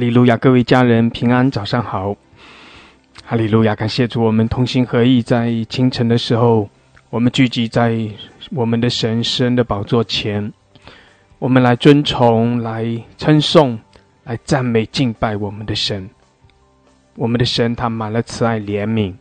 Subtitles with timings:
[0.00, 2.16] 哈利路亚，各位家人平安，早上好。
[3.22, 3.74] 哈利路亚！
[3.74, 6.70] 感谢主，我们同心合意，在清晨的时候，
[7.10, 8.08] 我们聚集在
[8.52, 10.50] 我们的神施恩的宝座前，
[11.38, 13.78] 我们来尊崇、来称颂、
[14.24, 16.08] 来赞美、敬拜我们的神。
[17.14, 19.12] 我们的神，他满了慈爱怜悯，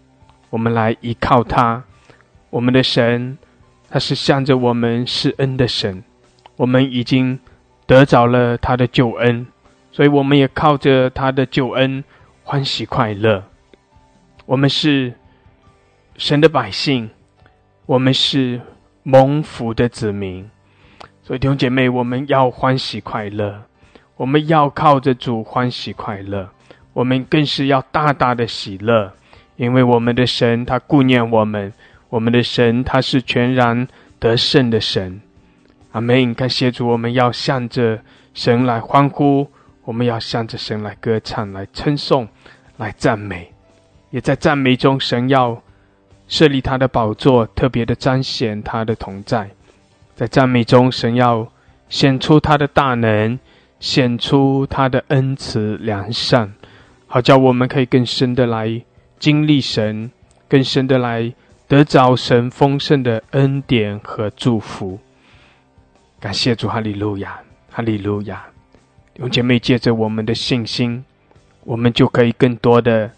[0.50, 1.84] 我们来依靠他。
[2.50, 3.38] 我们的神，
[3.90, 6.02] 他是向着我们施恩的神，
[6.56, 7.38] 我们已经。
[7.86, 9.48] 得着了他的救恩，
[9.92, 12.04] 所以我们也靠着他的救恩
[12.44, 13.44] 欢喜快乐。
[14.46, 15.14] 我们是
[16.18, 17.10] 神的百姓，
[17.86, 18.62] 我们是
[19.04, 20.50] 蒙福的子民。
[21.22, 23.64] 所以弟兄姐妹，我们要欢喜快乐，
[24.16, 26.50] 我们要靠着主欢喜快乐，
[26.94, 29.14] 我们更是要大大的喜乐，
[29.56, 31.72] 因为我们的神他顾念我们，
[32.10, 35.22] 我们的神他是全然得胜的神。
[35.92, 36.34] 阿门！
[36.34, 38.00] 感谢主，我们要向着
[38.34, 39.52] 神来欢呼，
[39.90, 42.28] 我们要向着神来歌唱、来称颂、
[42.78, 43.52] 来赞美。
[44.12, 45.64] 也在赞美中，神要
[46.28, 49.50] 设立他的宝座，特别的彰显他的同在。
[50.14, 51.52] 在赞美中，神要
[51.90, 53.40] 显出他的大能，
[53.80, 56.54] 显出他的恩慈良善，
[57.08, 58.84] 好叫我们可以更深的来
[59.18, 60.12] 经历神，
[60.48, 61.34] 更深的来
[61.68, 65.00] 得着神丰盛的恩典和祝福。
[66.20, 67.40] 感谢主，哈利路亚，
[67.72, 68.46] 哈利路亚！
[69.22, 71.04] 弟姐妹，借着我们的信心，
[71.66, 73.12] 我们就可以更多的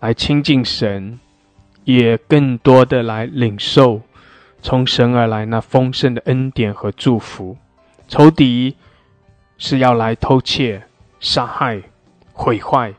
[0.00, 1.20] 来亲近神，
[1.84, 4.00] 也更多的来领受
[4.62, 7.58] 从神而来那丰盛的恩典和祝福。
[8.08, 8.76] 仇敌
[9.58, 10.84] 是要来偷窃、
[11.20, 11.82] 杀害、
[12.32, 12.94] 毁坏；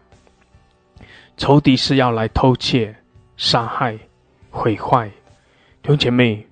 [1.35, 2.95] 仇敌是要来偷窃、
[3.35, 3.97] 杀害、
[4.51, 5.09] 毁坏。
[5.81, 6.45] 弟姐妹，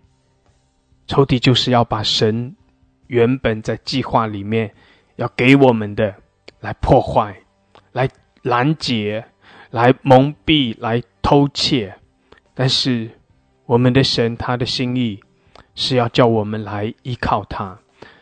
[1.06, 2.56] 仇敌就是要把神。
[3.06, 4.74] 原本在计划里面
[5.22, 6.16] 要给我们的，
[6.62, 7.36] 来破坏、
[7.92, 8.10] 来
[8.42, 9.24] 拦截、
[9.70, 11.96] 来蒙蔽、来偷窃，
[12.56, 13.12] 但是
[13.68, 15.20] 我们的神他的心意
[15.76, 17.78] 是要叫我们来依靠他，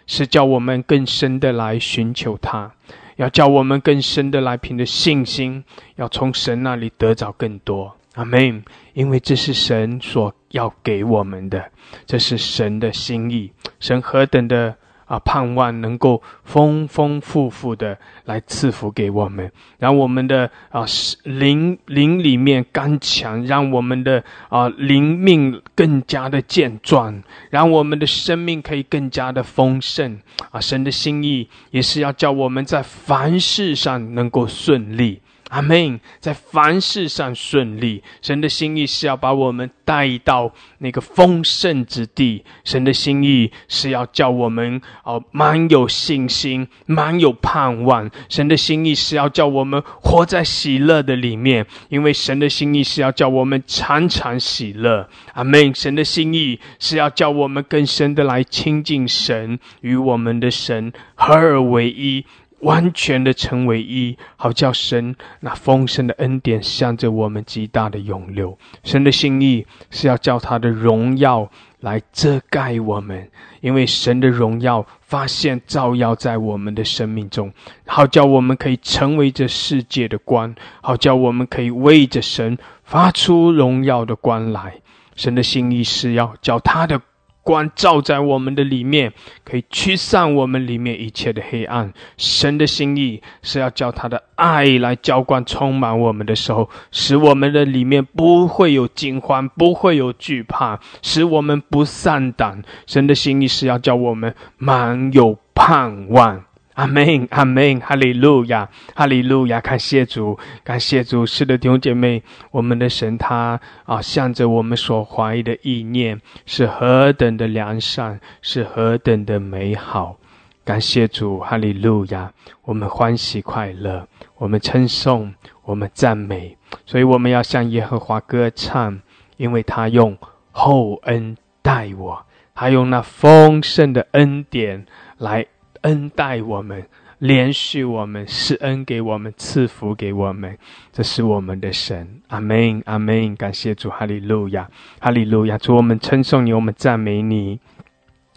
[0.08, 2.74] 是叫我们更深的来寻求他，
[3.16, 5.64] 要叫我们更深的来凭着信心，
[5.96, 7.96] 要从神那里得着更多。
[8.16, 8.62] 阿门。
[8.94, 11.72] 因为这是神所要给我们的，
[12.06, 13.54] 这是神的心意。
[13.80, 14.76] 神何等的
[15.09, 20.86] 啊，盼望能够丰丰富富的来赐福给我们，让我们的啊
[21.24, 30.19] 灵灵里面刚强，让我们的啊灵命更加的健壮，让我们的生命可以更加的丰盛。
[30.52, 35.19] 啊，神的心意也是要叫我们在凡事上能够顺利。
[35.50, 38.02] 阿门，在凡事上顺利。
[38.22, 42.44] 神的心意是要把我们带到那个丰盛之地。
[42.64, 48.10] 神的心意是要叫我们哦，满有信心，满有盼望。
[48.30, 55.10] 神的心意是要叫我们活在喜乐的里面，因为神的心意是要叫我们常常喜乐。
[55.34, 55.74] 阿门。
[55.76, 62.26] 神的心意是要叫我们更深的来亲近神，与我们的神合而为一。
[62.62, 68.58] 完全的成为一，好叫神那丰盛的恩典向着我们极大的涌流。
[68.84, 71.50] 神的心意是要叫他的荣耀
[71.80, 73.30] 来遮盖我们，
[73.62, 77.53] 因为神的荣耀发现照耀在我们的生命中，
[77.86, 84.81] 好叫我们可以成为这世界的光，好叫我们可以为着神发出荣耀的光来。
[85.16, 87.01] 神的心意是要叫他的。
[87.50, 89.12] 光照在我们的里面，
[89.44, 91.92] 可以驱散我们里面一切的黑暗。
[92.16, 102.62] 神的心意是要叫他的爱来浇灌、充满我们的时候，使我们的里面不会有惊慌，不会有惧怕，使我们不散胆。
[102.86, 106.44] 神的心意是要叫我们满有盼望。
[106.80, 109.60] 阿门，阿门，哈利路亚，哈利路亚！
[109.60, 111.26] 感谢主，感谢主。
[111.26, 120.16] 是的，弟兄姐妹，我们的神他啊，向着我们所怀疑的意念是何等的良善，是何等的美好。
[120.64, 122.31] 感谢主，哈利路亚！
[122.62, 125.34] 我们欢喜快乐，我们称颂，
[125.66, 126.58] 我们赞美。
[126.86, 129.02] 所以我们要向耶和华歌唱，
[129.36, 130.18] 因为他用
[130.52, 132.25] 厚恩待我，
[132.56, 134.86] 他用那丰盛的恩典
[135.18, 135.46] 来。
[135.81, 136.86] 恩待我们，
[137.20, 140.58] 连续我们，施恩给我们，赐福给我们，
[140.92, 142.22] 这是我们的神。
[142.28, 143.36] 阿门，阿门。
[143.36, 145.58] 感谢主，哈利路亚，哈利路亚。
[145.58, 147.60] 主，我们称颂你，我们赞美你。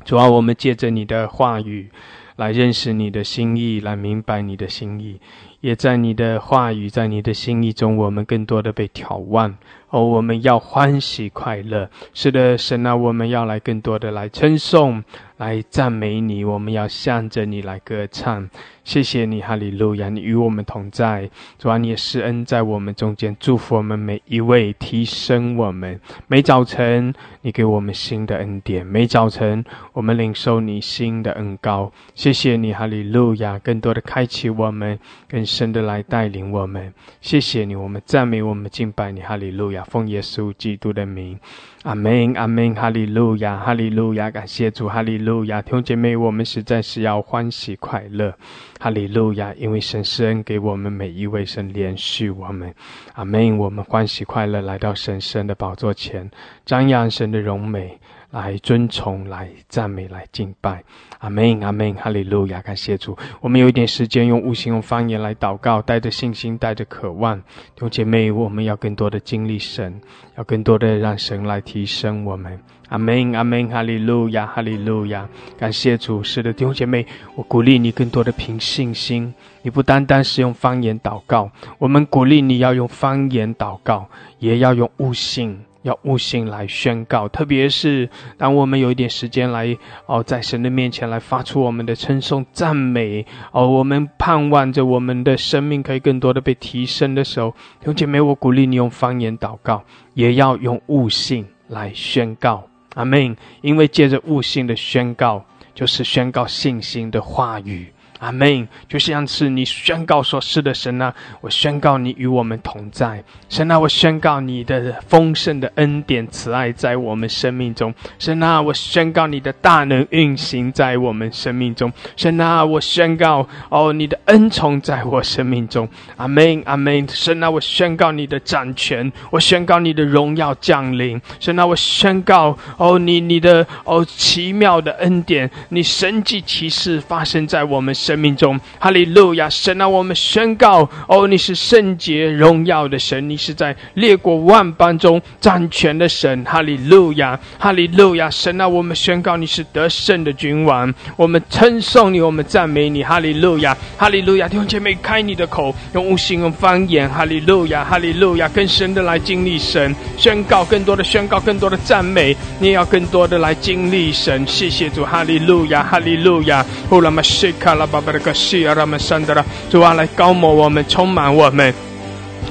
[0.05, 1.89] 主啊，我们借着你的话语
[2.37, 5.21] 来认识你的心意，来明白你的心意。
[5.61, 9.56] 也在你的话语，在你的心意中，我们更多的被眺望。
[9.93, 11.89] 哦，我们要欢喜快乐。
[12.15, 15.05] 是的，神啊，我们要来更多的来称颂。
[15.39, 18.49] 来赞美你，我们要向着你来歌唱。
[18.85, 20.09] 谢谢你，哈利路亚！
[20.09, 21.29] 你与我们同在，
[21.59, 26.00] 主啊，你也施恩在我们中间，祝福我们每一位，提升我们。
[26.29, 31.91] 每早晨，你给我们新的恩典；每早晨，我们领受你新的恩高。
[32.15, 33.59] 谢谢你，哈利路亚！
[33.59, 34.97] 更多的开启我们，
[35.29, 36.95] 更深的来带领我们。
[37.21, 39.81] 谢谢你，我们赞美，我们敬拜你，哈利路亚！
[39.84, 41.38] 奉耶稣基督的名。
[41.82, 48.34] 阿门，阿门，哈利路亚，哈利路亚，感谢主，哈利路亚，弟兄姐妹，我们实在是要欢喜快乐，
[48.79, 52.75] 哈利路亚，因为神施恩给我们每一位，神连续我们，
[53.14, 56.31] 阿门，我们欢喜快乐来到神圣的宝座前，
[56.64, 57.99] 张扬神的荣美。
[58.32, 60.82] 来尊崇，来赞美，来敬拜，
[61.23, 63.17] 阿门，阿门，哈利路亚，感谢主。
[63.41, 67.39] 我们有一点时间，用悟性、用方言来祷告，带着信心，带着渴望。
[67.39, 70.01] 弟兄姐妹，我们要更多的经历神，
[70.37, 72.59] 要更多的让神来提升我们。
[72.89, 76.25] 阿门，阿门，哈利路亚，哈利路亚，感谢主。
[76.25, 79.33] 是的，弟兄姐妹，我鼓励你更多的凭信心。
[79.63, 81.49] 你不单单是用方言祷告，
[81.79, 84.09] 我们鼓励你要用方言祷告，
[84.41, 85.61] 也要用悟性。
[85.82, 88.08] 要悟性来宣告，特别是
[88.38, 89.76] 当我们有一点时间来
[90.06, 97.50] 哦，在神的面前来发出我们的称颂赞美哦，我们盼望着我们的生命可以更多的被提升的时候，
[97.81, 99.82] 弟兄姐妹，我鼓励你用方言祷告，
[100.14, 103.37] 也要用悟性来宣告，阿门。
[103.61, 105.44] 因为借着悟性的宣告，
[105.75, 107.93] 就是宣告信心的话语。
[108.23, 108.69] 阿门！
[108.89, 113.25] 就像是你宣告说：“是的，神啊，我宣告你与我们同在。
[113.49, 117.93] 神啊，我宣告你的丰盛的恩典慈爱在我们生命中。
[118.21, 121.93] 神啊，我宣告你的大能运行在我们生命中。
[122.17, 125.89] 神啊，我宣告哦，你的恩宠在我生命中。
[126.17, 127.05] 阿门，阿门！
[127.09, 131.21] 神啊，我宣告你的掌权，我宣告你的荣耀降临。
[131.41, 138.12] 神啊，我宣告哦，你你的哦奇妙的恩典，你神迹奇事发生在我们身。
[138.12, 139.49] 生命中，哈利路亚！
[139.49, 148.29] 神啊，我们宣告：哦，你是圣洁荣耀的神，你是在列国万邦中掌权的神，哈利路亚，哈利路亚！
[148.29, 154.47] 神啊，我们宣告你是得胜的君王，我们称颂你，我们赞美你，哈利路亚，哈利路亚！
[154.47, 158.47] 弟兄姐妹，开你的口，用无形用方言，哈利路亚，哈利路亚！
[158.50, 164.47] 更深的来经历神，宣告更多的宣告，更多的赞美，你也要更多的来经历神。
[164.47, 166.62] 谢谢主，哈利路亚，哈利路亚！
[166.91, 168.01] 呼啦嘛西卡拉巴。
[168.02, 171.72] 巴拉格西阿拉曼山德拉，主啊，来高摩我们，充满我们。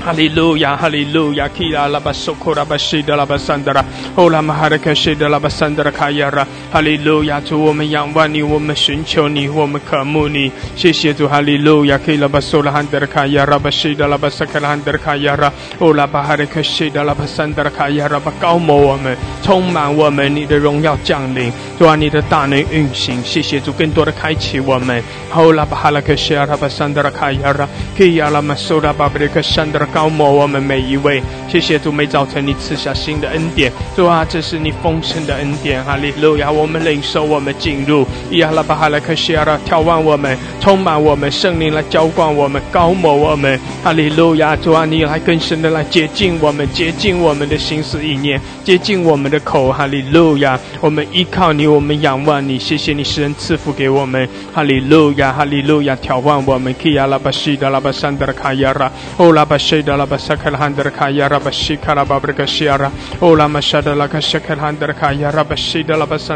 [0.04, 29.88] 哈利路亚，哈利路亚，基拉拉巴苏库拉巴西德拉巴桑德拉，欧拉马哈德克西德拉巴桑德拉卡亚拉，哈利路亚，主我们仰望你，我们寻求你，我们渴慕你，谢谢主，哈利路亚，基拉巴苏拉汉德拉卡亚拉巴西德拉巴萨克拉汉德拉卡亚拉，欧拉巴哈德克西德拉巴桑德拉卡亚拉巴高摩我们，充满我们，你的荣耀降临，主啊，你的大能运行，谢谢主，更多的开启我们，欧拉巴哈拉克西阿拉巴桑德拉卡亚拉，基亚拉马苏拉巴布里克桑德拉。
[29.94, 36.50] 高摩我们每一位，谢谢主，每早晨你赐下新的恩典，主啊，这是你丰盛的恩典，哈利路亚！
[36.50, 44.56] 我们领受，我们进入，伊哈拉巴哈拉克西亚拉，眺望我们，充满我们，圣灵来浇灌我们，高摩我们，哈利路亚！
[44.56, 50.58] 主啊，你来更深的来洁净我们，洁净我们的心思意念，洁净我们的口，哈利路亚！
[50.80, 55.98] 我们依靠你，我们仰望你，谢谢你施恩赐福给我们，哈利路亚，哈利路亚！
[55.98, 59.81] 眺望我们，基亚拉巴西达拉巴山德卡亚拉，欧拉巴西。
[59.84, 63.36] da la basa kel hander ka ya rab shi ka la babre ka shi ara o
[63.36, 66.32] la masha da la kashe kel hander ka ya rab shi da la basa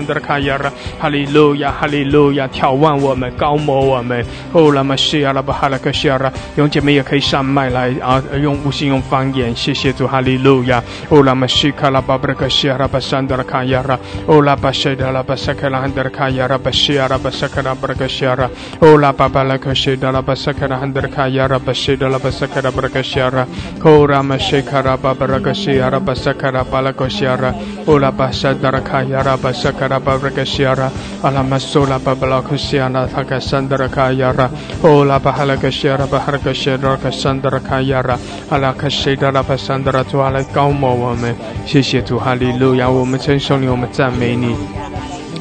[3.05, 4.25] 我们高摩我们。
[4.53, 18.49] 哦啦嘛西阿拉巴哈拉克西阿拉弟姐妹也可以上麦来啊用无形用方言谢谢主哈利路亚哦啦嘛西卡拉巴布克西阿拉巴山德拉卡亚拉哦啦巴西德拉巴萨克拉汉德拉卡亚拉巴西阿拉巴萨卡拉巴布克西阿拉
[18.79, 23.45] 哦啦巴巴拉克西德拉巴萨克拉汉德拉卡亚拉巴西德拉巴萨克拉布克西阿 Shara,
[23.79, 30.89] Korama Shekara Babaragashi Arabasakara Balakoshara, Ola Basadaraka Yaraba Sakara Babaragashara,
[31.21, 34.49] Alamasola Babalakusiana Takasandara Yara,
[34.83, 38.17] Ola Bahalakashara Baharagashara Kasandara Yara,
[38.49, 42.89] Alakashidara Basandara 主啊，来高摩我们，谢谢主，哈利路亚！
[42.89, 44.55] 我们称颂你，我们赞美你。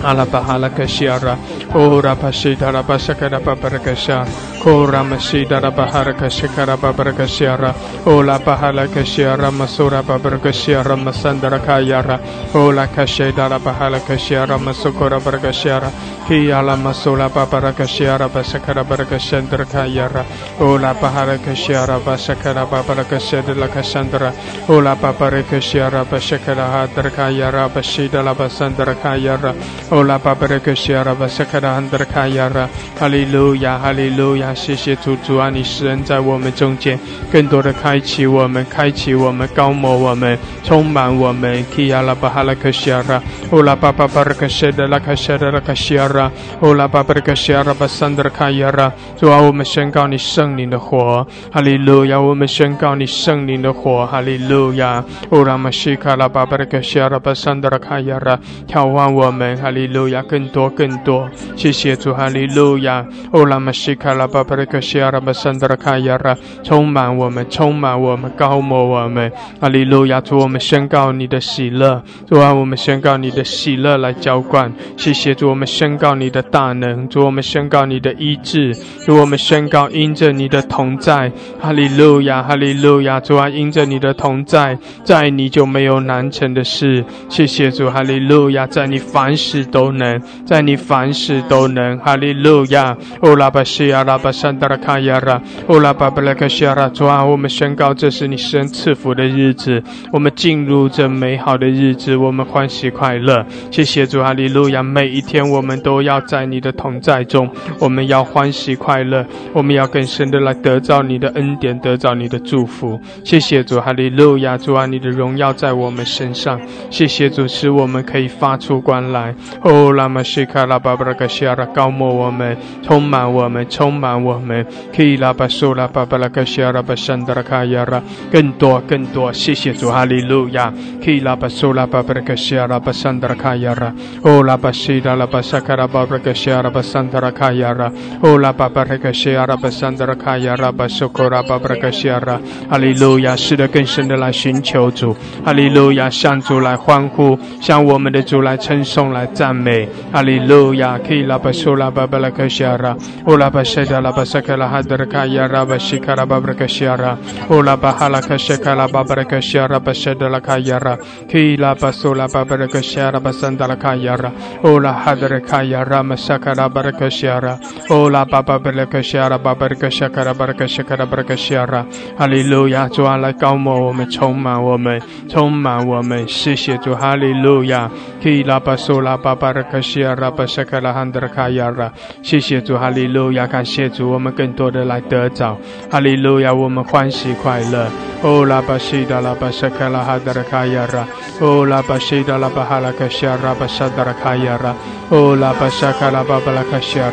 [0.03, 1.37] 阿拉巴哈拉克西阿拉，
[1.73, 4.25] 哦拉巴西达拉巴萨克拉巴巴拉克沙。
[4.67, 7.75] Ora masida la bahara kashikara babara kashiara.
[8.07, 12.19] Ola bahala kashiara masura babara kashiara masandara kayara.
[12.55, 15.91] Ola kashida la bahala kashiara masukura barkashiara.
[16.27, 20.25] Kiyala masula babara kashiara basakara barkashandra kayara.
[20.59, 24.33] Ola bahara kashiara basakara babara kashandra.
[24.71, 29.53] Ola babara kashiara basakara hadra kayara bashida la basandra kayara.
[29.93, 32.69] Ola babara kashiara basakara handra kayara.
[32.99, 34.54] Hallelujah, hallelujah.
[34.55, 36.99] 谢谢主，主啊，你使人在我们中间，
[37.33, 41.65] 更多的开启我们，开启我们，高摩我们，充满我们。
[41.75, 43.21] Kia la bahala kashara,
[43.51, 46.31] ola baba baraka sheda la kashara la kashara,
[46.61, 48.93] ola baba kashara basandra kayara。
[49.17, 52.21] 主啊，我们宣告你圣灵的火，哈利路亚！
[52.21, 60.23] 我们宣告你圣灵的火，哈利路亚！ola mashika la baba kashara basandra kayara，眺望我们，哈利路亚！
[60.23, 69.33] 更多更多，谢谢主，哈利路亚！ola mashika la baba 巴拉克西亚拉巴山德拉卡亚拉，充满我们，充满我们，高摩我们。
[69.61, 70.21] 阿利路亚！
[70.21, 74.73] 主，我们宣告你的喜乐，主啊，我们宣告你的喜乐来浇灌。
[74.97, 78.75] 谢谢主，我们宣告你的大能，主，我们宣告你的医治，
[79.05, 81.33] 主，我们宣告因着你的同在。
[81.61, 83.19] 哈利路亚，哈利路亚！
[83.21, 87.05] 主啊，因着你的同在，在你就没有难成的事。
[87.31, 88.67] 谢谢主，哈利路亚！
[88.67, 91.99] 在你凡事都能，在你凡事都能。
[91.99, 92.95] 哈利路亚！
[93.21, 94.34] 欧拉巴西亚拉巴。
[94.35, 99.81] 山达拉卡亚拉，欧拉巴布拉克西亚拉，主啊，我们宣告这是你神赐福的日子，
[100.13, 103.47] 我们进入这美好的日子，我们欢喜快乐。
[103.71, 104.83] 谢谢主，哈利路亚！
[104.83, 107.49] 每一天我们都要在你的同在中，
[107.79, 113.01] 我们要欢喜快乐，我们要更深的来得到你的恩典，得到你的祝福。
[113.23, 114.59] 谢谢主，哈利路亚！
[114.59, 116.61] 主啊，你的荣耀在我们身上。
[116.91, 119.33] 谢谢主，使我们可以发出光来。
[119.63, 124.24] 哦，拉玛西卡拉巴布拉克西亚拉，高摩我们，充满我们，充满。
[124.25, 124.67] 我们
[124.97, 128.03] 可以拉巴苏拉巴巴拉克西亚拉巴山德拉卡亚拉，
[128.33, 130.73] 更多更多，谢谢主哈利路亚。
[131.05, 142.41] 可以拉巴苏拉巴巴拉克西亚拉巴山德拉卡亚拉，哦拉巴西达拉巴萨卡拉巴巴拉克西亚拉巴山德拉卡亚拉，哦拉巴巴拉克西亚拉巴山德拉卡亚拉巴苏库拉巴巴拉克西亚拉，
[142.71, 145.15] 哈利路亚，是的，更深的来寻求主，
[145.45, 150.99] 哈利路亚，向主来欢呼，向我们的主来称颂来赞美，哈利路亚。
[151.07, 154.25] 可以拉巴苏拉巴巴拉克西亚拉，哦拉巴西达拉。
[154.25, 157.19] basakala hadraka ya ra ba shikara ba bra kashara
[157.51, 163.77] o la ba hala kashakala babraka shiara bashadala kayara kila basola ba bra kashara basandala
[163.77, 164.33] kayara
[164.63, 167.59] ola hadraka ya rama sakala baraka shiara
[167.91, 177.91] ola baba baraka shiara babraka shakara baraka shakara baraka shiara 哈利路亚，主啊，来高摩我们，充满我们，充满我们，谢谢主，哈利路亚。
[178.23, 181.93] Kila basola babaraka shiara basakala handraka yara，
[182.23, 184.11] 谢谢主，哈利路亚，感谢主。
[184.11, 185.57] 我们更多的来得着，
[185.91, 186.53] 哈利路亚！
[186.53, 187.87] 我们欢喜快乐。
[188.23, 191.07] 哦，拉巴西达拉巴沙卡拉哈达拉卡亚拉，
[191.41, 194.75] 哦，拉巴西达拉巴哈拉卡西拉巴沙达拉卡亚拉，
[195.11, 197.11] 哦，拉巴沙卡拉巴巴拉卡西拉，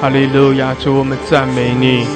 [0.00, 0.74] 哈利路亚！
[0.74, 2.06] 主，我们赞美你。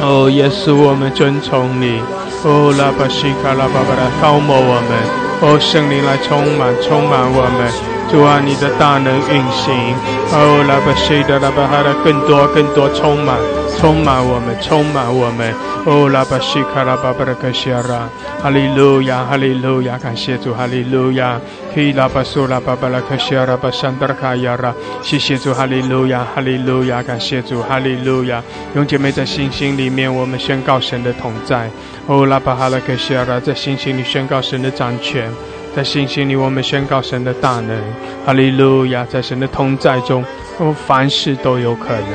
[0.00, 2.00] 哦，耶稣，我们尊崇你。
[2.44, 4.98] 哦，拉巴西卡拉巴巴拉高摩我们。
[5.42, 8.01] 哦，圣灵来充满，充满我们。
[8.12, 9.72] 主啊，你的大能运行，
[10.32, 13.38] 哦，拉巴西的拉巴哈的更多更多充满，
[13.80, 15.50] 充满我们，充满我们，
[15.86, 18.06] 哦，拉巴西卡拉巴巴的克西亚拉，
[18.42, 21.40] 哈利路亚，哈利路亚，感谢主，哈利路亚，
[21.74, 28.42] 可以拉巴苏拉巴巴拉克西亚拉巴山德卡亚拉，谢谢主，哈利路亚，哈利路亚，感谢主，哈利路亚，
[28.74, 31.70] 用姐妹在信心里面，我们宣告神的同在，
[32.06, 35.32] 哦，拉巴哈拉克西亚拉在信心里宣告神的掌权。
[35.74, 37.80] 在信心里，我们宣告神的大能，
[38.26, 39.06] 哈利路亚！
[39.06, 40.22] 在神的同在中，
[40.58, 42.06] 我们凡事都有可能。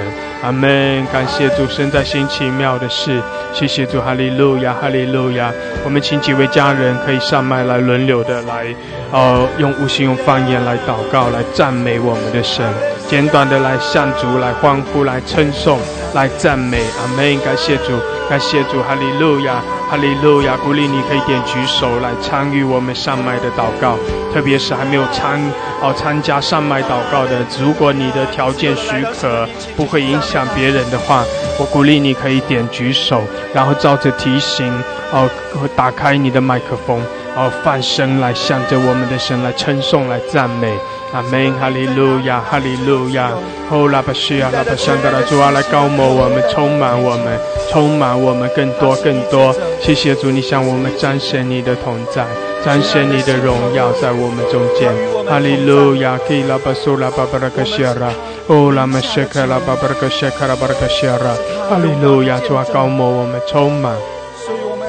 [0.43, 1.05] 阿门！
[1.11, 3.19] 感谢主，神在新奇妙的事。
[3.53, 5.51] 谢谢主，哈利路亚，哈利路亚！
[5.83, 8.67] 我们请几位家人可以上麦来轮流的来，
[9.11, 12.63] 呃，用无形用方言来祷告，来赞美我们的神。
[13.07, 15.79] 简短的来向主来欢呼，来称颂，
[16.13, 16.83] 来赞美。
[17.01, 17.39] 阿门！
[17.39, 17.93] 感谢主，
[18.29, 19.55] 感谢主，哈利路亚。
[19.89, 20.57] 哈利路亚！
[20.57, 23.97] 鼓励你可以点举手来参与我们上麦的祷告，
[24.33, 25.39] 特别是还没有参
[25.81, 31.23] 哦参加上麦祷告的，如果你的条件许可，不会影响别人的话，
[31.59, 34.71] 我鼓励你可以点举手，然后照着提醒
[35.11, 35.29] 哦，
[35.75, 37.01] 打开你的麦克风
[37.35, 40.73] 哦，放声来向着我们的神来称颂、来赞美。
[41.13, 43.31] 阿门，哈利路亚，哈利路亚。
[43.71, 47.39] 哦，拉巴西亚，拉巴山的拉主啊，来高摩我们，充满我们，
[47.71, 49.55] 充满我们，更多更多。
[49.81, 52.25] 谢谢主，你向我们彰显你的同在。
[52.63, 54.91] 展现你的荣耀在我们中间。
[55.27, 58.11] 哈利路亚，基拉巴苏拉巴巴拉克西亚拉，
[58.47, 61.35] 哦拉玛谢克拉巴巴拉克谢克拉巴拉克西亚拉，
[61.69, 63.95] 哈利路亚，主啊，高摩我们充满。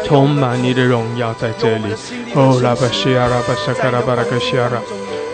[0.04, 1.92] 充满你的荣耀在这里。
[2.34, 4.80] 哦，拉巴西亚拉巴萨卡拉巴拉克西亚拉，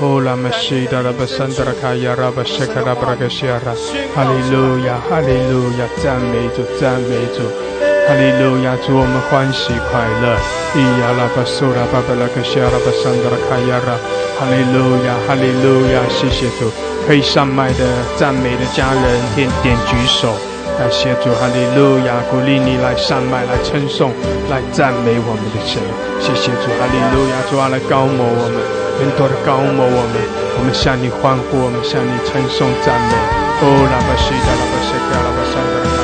[0.00, 3.70] 哦，拉玛西达拉巴桑德拉卡亚拉巴谢卡拉巴拉克西亚拉。
[4.16, 7.63] 哈利路亚，哈利路亚，赞美主，赞美主。
[8.06, 10.36] 哈利路亚，祝我们欢喜快乐。
[10.76, 13.96] 伊亚拉巴苏啦巴巴拉克西亚拉巴桑德拉卡亚拉。
[14.36, 16.68] 哈利路亚，哈利路亚，谢谢主。
[17.08, 17.84] 可以上麦的
[18.16, 20.36] 赞美的家人，点点举手。
[20.76, 22.20] 感谢主，哈利路亚！
[22.28, 24.12] 鼓励你来上麦，来称颂，
[24.50, 25.80] 来赞美我们的神。
[26.20, 27.40] 谢谢主，哈利路亚！
[27.48, 28.58] 主啊，来高摩我们，
[29.00, 30.20] 更多的高摩我们。
[30.58, 33.16] 我们向你欢呼，我们向你称颂赞美。
[33.64, 36.03] 哦，拉巴西达拉巴西卡拉巴桑德拉卡亚，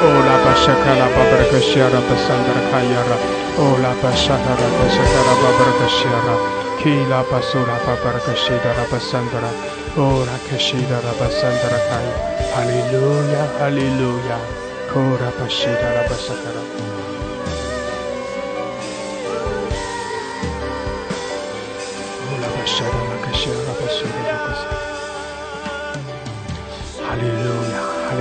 [0.00, 0.04] 哦，
[10.24, 12.06] 拉克西达拉巴桑德拉卡亚。
[12.54, 14.38] 哈利路亚，哈利路亚，
[14.92, 15.42] 库拉巴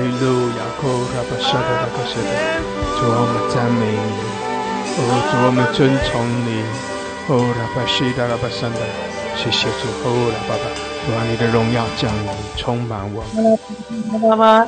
[0.07, 2.31] 路亚，哈利路亚，库拉巴西达拉卡西达。
[2.97, 4.17] 主我们赞美你，
[4.97, 4.99] 哦，
[5.29, 6.49] 主我们尊崇你，
[7.27, 8.79] 库拉巴西达拉巴萨达。
[9.35, 10.65] 谢谢主，库拉爸爸。
[11.05, 13.59] 主啊，你的荣耀降临，充满我们。
[14.29, 14.67] 爸爸，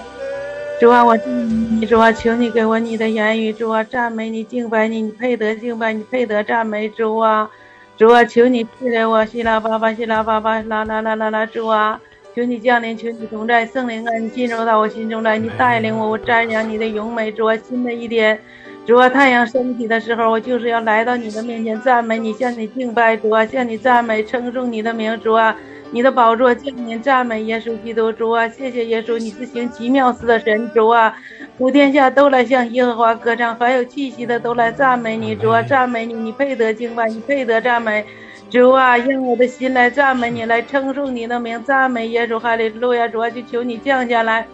[0.80, 7.50] 主啊，我敬你，主啊，求你给我你的言语，主啊，赞美你，敬拜你，你配得敬拜，你配得赞美，主啊，
[7.98, 12.00] 主啊，求你赐给我，希拉巴巴，希拉巴巴，啦啦啦啦啦，主啊，
[12.36, 18.40] 求你降临，求你同在，圣灵啊，你进入到我心中来，你带领我，我瞻仰你的荣美，主啊，新的一天。
[18.86, 25.56] 主啊，太阳升起的时候，我就是要来到你的面前赞美你，向你敬拜，主啊，向你赞美，称颂你的名，主啊。
[25.92, 28.48] 你的宝座降临，赞美耶稣基督主啊！
[28.48, 31.18] 谢谢耶稣，你是行奇妙事的神主啊！
[31.58, 35.64] 普天下都来向耶和华歌唱，凡有气息的都来赞美你主啊！
[35.64, 38.06] 赞美你，你配得敬拜，你配得赞美
[38.50, 38.98] 主啊！
[38.98, 43.08] 用我的心来赞美你，来称颂你的名，赞美耶稣哈利路亚！
[43.08, 44.48] 主啊，就求你降下来，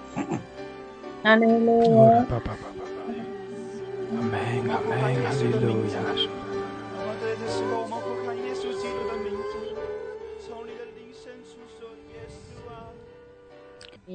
[1.24, 2.26] 哈利路亚！
[4.12, 4.34] 阿门，
[4.70, 5.96] 阿门，哈利路亚！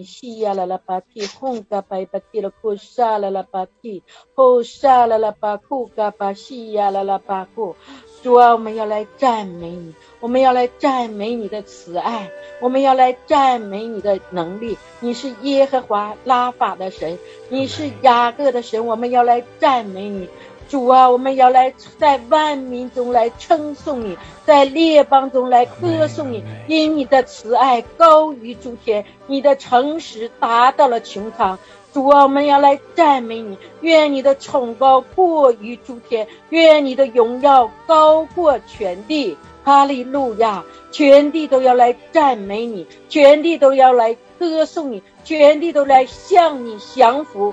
[0.04, 7.74] 西呀啦啦巴提，红嘎巴巴提了库沙啦啦巴提，后沙啦啦巴库嘎巴西呀啦啦巴库。
[8.22, 12.30] 主啊，我们要来赞美你，我们要来赞美你的慈爱，
[12.60, 14.76] 我们要来赞美你的能力。
[15.00, 20.28] 你是耶和华拉法的神，你是雅各的神，我们要来赞美你。
[20.68, 31.58] 主啊，我们要来在万民中来称颂你，在列邦中来歌颂你，因你的慈爱高于诸天，你的诚实达到了穹苍。
[31.92, 39.36] 主啊，我们要来赞美你，愿你的崇高过于诸天，愿你的荣耀高过全地。
[39.62, 40.64] 哈利路亚！
[40.90, 45.02] 全地都要来赞美你，全地都要来歌颂你。
[45.22, 47.52] 全地都来向你降服，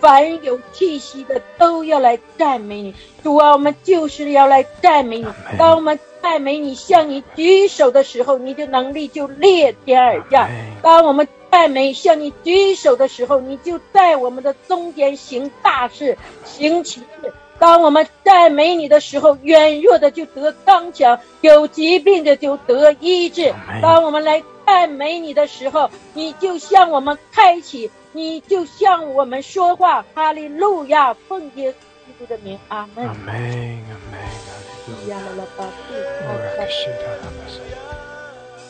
[0.00, 2.92] 凡有气息的都要来赞美你。
[3.22, 5.26] 主啊，我们就是要来赞美你。
[5.56, 10.48] 当我们赞美你，向你举手的时候，你的能力就裂天而降；
[10.82, 17.32] 当我们赞美向你举手的时候，你就在我们的中间行大事、行奇事。
[17.58, 23.52] 当我们赞美你的时候，软弱的就得刚强，有疾病的就得医治。
[23.82, 24.42] 当我们来。
[24.68, 30.04] 赞美你的时候，你就向我们开启，你就向我们说话。
[30.14, 33.06] 哈利路亚，奉耶稣基督的名，阿门。
[33.06, 34.20] 阿门，阿门，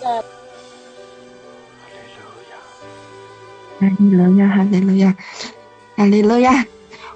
[0.06, 0.22] 阿利
[3.80, 5.16] 哈利路亚，哈利路亚，
[5.96, 6.66] 哈利路亚。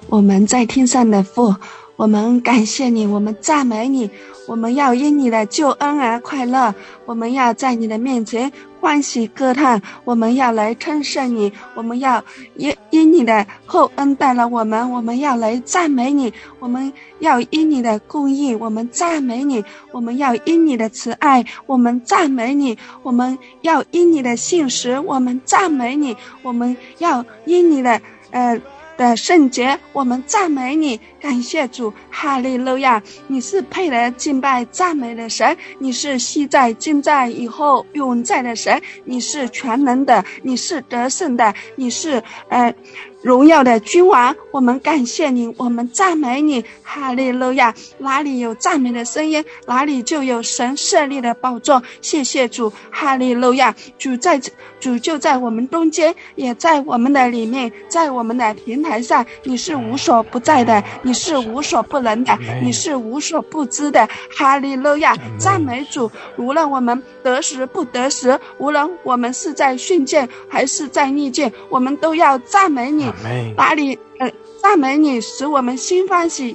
[0.09, 1.55] 我们在天上的父，
[1.96, 4.11] 我们感谢你，我们赞美你，
[4.48, 6.74] 我们要因你的救恩而快乐，
[7.07, 8.50] 我们要在你的面前。
[8.81, 12.24] 欢喜歌叹，我们要来称颂你；我们要
[12.57, 28.00] 因因你的厚恩待了我们，我们要来赞美你；我们要因你的供应，我们赞美你；我们要因你的慈爱，我们赞美你；我们要因你的信实，我们赞美你；我们要因你的
[28.33, 28.61] 呃。
[28.96, 33.02] 的圣洁，我们赞美你，感谢主，哈利路亚！
[33.26, 42.74] 你是配得敬拜赞美的神，你是昔在、今在、以后永在的神，你是全能的，你是得胜的，你是呃
[43.22, 47.72] 荣耀的君王，我们感谢你，我们赞美你，哈利路亚！
[47.98, 51.80] 哪里有赞美的声音，哪里就有神设立的宝座。
[52.00, 53.72] 谢谢主，哈利路亚！
[53.96, 54.40] 主在，
[54.80, 59.24] 主就在我们中间，也在我们的里面，在我们的平台上。
[59.44, 65.16] 你是无所不在的，你是无所不能的，你是无所不知的，哈利路亚！
[65.38, 73.12] 赞美主，无论我们得时不得时，无论我们是在训诫还是在逆境，我们都要赞美你。
[73.57, 73.98] 哪里？
[74.18, 76.55] 呃，赞美你，使我们心欢喜；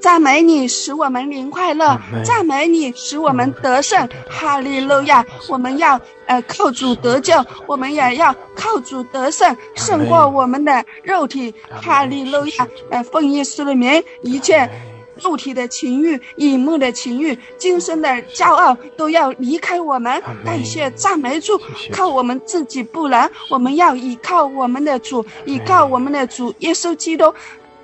[0.00, 4.08] 赞美你，使我们灵快乐；赞美你，使我们得胜。
[4.28, 5.24] 哈利路亚！
[5.48, 7.34] 我们要呃靠主得救，
[7.66, 11.54] 我们也要靠主得胜，胜过我们的肉体。
[11.70, 12.68] 哈利路亚！
[12.90, 14.68] 呃，奉耶稣的名，一切。
[15.16, 20.22] 肉体的情欲、眼目的情欲、今生的骄傲都要离开我们。
[20.44, 21.60] 感谢赞美主，
[21.92, 27.32] 靠我们自己不能，我们要依靠我们的主，依靠我们的主耶稣基督。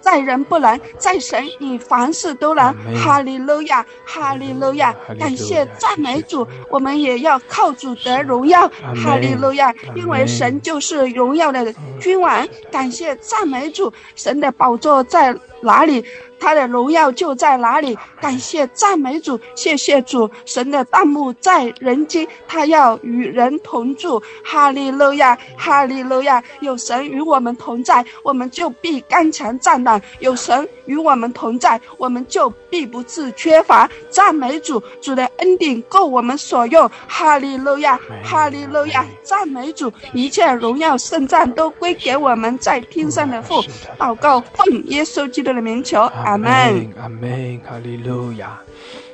[0.00, 2.72] 在人不能，在神你凡事都能。
[2.96, 4.94] 哈利路亚，哈利路亚！
[5.18, 8.66] 感谢赞美主，我们也要靠主得荣耀。
[9.04, 12.46] 哈利路亚，因为神就是荣耀的君王。
[12.70, 16.04] 感谢赞美主，神的宝座在哪里？
[16.40, 17.98] 他的荣耀就在哪里？
[18.20, 24.22] 感谢赞美主，谢谢主，神的弹幕在人间，他要与人同住。
[24.44, 26.40] 哈利路亚，哈利路亚！
[26.60, 33.90] 有神与我们同在，我们就必刚强壮胆；有神与我们同在，我们就必不致缺乏。
[34.08, 36.88] 赞美主，主的恩典够我们所用。
[37.08, 39.04] 哈利路亚，哈利路亚！
[39.24, 43.60] 赞美主，一切荣耀圣赞都归给我们在天上的父。
[43.98, 46.00] 祷告，奉耶稣基督的名求。
[46.00, 48.60] 阿门，阿门，哈利路亚，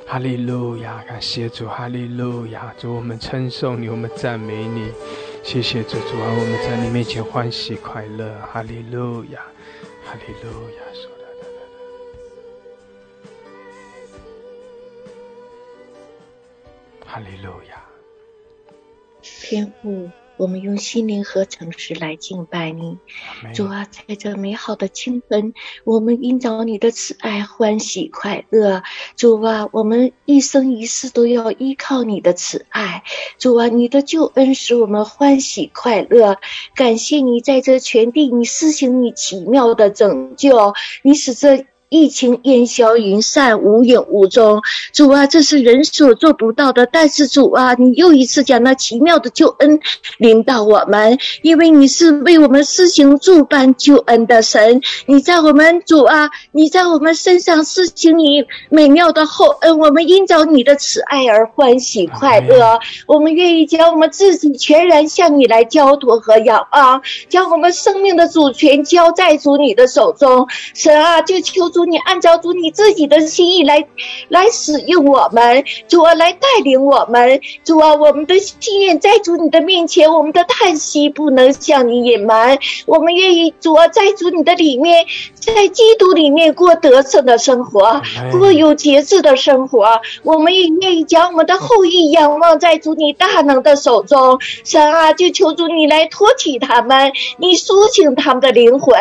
[0.07, 4.93] 哈利路亚，感谢主，哈利路亚，主我们称颂你，我们赞美你，
[5.43, 9.41] 谢谢主，主啊，我们在你面前欢喜快乐，哈利路亚，
[10.05, 10.83] 哈利路亚，
[17.07, 17.83] 哈利路亚，
[19.23, 20.11] 天父。
[20.37, 22.99] 我们用心灵和诚实来敬拜你，
[23.55, 28.83] 主啊，在这美好的清晨，我们因着你的慈爱欢喜快乐。
[29.17, 33.05] 主啊，我们一生一世都要依靠你的慈爱。
[33.39, 36.39] 主啊，你的救恩使我们欢喜快乐。
[36.75, 41.67] 感谢你在这全地，你施行你奇妙的拯救，你使这。
[41.95, 44.61] 疫情烟消云散，无影无踪。
[44.93, 46.87] 主啊，这是人所做不到的。
[46.87, 49.79] 但是主啊，你又一次将那奇妙的救恩
[50.19, 54.83] 领到我们，因为你是为我们施行诸般救恩的神。
[55.07, 62.77] 你在我们主啊，你在我们身上施行你美妙的厚恩，我们因着你的慈爱而欢喜快乐。
[63.07, 70.49] 我们愿意将我们自己全然向你来交托和仰望，将我们生命的主权交在主你的手中。
[70.75, 71.84] 神啊，就求主。
[71.85, 73.85] 你按照主你自己的心意来，
[74.29, 88.01] 来使用我们，主啊，来带领我们，主啊，我们的心愿在主你的面前，我们的叹息不能向你隐瞒，我们愿意主啊，在主你的里面，在基督里面过得胜的生活，
[88.33, 98.95] 过有节制的生活，我们也愿意将我们的后裔仰望在主你大能的手中，神啊，就求主你来托起他们，你苏醒他们的灵魂，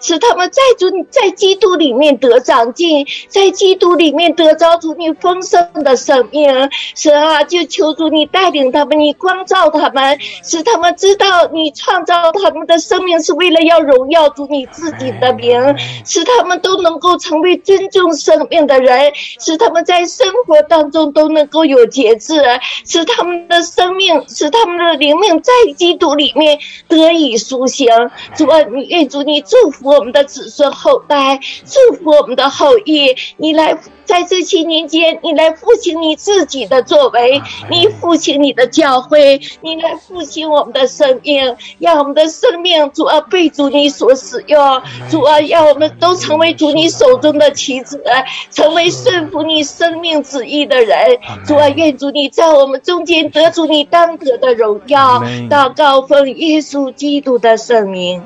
[0.00, 2.27] 使他们在主在基督里面得。
[2.28, 6.50] 得长进，在基督里面得着主你丰盛的生命，
[6.94, 15.58] 神啊，就求主你带领他们，你光照他们，使他们知道你创造他们的生命是为了要荣耀主你自己的名，
[16.04, 22.42] 使他们都能够成为尊重生命的人，使他们在生活当中都能够有节制，
[22.84, 27.88] 使他们的生命，使他们的灵命在基督里面得以苏醒。
[28.36, 32.07] 主啊，你愿主你祝福我们的子孙后代，祝福。
[32.08, 33.78] 我们的后裔，你来。
[34.08, 48.02] 在这七年间，你来复兴你自己的作为，你复兴你的教会，你来复兴我们的生命，让我们的生命主啊被主你所使用，主啊让我们都成为主你手中的棋子，
[48.50, 51.18] 成为顺服你生命旨意的人。
[51.46, 58.22] 主啊，愿主你在我们中间得主你当得的荣耀，到高奉耶稣基督的圣名。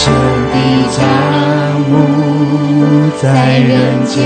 [0.00, 0.08] 神
[0.52, 0.56] 的
[0.96, 0.98] 家。
[3.20, 4.16] 在人间，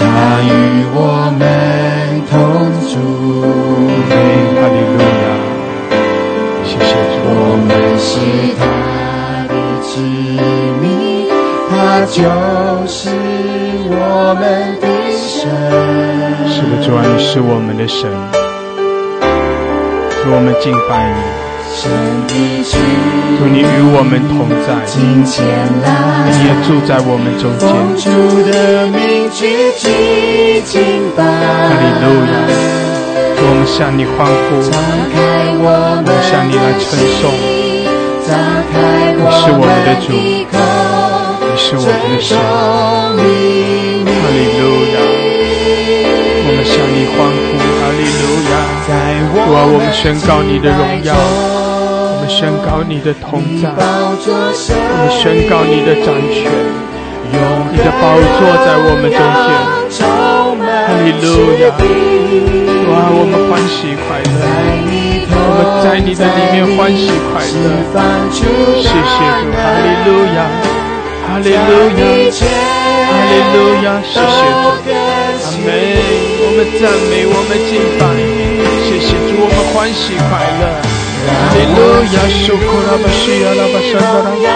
[0.00, 0.02] 他
[0.42, 0.50] 与
[0.92, 0.98] 我
[1.38, 1.40] 们
[2.28, 2.34] 同
[2.90, 2.92] 住。
[4.58, 5.24] 哈利路亚，
[6.64, 7.14] 谢谢主。
[7.30, 7.30] 我
[7.64, 8.10] 们是
[8.58, 8.60] 他
[9.46, 9.86] 的子
[10.82, 10.84] 民，
[11.70, 11.72] 他
[12.06, 12.18] 就
[12.88, 12.92] 是
[13.90, 14.42] 我们
[14.80, 15.30] 的神。
[16.48, 18.10] 是的，主啊，你是我们的神。
[20.10, 21.43] 主，我们敬拜你。
[21.74, 21.82] 主，
[23.50, 27.66] 你与我们同在，你也住在我们中间。
[31.18, 31.26] 哈
[31.74, 32.32] 利路亚！
[33.34, 34.62] 主，我们向你欢呼，
[35.66, 35.68] 我
[36.06, 36.86] 们向你来称
[37.18, 37.22] 颂。
[39.16, 42.30] 你是我们的主，你是我们的神。
[42.38, 43.18] 哈
[44.30, 44.62] 利路
[44.94, 44.96] 亚！
[46.46, 48.54] 我们向你欢呼，哈利路亚！
[49.34, 51.10] 主啊，我们宣告你的荣耀。
[52.24, 54.16] 我们宣告你的同在，我
[54.96, 56.48] 们宣告你的掌权，
[57.28, 59.52] 你的宝座在我们中间。
[59.92, 61.68] 哈利路亚！
[62.88, 64.40] 哇，我们欢喜快乐，
[65.36, 67.92] 我们在你的里面欢喜快乐。
[68.32, 70.48] 谢谢主，哈利路亚，
[71.28, 72.08] 哈利路亚，
[73.04, 74.72] 哈利路亚，谢谢主，
[75.44, 75.68] 阿门。
[76.40, 78.16] 我们赞美，我们敬拜，
[78.88, 80.93] 谢谢主，我们欢喜快乐。
[81.24, 81.78] 哈利路
[82.12, 83.92] 亚，受苦了吧，西呀了吧，山
[84.24, 84.48] 的啦，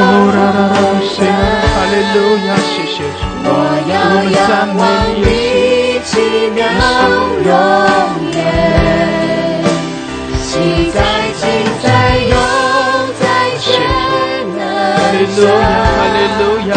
[0.00, 0.02] 哦
[0.34, 1.28] 啦啦啦，西呀，
[1.72, 3.48] 哈利路亚，谢谢主，我
[4.12, 4.80] 们赞美，
[5.24, 5.26] 耶
[6.04, 6.12] 稣，
[6.54, 8.38] 耶稣，
[10.42, 10.48] 喜
[10.92, 10.96] 在
[11.40, 11.42] 今
[11.82, 11.84] 在
[12.28, 12.34] 永
[13.20, 13.22] 在
[13.60, 13.68] 全
[14.58, 14.60] 能，
[14.96, 15.64] 哈利路亚，
[15.96, 16.72] 哈利路亚，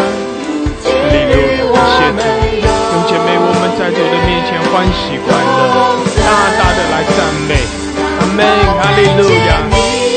[0.83, 1.35] 哈利路
[1.73, 2.21] 亚，谢主，
[2.63, 6.27] 兄姐妹，我们在主的面前欢喜快乐，大
[6.57, 7.17] 大的来赞
[7.49, 7.51] 美。
[8.33, 8.45] 门，
[8.79, 9.61] 哈利路亚！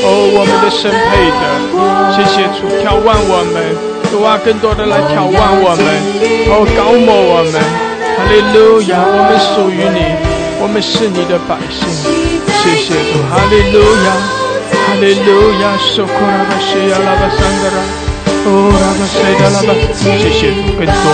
[0.03, 1.43] 哦，我们的神配的，
[2.13, 3.59] 谢谢主眺望我们，
[4.11, 5.85] 主啊，更多的来眺望我们，
[6.49, 7.59] 哦，高摩我们，
[8.15, 9.03] 哈利路亚！
[9.03, 9.99] 我们属于你，
[10.61, 11.85] 我们是你的百姓，
[12.61, 14.09] 谢谢主，哈利路亚，
[14.71, 15.75] 哈利路亚！
[15.77, 17.77] 受苦拉巴西亚拉巴桑德拉，
[18.47, 21.05] 哦，拉巴西达拉巴，谢谢主，更多，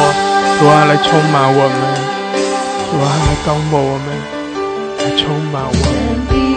[0.60, 1.82] 主啊，来充满我们，
[2.92, 4.08] 主啊，来高摩我们，
[5.00, 6.53] 来充满我们。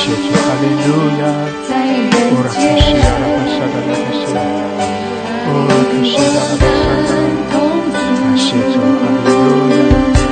[0.00, 1.22] 谢主，哈利路亚！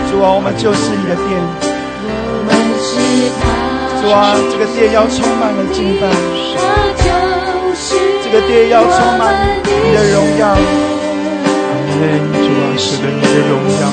[0.08, 1.28] 主，啊，我们就是你的殿。
[4.00, 6.08] 主啊，这个殿要充满了敬拜，
[8.24, 10.48] 这个殿要充满你的荣耀。
[10.48, 12.00] 阿门！
[12.32, 13.52] 主啊，是的，你的荣
[13.82, 13.84] 耀，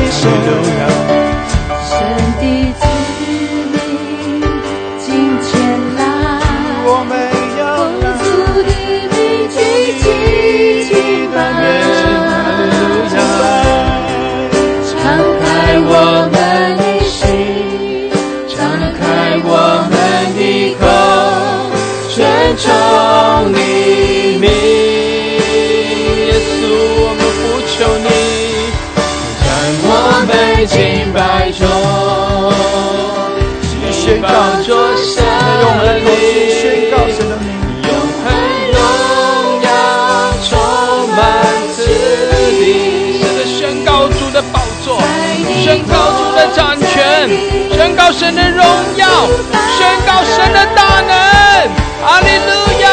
[0.00, 1.17] 利路亚！
[35.04, 37.46] 宣告神的名，
[37.84, 37.90] 永
[38.24, 38.26] 恒
[38.72, 38.76] 荣
[39.62, 39.68] 耀
[40.48, 40.50] 充
[41.16, 41.18] 满
[41.74, 41.76] 此
[42.32, 42.32] 地。
[43.20, 44.86] 是的，宣告主的宝座，
[45.62, 47.30] 宣告主的掌权，
[47.72, 48.64] 宣告神的荣
[48.96, 49.06] 耀，
[49.78, 51.12] 宣告神的大能。
[52.00, 52.86] 哈利路亚，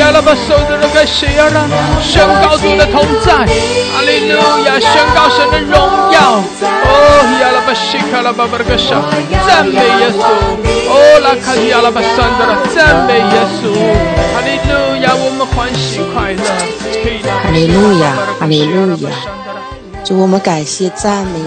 [0.00, 1.68] 亚拉巴索的那个西亚拉，
[2.00, 3.34] 宣告主的同在，
[3.92, 5.76] 哈利路亚，宣告神的荣
[6.10, 8.96] 耀，哦，亚拉巴西卡拉巴巴格沙，
[9.46, 10.24] 赞美耶稣，
[10.88, 13.76] 哦，拉卡亚拉巴桑德拉，赞美耶稣，
[14.32, 14.72] 哈利路
[15.04, 16.42] 亚，我们欢喜快乐，
[17.44, 19.10] 哈利路亚，哈利路亚。
[20.02, 21.44] 主，我们感谢赞美你，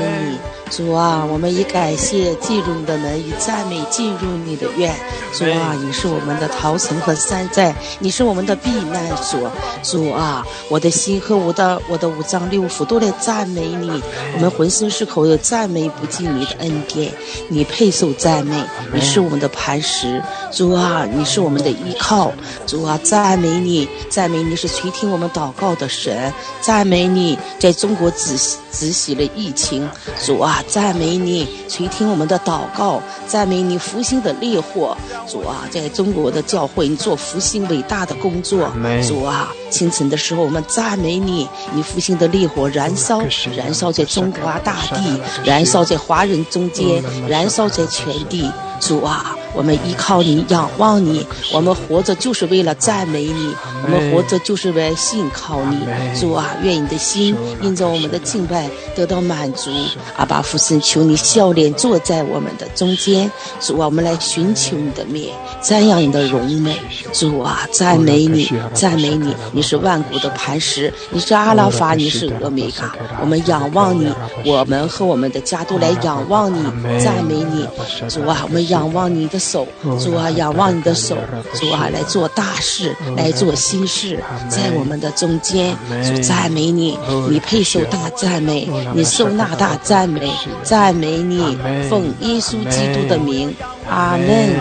[0.76, 4.92] 主啊，我们以感谢进入你的门，以赞美进入你的院。
[5.32, 9.52] 主啊，你是我们的桃城和山寨，你是我们的避难所。
[9.84, 14.02] 主啊，我的心和我的我的五脏六腑都来赞美你。
[14.34, 17.14] 我们浑身是口有赞美不尽你的恩典，
[17.50, 18.60] 你配受赞美，
[18.92, 20.24] 你是我们的磐石。
[20.52, 22.32] 主啊，你是我们的依靠。
[22.66, 26.34] 主啊，赞美你，赞美你是垂听我们祷告的神。
[26.62, 28.36] 赞美你，在中国止
[28.72, 29.88] 止息了疫情。
[30.26, 33.02] 主啊，赞美你，垂听我们的祷告。
[33.28, 34.96] 赞美你，复兴的烈火。
[35.28, 38.72] 主啊，在中国的教会，你做复兴伟大的工作。
[39.08, 43.20] 主啊，清晨的时候，我们赞美你，你复兴的烈火燃烧，
[43.58, 48.50] 燃烧在中华大地，燃烧在华人中间，燃烧在全地。
[48.80, 49.36] 主啊。
[49.56, 51.24] 我们依靠你，仰望你。
[51.54, 55.78] 我们活着就是为了赞美你，我们活着就是为了信靠你。
[56.20, 59.70] 主啊，愿你的心因着我们的敬拜得到满足。
[60.18, 63.32] 阿巴父神，求你笑脸坐在我们的中间。
[63.62, 65.32] 主啊，我们来寻求你的面，
[65.62, 66.76] 瞻仰你的荣美。
[67.12, 72.94] 主啊，赞美你，赞美你，你是万古的磐石，你是阿拉法，你是俄米伽。
[73.22, 74.14] 我们仰望你，
[74.46, 76.64] 我们和我们的家都来仰望你，
[77.04, 77.66] 赞美你。
[78.10, 79.66] 主啊，我们仰望你的手，
[80.00, 81.18] 主啊，仰望你的手，
[81.56, 85.76] 主啊，来做大事，来做新事，在我们的中间。
[86.04, 87.00] 主赞美你，
[87.30, 90.30] 你配受大赞美，你受那大赞美，
[90.62, 91.58] 赞美你，
[91.90, 93.56] 奉耶稣基督的名，
[93.90, 94.54] 阿门。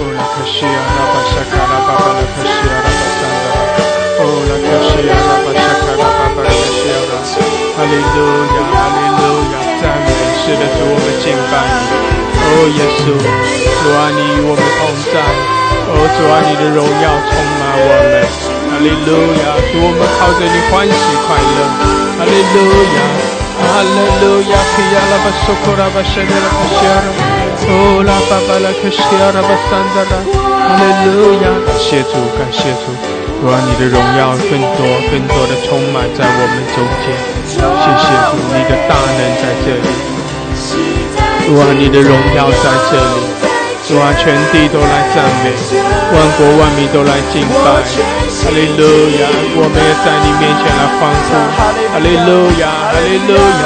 [0.00, 0.08] 哈
[7.84, 8.00] 利路
[8.56, 10.08] 亚，哈利路亚，赞美
[10.40, 11.76] 是的主，我们敬拜你。
[12.40, 12.44] 哦，
[12.76, 14.80] 耶稣，主啊，你与我们同
[15.12, 15.20] 在。
[15.88, 18.10] 哦，主啊，你的荣耀充满我们。
[18.68, 19.08] 哈利路
[19.40, 21.58] 亚，主，我们靠着你欢喜快乐。
[22.16, 22.56] 哈利路
[22.96, 22.98] 亚，
[23.70, 23.86] 哈利
[24.18, 27.08] 路亚，皮亚拉巴索库拉巴什德拉巴西亚拉，
[27.70, 30.10] 哦拉巴巴拉克西亚拉巴桑达。
[30.10, 32.90] 哈利路亚，感谢主，感谢主。
[33.38, 37.14] 主啊，你的荣耀更多、更多的充满在我们中间。
[37.46, 39.86] 谢谢主，你的大能在这里。
[41.46, 43.22] 主啊，你的荣耀在这里。
[43.86, 45.54] 主啊，全地都来赞美，
[46.10, 47.86] 万国万民都来敬拜。
[48.42, 48.82] 哈利路
[49.20, 49.22] 亚，
[49.54, 51.28] 我们也在你面前来欢呼。
[51.92, 53.64] 哈利路亚，哈利路亚，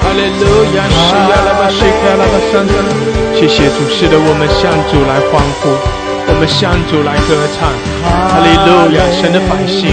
[0.00, 0.42] 哈利路
[0.74, 2.72] 亚，是亚拉巴西卡拉巴桑德。
[3.34, 5.74] 谢谢主，使得我们向主来欢呼。
[6.26, 7.68] 我们向主来歌唱，
[8.08, 9.04] 哈利路亚！
[9.12, 9.92] 神的百姓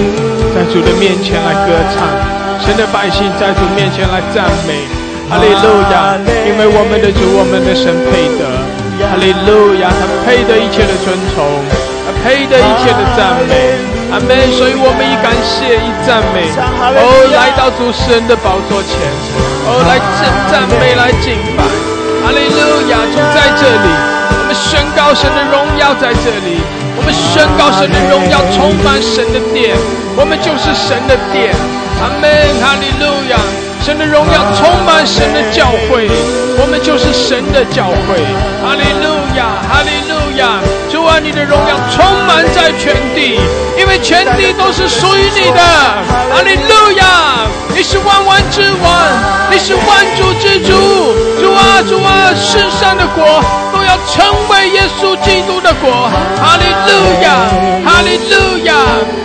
[0.55, 2.07] 在主的面前来歌唱，
[2.63, 4.87] 神的百姓在主面前来赞美，
[5.27, 6.15] 哈利路亚！
[6.47, 8.47] 因为我们的主，我们的神配得，
[9.11, 9.91] 哈利路亚！
[9.91, 11.43] 他配得一切的尊崇，
[12.07, 13.75] 他配得一切的赞美，
[14.11, 14.51] 阿门！
[14.51, 18.99] 所以我们以感谢，以赞美，哦，来到主神的宝座前，
[19.63, 21.63] 哦，来赞赞美，来敬拜，
[22.19, 22.99] 哈利路亚！
[23.07, 23.87] 主在这里。
[24.35, 26.59] 我们宣告神的荣耀在这里，
[26.97, 29.79] 我们宣告神的荣耀充满神的殿，
[30.19, 31.55] 我们就是神的殿。
[32.03, 32.27] 阿门，
[32.59, 33.39] 哈利路亚！
[33.79, 36.11] 神的荣耀充满神的教会，
[36.59, 38.19] 我们就是神的教会。
[38.59, 39.90] 哈利路亚，哈利！
[41.23, 43.39] 你的荣耀充满在全地，
[43.77, 45.61] 因为全地都是属于你的。
[46.31, 47.05] 哈利路亚！
[47.73, 48.91] 你是万万之王，
[49.49, 49.85] 你是万
[50.17, 50.71] 主之主。
[51.41, 53.43] 主啊，主啊，世上的国。
[53.91, 57.27] 要成为耶稣基督的国，哈利路亚，
[57.83, 58.73] 哈利路亚，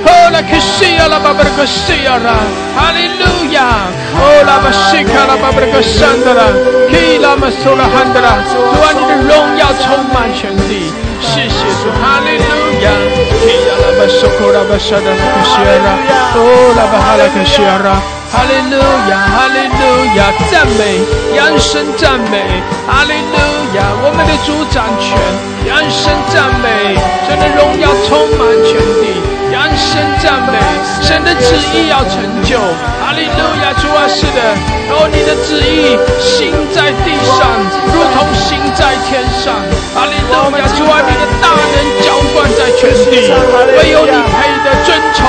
[0.03, 2.35] 哦拉克西亚拉巴巴拉克西亚拉，
[2.75, 3.63] 哈利路亚，
[4.19, 6.51] 哦拉巴西卡拉巴巴拉克山德拉，
[6.91, 11.56] 基拉马苏拉汉德拉，主啊，你的荣耀充满全地，谢谢
[11.87, 12.42] 主，哈利路
[12.83, 12.90] 亚，
[13.46, 15.88] 基亚拉巴苏库拉巴沙德拉克西亚拉，
[16.35, 18.03] 哦拉巴哈拉克西亚拉。
[18.27, 18.77] 哈利路
[19.09, 19.83] 亚，哈利路
[20.18, 20.99] 亚，赞美，
[21.37, 22.42] 扬声赞美，
[22.87, 23.38] 哈利路
[23.79, 25.14] 亚，我们的主掌权，
[25.64, 29.22] 扬声赞美，神的荣耀充满全地，
[29.57, 30.59] 扬声赞美，
[31.01, 32.61] 神的旨意要成就，
[33.01, 34.40] 阿利路亚，主啊，是的，
[34.92, 37.57] 哦，你的旨意行在地上，
[37.88, 39.57] 如同行在天上，
[39.97, 43.33] 阿利路亚，主啊，你的大能浇灌在全地，
[43.81, 45.27] 唯有你配得尊崇，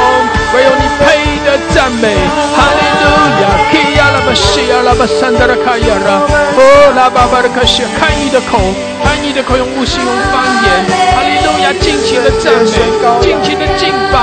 [0.53, 1.37] 唯有你配。
[1.73, 2.15] 赞美，
[2.55, 3.05] 哈利路
[3.41, 3.45] 亚！
[3.71, 8.57] 基亚拉巴西亚拉巴山达拉卡亚拉，哦拉巴巴的卡西，看你的口，
[9.03, 10.65] 看你的口用无形用方言，
[11.13, 11.73] 哈利路亚！
[11.79, 12.75] 尽情的赞美，
[13.21, 14.17] 尽情的敬拜，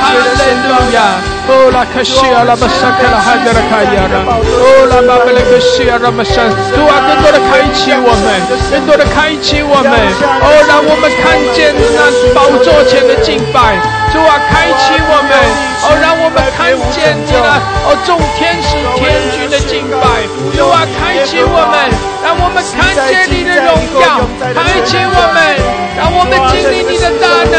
[0.00, 0.18] 哈利
[0.68, 1.16] 路亚！
[1.48, 6.44] 哦拉卡西亚拉巴萨卡拉哈达拉卡亚拉，哦拉巴巴的卡西亚拉巴山，
[6.76, 8.26] 主啊，更多的开启我们，
[8.70, 9.92] 更多的开启我们，
[10.44, 12.04] 哦让我们看见那
[12.36, 13.80] 宝座前的敬拜。
[14.12, 15.32] 主啊，开启我们，
[15.84, 17.38] 哦，让我们看见你的
[17.84, 20.26] 哦，众天使天君的敬拜。
[20.56, 21.90] 主啊，开启我们，
[22.22, 24.22] 让我们看见你的荣耀。
[24.54, 25.38] 开启我们，
[25.96, 27.54] 让我们经历你的大能。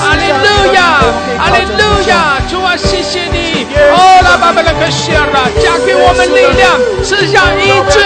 [0.00, 1.02] 阿利路亚，
[1.38, 2.40] 阿利路亚。
[2.48, 3.66] 主啊，谢谢你。
[3.74, 7.98] 哦，拉巴巴拉克谢尔拉，加给我们力量，赐下医治，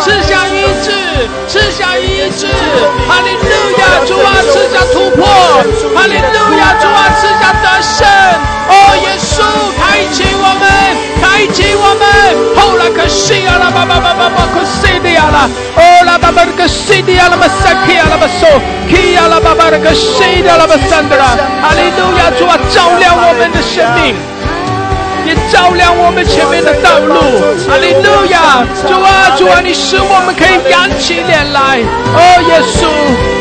[0.00, 0.92] 赐下医治，
[1.48, 2.46] 赐下医治。
[3.08, 5.26] 哈利路亚，主啊，赐下突破。
[5.94, 7.10] 哈利路亚，主啊。
[7.18, 8.06] 赐下得胜，
[8.68, 8.87] 哦，
[11.58, 12.06] 开启我们。
[12.54, 18.48] 后来可西亚拉巴巴巴巴巴可西的亚拉，哦拉巴巴可西的亚拉巴萨基亚拉巴索，
[18.88, 24.14] 基亚拉巴巴的可西的亚拉巴桑德拉，哈利路亚，主啊，照亮我们的生命。
[25.26, 27.20] 也照亮我们前面的道路，
[27.68, 28.64] 哈利路亚！
[28.86, 31.84] 主啊，主啊，你使我们可以扬起脸来。
[32.16, 32.88] 哦，耶稣，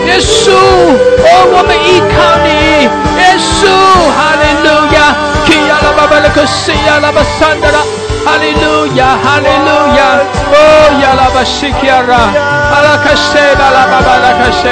[0.03, 2.91] 耶稣，哦，我们依靠你，
[3.23, 3.71] 耶稣，
[4.11, 4.67] 哈利路
[4.99, 5.15] 亚，
[5.45, 7.79] 基亚拉巴巴拉克西亚拉巴山德拉，
[8.25, 10.19] 哈利路亚，哈利路亚，
[10.51, 10.55] 哦，
[11.01, 12.33] 亚拉巴西亚拉。
[12.67, 14.67] 阿拉卡西，阿拉巴巴拉卡西，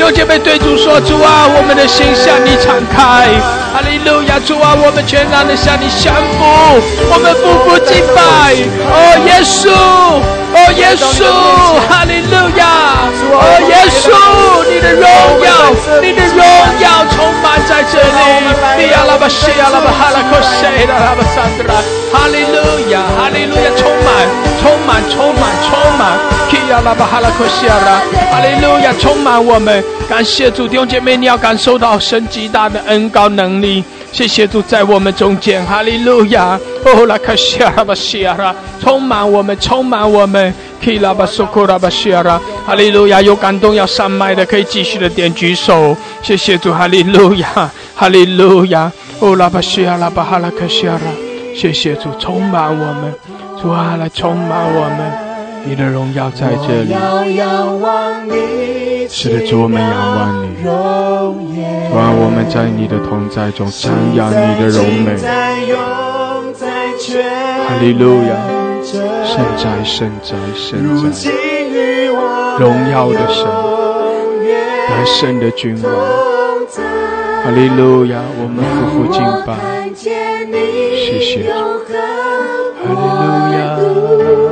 [0.00, 3.28] 有姐妹对主说：“主啊，我们的心向你敞开。”
[3.72, 6.44] 哈利路亚，主啊，我们全然的向你降服，
[7.08, 8.20] 我们匍匐敬拜。
[8.90, 9.70] 哦，耶稣，
[10.56, 11.20] 哦，耶稣，
[11.86, 12.64] 哈利路亚，
[13.28, 14.08] 哦，耶稣，
[14.64, 15.04] 你的荣
[15.44, 15.52] 耀，
[16.00, 16.40] 你的荣
[16.80, 18.88] 耀充满在这里。
[18.94, 21.76] 阿拉巴西，阿拉巴哈拉克西，阿拉巴桑德拉，
[22.10, 22.56] 哈利路
[22.88, 24.24] 亚，哈利路亚，充满，
[24.62, 26.16] 充满，充满，充满。
[26.70, 28.00] 亚拉巴哈拉克西亚拉，
[28.30, 33.84] 哈利路亚充满我们，感谢主弟兄姐妹，你要感受到神极大的恩高能力。
[34.16, 36.58] 谢谢主在我们中间，哈利路亚。
[36.86, 40.54] 哦，拉克西亚拉巴西亚拉，充满我们，充满我们。
[40.80, 43.20] 基拉巴苏库拉巴西亚拉，哈利路亚。
[43.20, 45.94] 有感动要上麦的，可以继续的点举手。
[46.22, 48.90] 谢谢主，哈利路亚，哈利路亚。
[49.20, 51.00] 哦，拉巴西亚拉巴哈拉克西亚拉，
[51.54, 53.12] 谢谢主充满我们，
[53.60, 55.25] 主啊来充满我们。
[55.66, 56.94] 你的荣耀在这里，
[59.08, 60.68] 是的，主我们仰望你，主
[61.96, 65.16] 啊，我们在你的同在中瞻仰你的荣美，
[67.66, 68.36] 哈利路亚，
[69.24, 70.78] 圣哉圣哉圣
[71.12, 71.30] 哉，
[72.58, 73.44] 荣耀的神，
[74.88, 75.92] 得胜的君王，
[77.42, 79.50] 哈利路亚，我们夫妇敬拜，
[79.94, 81.50] 谢谢主，
[82.78, 83.24] 哈利路
[83.58, 84.45] 亚。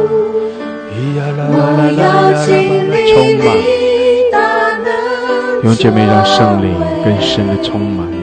[5.63, 6.75] 用姐妹让圣灵
[7.05, 8.19] 更深的充满你，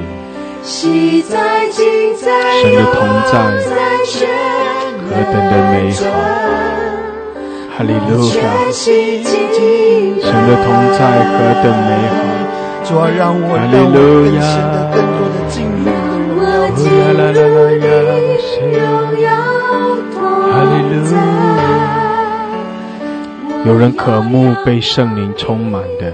[2.62, 2.98] 神的同
[3.32, 3.34] 在
[5.08, 6.04] 何等的美好，
[7.76, 8.40] 哈利路亚，
[8.72, 8.80] 神
[10.48, 10.66] 的同
[10.98, 12.20] 在何等美好，
[12.92, 13.96] 哈利路
[14.36, 14.40] 亚，
[18.52, 19.41] 哈
[23.64, 26.12] 有人渴慕被圣灵充满的，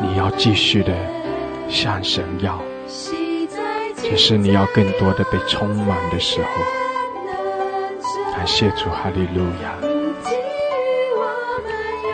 [0.00, 0.92] 你要继续的
[1.68, 2.60] 向神要，
[4.02, 6.48] 这是你要更多的被充满的时候。
[8.34, 9.74] 感谢主，哈利路亚！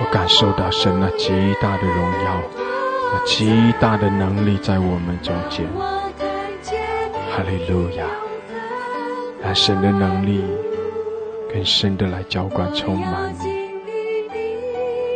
[0.01, 2.43] 我感受到神那极大的荣耀，
[3.15, 5.67] 那极大的能力在我们中间。
[7.31, 8.05] 哈利路亚！
[9.43, 10.45] 让神的能力
[11.53, 13.52] 更深的来浇灌充满你。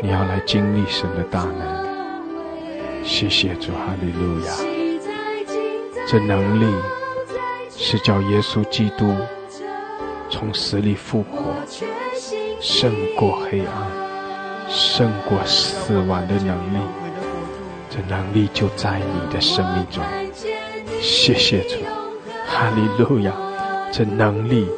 [0.02, 4.52] 你要来经历神的大能，谢谢主，哈利路亚！
[6.06, 6.66] 这能力
[7.70, 9.14] 是叫耶稣基督
[10.28, 11.54] 从死里复活，
[12.60, 13.90] 胜过黑暗，
[14.68, 16.78] 胜过死亡的能力。
[17.88, 20.04] 这能力就在你的生命中，
[21.00, 21.76] 谢谢主，
[22.46, 23.32] 哈利路亚！
[23.90, 24.68] 这能力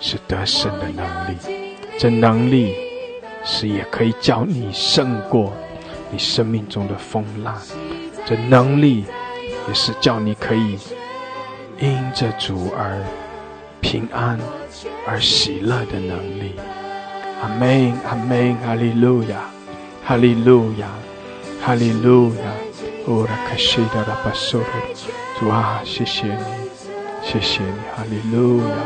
[0.00, 1.36] 是得胜的能力，
[1.98, 2.83] 这能力。
[3.44, 5.52] 是也可以叫你胜过
[6.10, 7.54] 你生命中的风浪，
[8.24, 9.04] 这能力
[9.68, 10.78] 也是叫你可以
[11.78, 13.02] 因着主而
[13.80, 14.38] 平安
[15.06, 16.54] 而喜乐的能力。
[17.42, 19.50] 阿门，阿门，哈利路亚，
[20.04, 20.88] 哈利路亚，
[21.60, 22.52] 哈利路亚。
[23.06, 24.68] 哦，拉卡西达拉巴索罗，
[25.38, 26.42] 主啊，谢谢你，
[27.22, 28.76] 谢谢你，哈利路亚。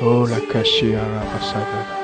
[0.00, 2.03] 哦，拉卡西阿拉巴萨达。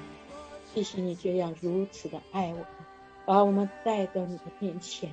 [0.74, 2.66] 谢谢你这样如此的爱我们，
[3.24, 5.11] 把我们带到你的面前，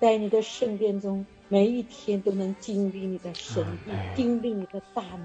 [0.00, 5.24] 在你的圣殿中，每一天都能经历你的神力，经历你的大能。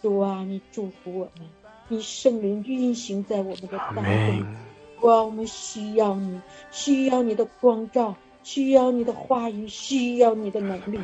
[0.00, 1.46] 主啊，你祝福我们，
[1.88, 4.46] 你圣灵运行在我们的当中。
[5.00, 8.14] 主啊，我们需要你，需要你的光照。
[8.50, 10.98] 需要你的话语，需要你的能力，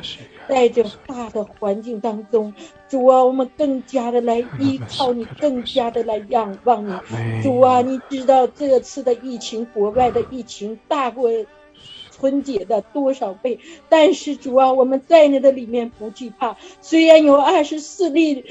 [0.49, 2.51] 在这大的环境当中，
[2.89, 6.91] 主啊，我们更加的来依靠你，更加的来仰望你。
[7.43, 11.29] 主啊，你知道这次的疫情，国外的疫情大过
[12.09, 13.59] 春节的多少倍？
[13.89, 18.43] 但是主啊，我们在你的里面不惧怕，虽然有二十四例。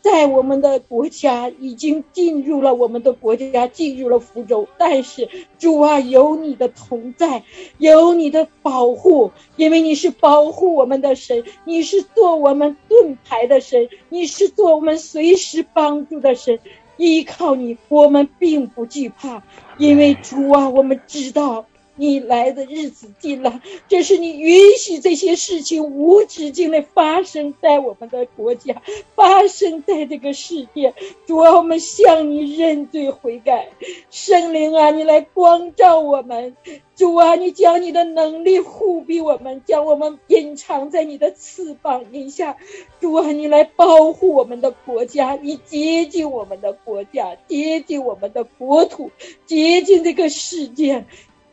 [0.00, 4.66] 在我们的国家已经进入了我们的国家，进入了福州。
[4.78, 5.28] 但是
[5.58, 7.42] 主啊，有你的同在，
[7.78, 16.58] 有你的保护，因为你是保护我们的神，你是做我们盾牌的神，你是做我们随时帮助的神。
[16.96, 19.42] 依靠你，我们并不惧怕，
[19.78, 21.66] 因为主啊，我们知道。
[22.00, 28.80] 你来的日子近了，这是你允许这些事情无止境的发生在我们的国家，
[29.14, 30.94] 发生在这个世界。
[31.26, 33.68] 主啊，我们向你认罪悔改，
[34.10, 36.56] 圣灵啊，你来光照我们。
[36.96, 42.56] 主啊，你将你的能力护庇我们，将我们隐藏在你的翅膀底下。
[42.98, 49.10] 主啊，你来保护我们的国家，你接近我们的国家，接近我们的国土，
[49.44, 51.04] 接近这个世界。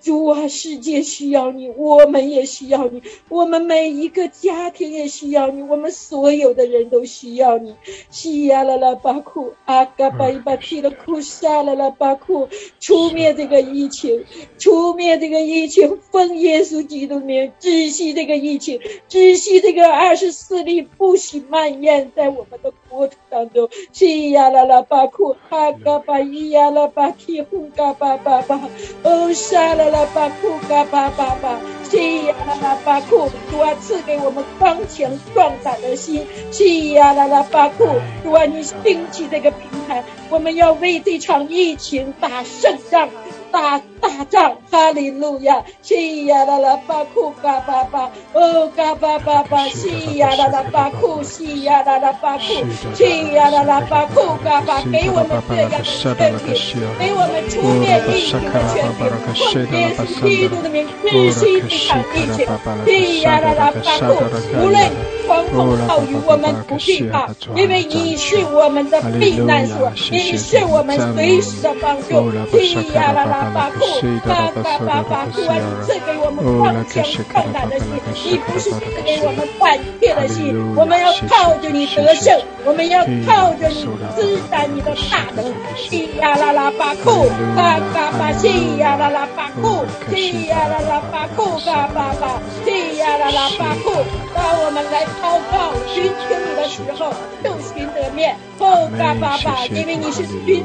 [0.07, 7.75] 主啊，世界需要你，我们也需要你，我们每一个家庭也需要你，我们所有的人都需要你。
[8.09, 12.47] 西呀啦啦巴库阿嘎巴伊巴提的库沙啦啦巴库，
[12.79, 14.23] 出灭这个疫情，
[14.57, 18.79] 出灭这个疫情，奉耶稣基督名，止息这个疫情，
[19.09, 23.67] 止息这个二十四例不许蔓延在我们的国土当中。
[23.91, 28.69] 西呀啦啦巴库阿嘎巴伊呀啦巴提呼嘎巴巴巴，
[29.03, 29.96] 哦沙啦。
[29.96, 37.85] 啦巴库嘎巴巴巴，西呀啦拉巴库，主啊赐给我们刚强壮胆的心，西呀啦拉巴库，
[38.23, 43.09] 主啊你顶起这个平台，我们要为这场疫情打胜仗。
[43.49, 45.63] 打大仗，哈利路亚！
[45.82, 52.43] 西呀啦啦巴库嘎巴巴，哦嘎巴巴巴，西呀啦啦巴库，西呀啦啦巴库，
[52.93, 56.38] 西呀啦啦巴库嘎巴，给我们这样的权柄，
[56.99, 59.36] 给我们出面疫情的权柄，奉
[59.80, 62.45] 耶稣基督的名，日西这场疫情，
[62.86, 64.21] 西呀啦啦巴库，
[64.61, 64.78] 无论
[65.28, 73.51] 狂风暴雨，我们不惧怕，因为你是我们的避难所，你是我们随时的帮助，西呀啦啦。
[73.53, 73.80] 巴库，
[74.25, 75.86] 巴巴巴巴库你！
[75.86, 77.03] 赐给我们刚强
[77.34, 77.88] 壮胆的心，
[78.32, 80.55] 你不是赐给我们胆怯的心。
[80.75, 85.43] 我们要靠着你得胜，我们要靠着你施展你的大能。
[85.75, 93.91] 西呀啦啦巴库，巴巴巴西呀啦啦巴库，西呀啦啦巴库，巴巴巴西呀啦啦巴库。
[94.36, 97.13] 把我们来祷告寻求你的时候，
[97.43, 98.36] 就寻得面。
[98.59, 100.63] 哦，爸爸爸，因为你是君。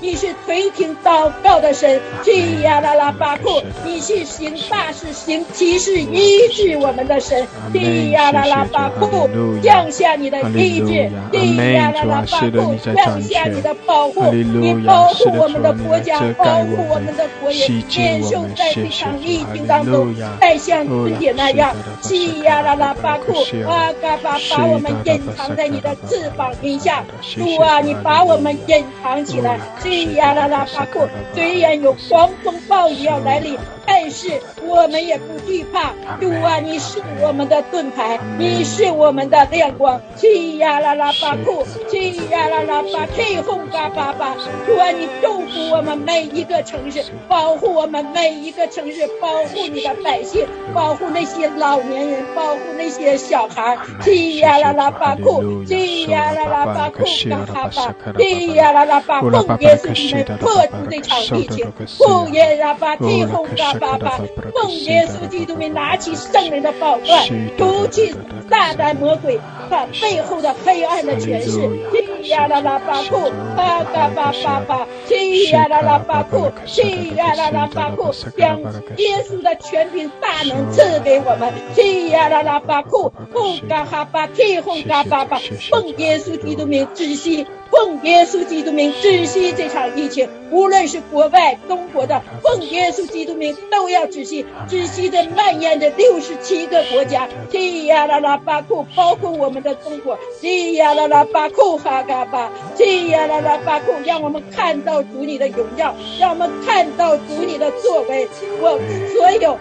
[0.00, 9.28] 你是垂听祷告的神，提亚拉拉巴库，你是行大事、行奇事、医治我们的神，提亚拉拉巴库，
[9.60, 23.34] 降下你的医治，提亚拉拉巴库，降下你的保护，你保护我们的国家，保护我们的国人，免受在这场疫情当中再像之前那样，提亚拉拉巴库，
[23.66, 29.58] 阿嘎巴把我们隐藏在你的翅膀底下，主啊，你把我们隐藏起来。
[29.88, 35.94] 西呀啦啦巴库，虽然有狂风暴雨要来临，但是我们也不惧怕。
[36.20, 39.98] 主啊，你是我们的盾牌，你是我们的亮光。
[40.14, 44.34] 西呀啦啦巴库，西呀啦啦巴，天风嘎巴巴。
[44.66, 53.78] 主啊，你祝福我们每一个城市，保护我们每一个城市，保护你的百姓，保护那些老年人，保护那些小孩。
[54.02, 59.77] 西呀啦啦巴库，西呀啦啦巴库嘎巴巴，西呀啦啦巴贡耶。
[59.78, 64.18] 是你们破除这场疫情，不耶拉巴提红嘎巴巴，
[64.54, 67.26] 奉耶稣基督没拿起圣人的宝冠，
[67.56, 68.12] 除去
[68.50, 69.38] 撒旦魔鬼
[69.68, 71.68] 他背后的黑暗的权势。
[71.92, 78.60] 提呀啦啦巴库，巴嘎巴巴巴，提呀啦啦巴库，提呀啦啦巴库，将
[78.96, 81.52] 耶稣的权柄大能赐给我们。
[81.74, 85.40] 提呀啦啦巴库，红嘎哈巴提轰嘎巴巴，
[85.70, 87.46] 奉耶稣基督名止息。
[87.70, 97.28] 奉耶稣基督名止息这场疫情，无论是国外、中国的，奉耶稣基督名都要止息，止息这蔓延着六十七个国家。
[97.50, 100.18] 提亚拉拉巴库，包括我们的中国。
[100.40, 108.28] 提亚拉拉巴库哈嘎巴，提亚拉拉巴库，让我们看到主你的荣耀，让我们看到主你的作为。
[108.60, 108.78] 我
[109.14, 109.56] 所有。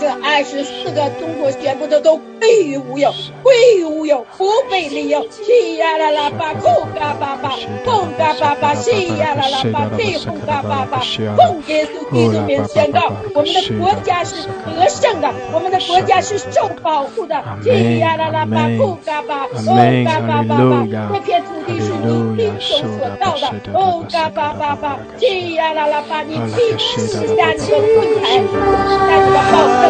[0.00, 5.22] 这二十四个中国全部的都归于无有，归于无有，不被利用。
[5.30, 7.50] 西呀啦啦巴，空嘎巴巴，
[7.84, 11.00] 空嘎巴巴，西呀啦啦巴，地空嘎巴巴。
[11.36, 14.48] 奉耶稣基督名宣告，我们的国家是。
[14.74, 16.38] 得胜的，我们的国家是。
[16.38, 17.36] 受保护的。
[17.62, 21.92] 西呀啦啦巴，空嘎巴，空嘎巴巴巴，这片土地是。
[22.00, 23.52] 你亲手所造的。
[23.70, 28.40] 空嘎巴巴巴，西呀啦啦巴，你亲自下你的盾牌，
[29.06, 29.89] 下你的宝证。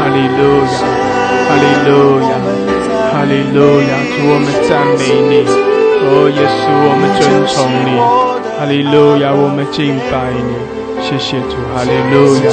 [0.00, 0.80] 哈利路亚，
[1.44, 2.32] 哈利路亚，
[3.12, 5.44] 哈利路亚，主我们赞美你。
[6.00, 7.92] 哦，耶稣，我们尊崇你，
[8.56, 10.56] 哈利路亚，我们敬拜你，
[11.04, 12.48] 谢谢主，哈利路亚，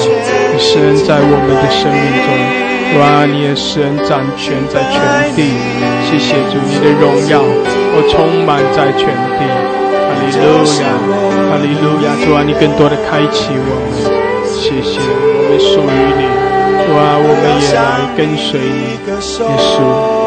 [0.51, 2.27] 你神在我们的生命中，
[2.99, 4.99] 哇，你的神掌权在全
[5.31, 5.55] 地，
[6.03, 9.07] 谢谢主，你的荣耀，我充满在全
[9.39, 10.91] 地，哈利路亚，
[11.47, 13.95] 哈利路亚，主啊，你更多的开启我们，
[14.51, 16.27] 谢谢，我们属于你，
[16.93, 19.43] 哇，我们也来跟随你，耶稣，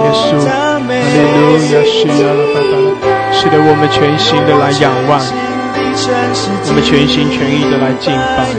[0.05, 2.73] 耶稣，哈利路亚，需要了，爸爸。
[3.33, 5.19] 使得我们全心的来仰望，
[6.67, 8.53] 我们全心全意的来敬拜，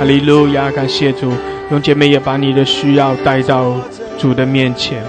[0.00, 0.70] 哈利路亚！
[0.70, 1.32] 感谢主，
[1.70, 3.76] 用姐妹也把你的需要带到
[4.18, 5.02] 主的面前，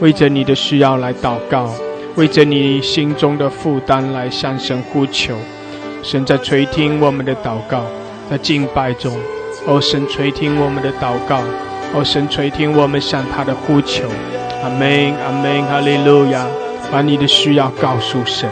[0.00, 1.70] 为着你的需要来祷告，
[2.16, 5.34] 为着你心中的负担来向神呼求。
[6.02, 7.84] 神在垂听我们的祷告，
[8.30, 9.16] 在敬拜中，
[9.68, 11.40] 哦，神垂听我们的祷告，
[11.94, 14.08] 哦，神垂听我们向他的呼求。
[14.64, 16.44] 阿门，阿门，哈利路亚。
[16.90, 18.48] 把你的需要告诉神，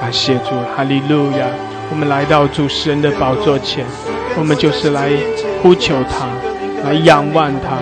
[0.00, 1.46] 感谢主，哈利路亚！
[1.92, 3.86] 我们来到主神的宝座前，
[4.36, 5.12] 我们就是来
[5.62, 6.26] 呼求他，
[6.82, 7.78] 来仰望他，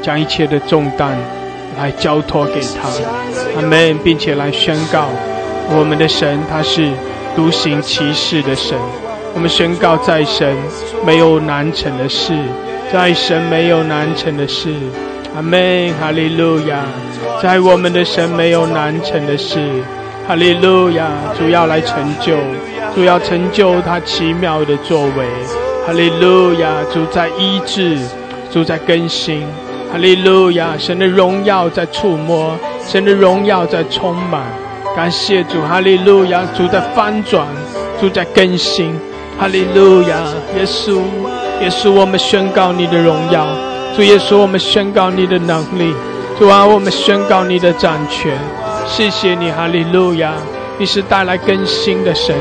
[0.00, 1.14] 将一切的重担
[1.76, 2.88] 来交托给他，
[3.54, 5.08] 阿门，并且来宣告
[5.76, 6.90] 我们的神他是
[7.36, 8.78] 独行其事的神。
[9.38, 10.52] 我们宣告在神
[11.06, 12.34] 没有难成的事，
[12.92, 14.74] 在神没有难成的事。
[15.36, 16.82] 阿门，哈利路亚！
[17.40, 19.60] 在我们的神没有难成的事，
[20.26, 21.06] 哈利路亚！
[21.38, 22.36] 主要来成就，
[22.96, 25.28] 主要成就他奇妙的作为，
[25.86, 26.68] 哈利路亚！
[26.92, 27.96] 主在医治，
[28.50, 29.46] 主在更新，
[29.92, 30.70] 哈利路亚！
[30.76, 34.42] 神的荣耀在触摸，神的荣耀在充满，
[34.96, 36.42] 感谢主，哈利路亚！
[36.56, 37.46] 主在翻转，
[38.00, 38.92] 主在更新，
[39.38, 40.16] 哈利路亚！
[40.56, 41.00] 耶稣，
[41.60, 43.46] 耶稣，我们宣告你的荣耀。
[43.94, 45.94] 主耶稣，我们宣告你的能力；
[46.38, 48.36] 主啊，我们宣告你的掌权。
[48.84, 50.32] 谢谢你，哈利路亚！
[50.76, 52.34] 你是带来更新的神；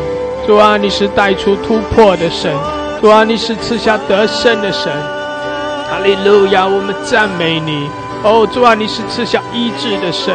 [0.47, 2.51] 主啊，你是带出突破的神；
[2.99, 4.91] 主啊，你是赐下得胜的神。
[5.89, 6.65] 哈利路亚！
[6.65, 7.87] 我们赞美你。
[8.23, 10.33] 哦，主啊，你是赐下医治的神。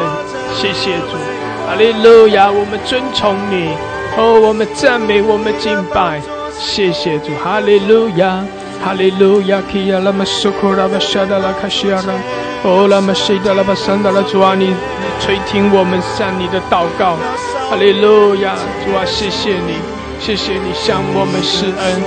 [0.54, 1.18] 谢谢主，
[1.66, 2.48] 哈利路亚！
[2.48, 3.68] 我们尊崇你。
[4.16, 6.22] 哦，我们赞美，我们敬拜。
[6.62, 8.44] 谢谢主，哈利路亚。
[8.84, 12.14] 哈利路亚，基亚拉玛苏库拉巴沙达拉卡西亚拉，
[12.64, 14.74] 哦拉玛西达拉巴桑达拉主啊，你
[15.20, 17.16] 垂听我们向你的祷告。
[17.70, 18.54] 哈利路亚，
[18.84, 19.74] 主啊，谢谢你，
[20.18, 22.02] 谢谢你向我们施恩。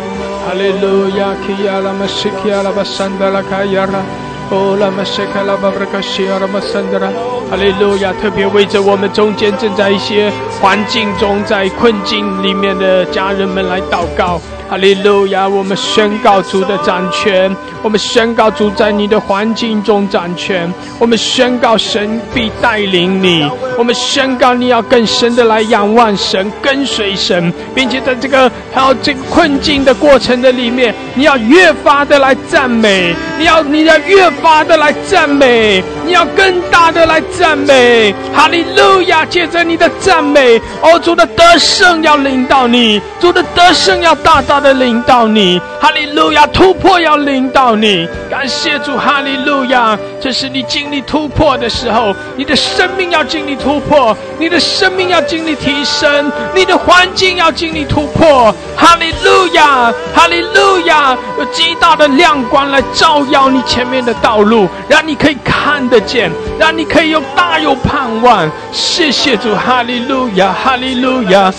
[0.45, 4.03] 哈利路亚，基亚拉玛西基亚拉巴桑达拉卡亚拉，
[4.49, 7.09] 哦拉玛西卡拉巴布拉卡西亚拉玛桑达拉。
[7.49, 10.31] 哈利路亚，特别为着我们中间正在一些
[10.61, 14.39] 环境中在困境里面的家人们来祷告。
[14.67, 15.47] 哈利路亚！
[15.47, 23.47] 我们宣告主的掌权，我们宣告主在你的环境中掌权，我们宣告神必带领你，
[23.77, 38.13] 我们宣告你要更深的来仰望神，跟随神，并且在这个还有这个困境的过程的里面，你要越发的来赞美，你要你要越发的来赞美，你要更大的来赞美。
[38.33, 39.23] 哈利路亚！
[39.25, 44.54] 借着你的赞美，哦，主的得胜要领到你，主的得胜要大大。
[44.55, 46.47] 他的领导你，哈利路亚！
[46.47, 49.99] 突破要领导你，感谢主，哈利路亚！
[50.21, 61.17] 这是你经历突破的时候，你的生命要经历突破，你的生命要经历提升，你的环境要经历突破，哈利路亚，哈利路亚！
[61.37, 68.49] 有极大的亮光来照耀你前面的道路，让你可以看得见，让你可以有大有盼望。
[68.71, 71.53] 谢谢主，哈利路亚，哈利路亚！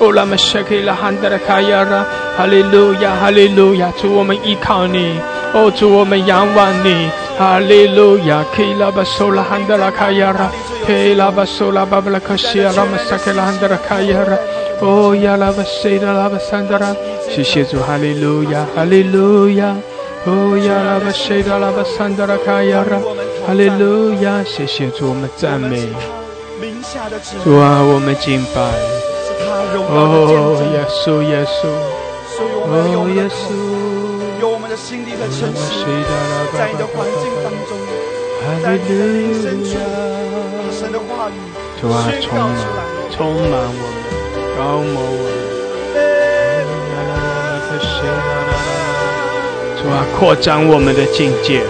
[0.00, 5.18] 哦，拉玛谢克拉罕德拉卡亚拉，哈利路亚，哈利路亚，主我们依靠你，
[5.52, 10.50] 哦，主我们仰望你，哈利路亚，克拉巴苏拉罕德拉卡亚拉，
[10.86, 14.38] 克拉巴苏拉巴布拉卡西亚拉玛萨克拉罕德拉卡亚拉，
[14.80, 16.94] 哦呀拉巴西达拉巴桑德拉，
[17.28, 19.74] 谢谢主，哈利路亚，哈利路亚，
[20.26, 22.98] 哦呀拉巴西达拉巴桑德拉卡亚拉，
[23.44, 25.88] 哈利路亚，谢谢主，我们赞美，
[27.42, 29.07] 主啊，我们敬拜。
[29.40, 31.68] 哦，耶稣，耶稣，
[32.40, 33.40] 哦，耶稣，
[34.76, 35.74] 心里很诚实，
[36.56, 37.70] 在你的环境当中，
[38.62, 39.70] 在你的灵深处，
[40.70, 41.32] 神的话语
[41.80, 41.84] 宣
[42.30, 42.80] 告出来，
[43.10, 43.18] 充
[43.50, 43.96] 满我们，
[44.56, 45.26] 高摩我们。
[49.80, 51.62] 主啊，扩张我们的境界，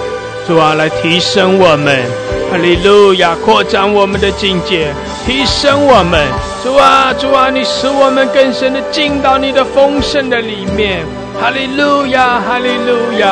[0.47, 2.05] 主啊，来提升我们，
[2.51, 3.35] 哈利路亚！
[3.45, 4.93] 扩张我们的境界，
[5.27, 6.27] 提升我们，
[6.63, 11.07] 主啊，主啊，你使我们更深的进到你的丰盛的里面。
[11.41, 13.31] 哈利路亚，哈利路亚！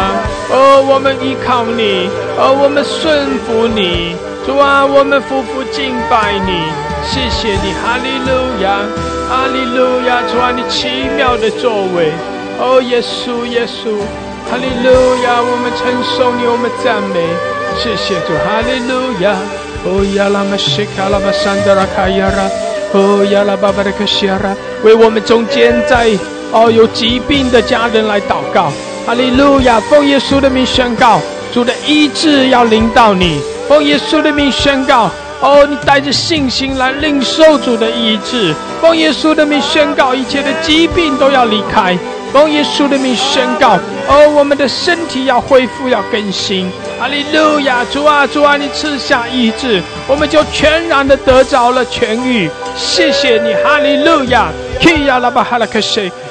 [0.49, 2.09] 哦，我们依靠你，
[2.39, 4.15] 哦，我们顺服你，
[4.47, 6.71] 主啊，我们夫妇敬拜你，
[7.03, 8.79] 谢谢你，哈利路亚，
[9.27, 10.23] 哈利路亚！
[10.31, 12.15] 主啊，你奇妙的作为，
[12.63, 13.99] 哦，耶稣，耶稣，
[14.47, 14.95] 哈利路
[15.27, 15.43] 亚！
[15.43, 17.27] 我们称颂你，我们赞美，
[17.75, 19.35] 谢谢主，哈利路亚！
[19.83, 22.47] 哦亚拉玛西卡拉巴山德拉卡亚拉，
[22.93, 26.11] 哦呀拉巴巴的克西亚拉，为我们中间在。
[26.53, 28.71] 哦，有疾病的家人来祷告，
[29.05, 29.81] 哈利路亚！
[29.81, 31.21] 奉耶稣的名宣告，
[31.53, 33.41] 主的医治要临到你。
[33.69, 35.11] 奉耶稣的名宣告，
[35.41, 38.55] 哦，你带着信心来领受主的医治。
[38.81, 41.99] 奉耶稣的名宣告，一切的疾病都要离开。
[42.33, 43.77] 奉耶稣的名宣告，
[44.09, 46.71] 哦，我们的身体要恢复，要更新。
[46.99, 47.85] 哈利路亚！
[47.93, 52.51] 主啊，主啊，你赐下医治，我们就全然的得着了痊愈。
[52.75, 54.51] 谢谢你，哈利路亚！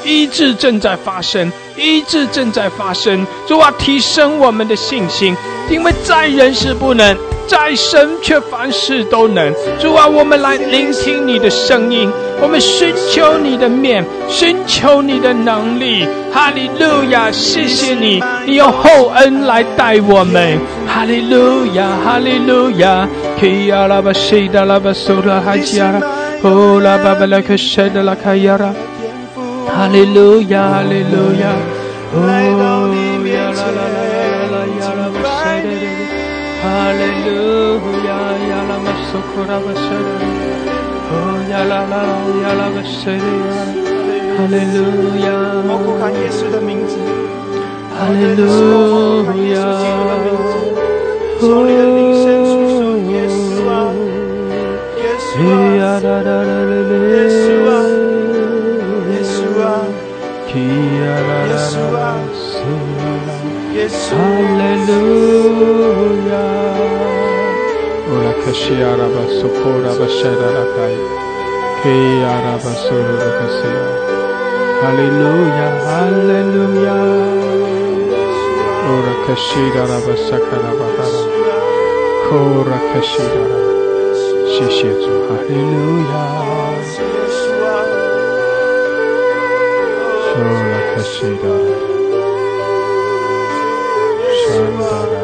[0.03, 3.26] 医治正在发生，医治正在发生。
[3.47, 5.36] 主啊，提升我们的信心，
[5.70, 7.16] 因为在人是不能，
[7.48, 9.54] 在神却凡事都能。
[9.80, 16.08] 主啊，我们来聆听你的声音，我们寻求你的面，寻求你的能力。
[16.34, 17.32] 哈利路亚！
[17.32, 20.60] 谢谢你，你用厚恩来待我们。
[20.86, 23.08] 哈利路亚，哈利路亚。
[29.68, 31.46] 哈利路亚，哈利路亚，
[32.14, 32.74] 哦，
[39.36, 39.43] 哈
[44.49, 44.77] 利路
[45.23, 45.27] 亚，
[45.67, 46.93] 我呼喊耶稣的名字，
[47.95, 48.41] 哈利路
[49.53, 49.57] 亚，
[51.39, 52.79] 从你的灵深处说
[53.11, 53.36] 耶稣
[53.69, 53.71] 啊。
[54.95, 55.27] 耶稣
[55.79, 55.83] 啊，
[57.11, 57.71] 耶稣啊，
[59.11, 60.43] 耶稣啊，耶稣，哈利路亚。
[60.43, 61.39] 乌拉克西阿拉巴苏库拉巴谢拉拉开，基阿拉
[61.91, 62.79] 巴苏鲁
[63.73, 64.19] 克西亚，哈
[64.57, 64.99] 利路
[66.29, 66.33] 亚，
[74.82, 75.02] 哈利
[76.54, 76.88] 路亚。
[78.86, 81.16] 乌拉克西阿拉巴萨卡拉巴达拉，
[82.30, 82.30] 库
[82.70, 83.54] 拉克西阿拉。
[84.48, 85.66] 谢谢主，哈利路
[86.12, 86.14] 亚。
[90.22, 91.43] 说了可惜的，
[94.38, 94.43] 山
[94.78, 95.16] 达拉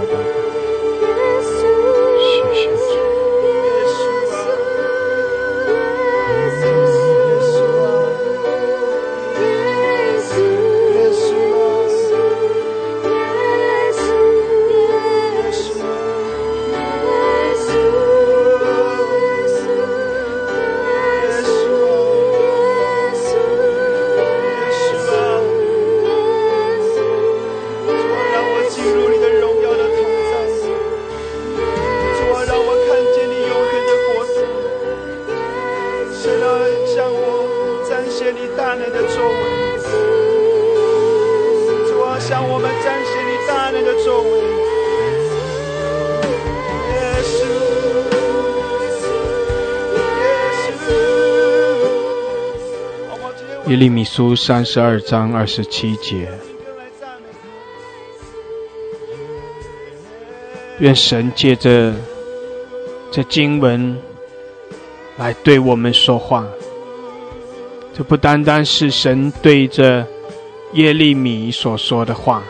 [53.82, 56.30] 利米书三十二章二十七节，
[60.78, 61.92] 愿神借着
[63.12, 63.98] 这经文
[65.18, 66.46] 来对我们说话。
[67.92, 70.06] 这不单单是神对着
[70.74, 72.44] 耶利米所说的话，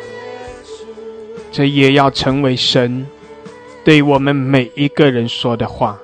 [1.49, 3.07] 这也要成为神
[3.85, 5.97] 对我们每一个人说的话。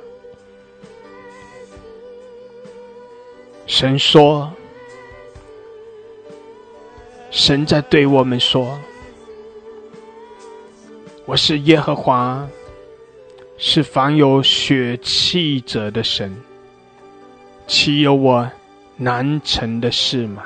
[3.65, 4.49] 神说。
[7.47, 8.77] 神在对我们说
[11.25, 12.45] ：“我是耶和华，
[13.57, 16.35] 是凡有血气者的神，
[17.65, 18.51] 岂有我
[18.97, 20.43] 难成的事吗？”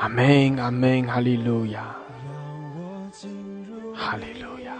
[0.00, 1.94] 阿门，阿门，哈利路亚，
[3.94, 4.72] 哈利路亚，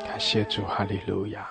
[0.00, 1.48] 感谢主，哈利路亚。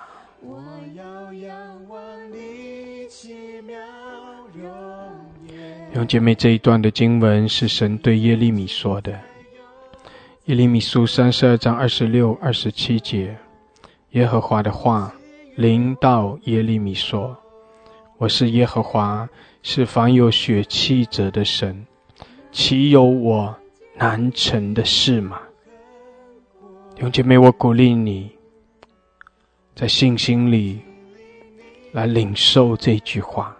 [5.96, 9.18] 兄姐妹，这一段的经文是神对耶利米说的。
[10.44, 13.34] 耶利米书三十二章二十六、二十七节，
[14.10, 15.10] 耶和华的话
[15.54, 17.34] 临到耶利米说
[18.18, 19.26] ：“我是耶和华，
[19.62, 21.86] 是凡有血气者的神，
[22.52, 23.56] 岂有我
[23.96, 25.40] 难成的事吗？”
[26.94, 28.30] 弟兄姐妹，我鼓励你，
[29.74, 30.78] 在信心里
[31.92, 33.56] 来领受这句话。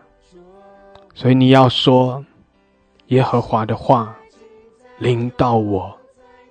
[1.18, 2.22] 所以你要说，
[3.06, 4.14] 耶和华的话
[4.98, 5.98] 临到我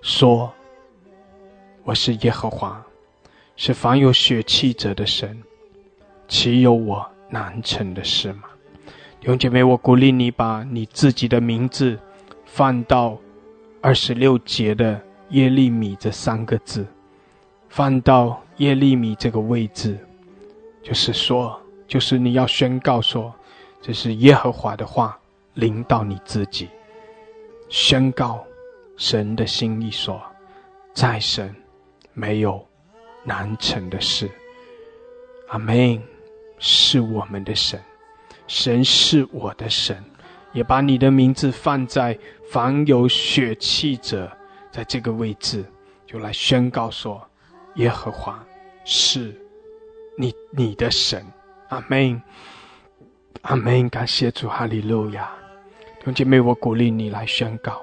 [0.01, 0.51] 说
[1.86, 2.84] ：“我是耶和华，
[3.55, 5.39] 是凡有血气者的神，
[6.28, 8.45] 岂有我难成的事吗？”
[9.22, 11.99] 弟兄姐妹，我鼓励你把你自己的名字
[12.43, 13.16] 放到
[13.82, 14.99] 二十六节的
[15.30, 16.84] 耶利米这三个字，
[17.70, 19.95] 放到耶利米这个位置，
[20.82, 21.55] 就是说，
[21.88, 23.32] 就是你要宣告说。
[23.86, 25.16] 这是耶和华的话，
[25.54, 26.68] 临到你自己，
[27.70, 28.44] 宣告
[28.98, 30.20] 神的心意说：
[30.92, 31.56] 在神
[32.12, 32.68] 没有
[33.24, 34.28] 难成的事。
[35.50, 36.02] 阿门。
[36.58, 37.80] 是我们的神，
[38.48, 40.04] 神是我的神，
[40.54, 42.18] 也把你的名字放在
[42.50, 44.32] 凡有血气者，
[44.72, 45.64] 在这个位置，
[46.08, 47.24] 就来宣告说：
[47.76, 48.44] 耶和华
[48.84, 49.40] 是
[50.18, 51.24] 你你的神。
[51.68, 52.20] 阿门。
[53.46, 53.88] 阿门！
[53.89, 55.30] 感谢主，哈利路亚！
[56.00, 57.80] 弟兄姐妹，我鼓励你来宣告。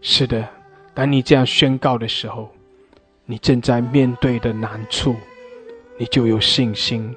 [0.00, 0.48] 是的，
[0.94, 2.48] 当你这样宣告的时候，
[3.26, 5.16] 你正在面对的难处，
[5.98, 7.12] 你就有信心，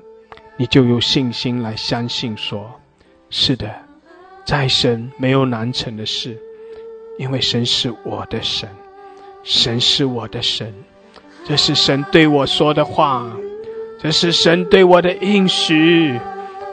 [0.57, 2.67] 你就有信心来相信说：
[3.29, 3.71] 是的，
[4.43, 6.35] 在神没有难成的事，
[7.19, 8.67] 因为神是我的神，
[9.43, 10.73] 神是我的神，
[11.45, 13.31] 这是神对我说的话，
[14.01, 16.19] 这是神对我的应许。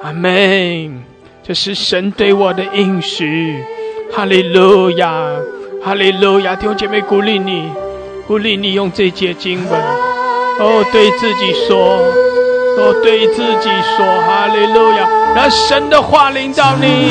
[0.00, 1.09] 阿门。
[1.50, 3.60] 这是神对我的应许，
[4.12, 5.10] 哈利路亚，
[5.82, 6.54] 哈利路亚！
[6.54, 7.68] 弟兄姐妹，鼓励你，
[8.24, 9.80] 鼓励你用这节经文，
[10.60, 11.76] 哦，对自己说，
[12.78, 15.10] 哦，对自己说，哈利路亚！
[15.34, 17.10] 让神的话领导你，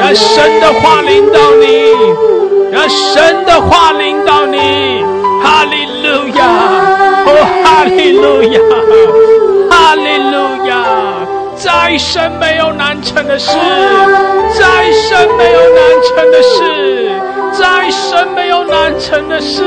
[0.00, 1.94] 让神的话领导你，
[2.72, 4.58] 让神的话领导你，
[5.40, 6.44] 哈利路亚，
[7.24, 7.30] 哦，
[7.62, 8.58] 哈利路亚，
[9.70, 11.13] 哈利路亚。
[11.64, 17.10] 再生没有难成的事，再生没有难成的事，
[17.58, 19.62] 再生没有难成的事。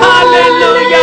[0.00, 0.98] 哈利路亚，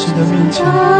[0.00, 0.99] 神的面前。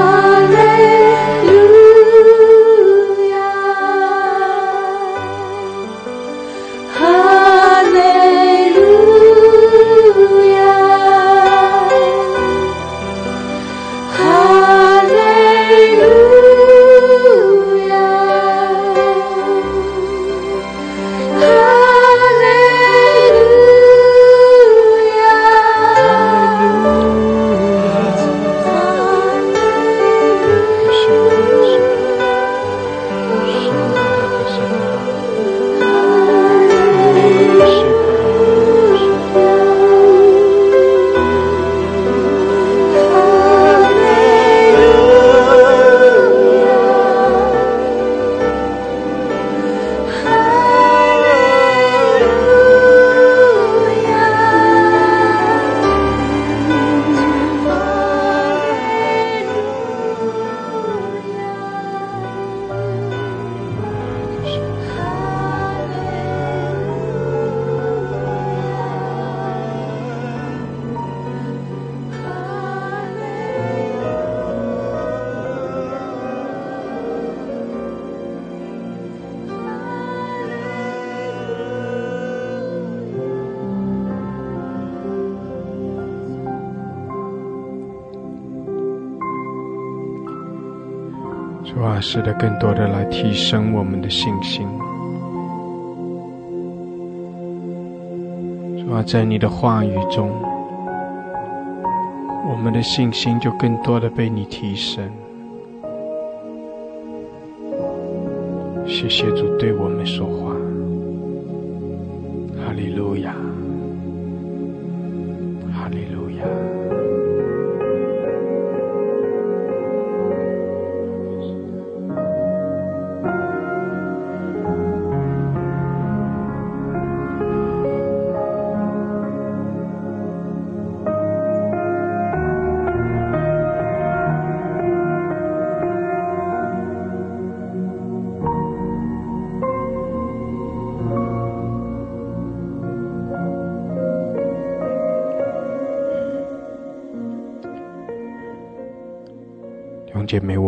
[92.41, 94.67] 更多的来提升我们的信心，
[98.79, 99.03] 是吧？
[99.07, 100.31] 在你的话语中，
[102.51, 105.07] 我们的信心就更多的被你提升。
[108.87, 109.47] 谢谢主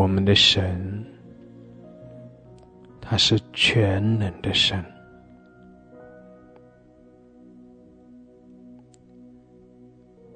[0.02, 1.04] 我们的神，
[3.00, 4.84] 他是全能的神，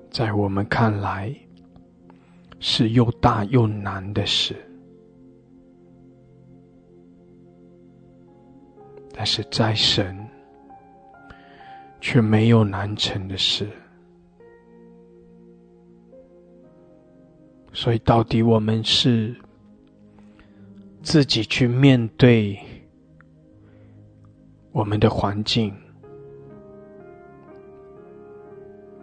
[0.08, 1.34] 在我们看来
[2.60, 4.54] 是又大又难的事，
[9.12, 10.16] 但是在神
[12.00, 13.68] 却没有难成的事。
[17.72, 19.34] 所以，到底我们是
[21.06, 22.58] 自己去面对
[24.72, 25.72] 我们的环境，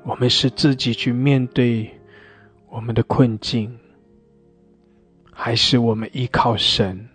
[0.04, 1.90] 我们是自己去面对
[2.68, 3.80] 我们的困境，
[5.32, 7.08] 还是我们依靠神，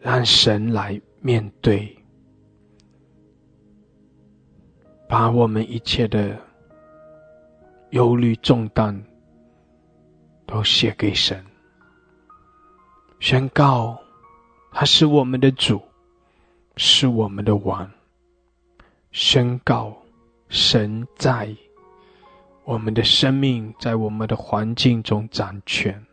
[0.00, 1.94] 让神来面对，
[5.06, 6.34] 把我们一切的
[7.90, 9.04] 忧虑重担。
[10.46, 11.44] 都写给神，
[13.20, 13.98] 宣告
[14.70, 15.82] 他是我们的主，
[16.76, 17.90] 是我们的王。
[19.10, 19.96] 宣告
[20.48, 21.54] 神在
[22.64, 26.04] 我们的生命，在我们的环境中掌权。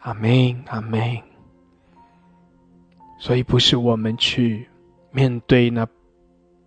[0.00, 1.22] 阿门，阿门。
[3.18, 4.68] 所以不是我们去
[5.10, 5.86] 面对那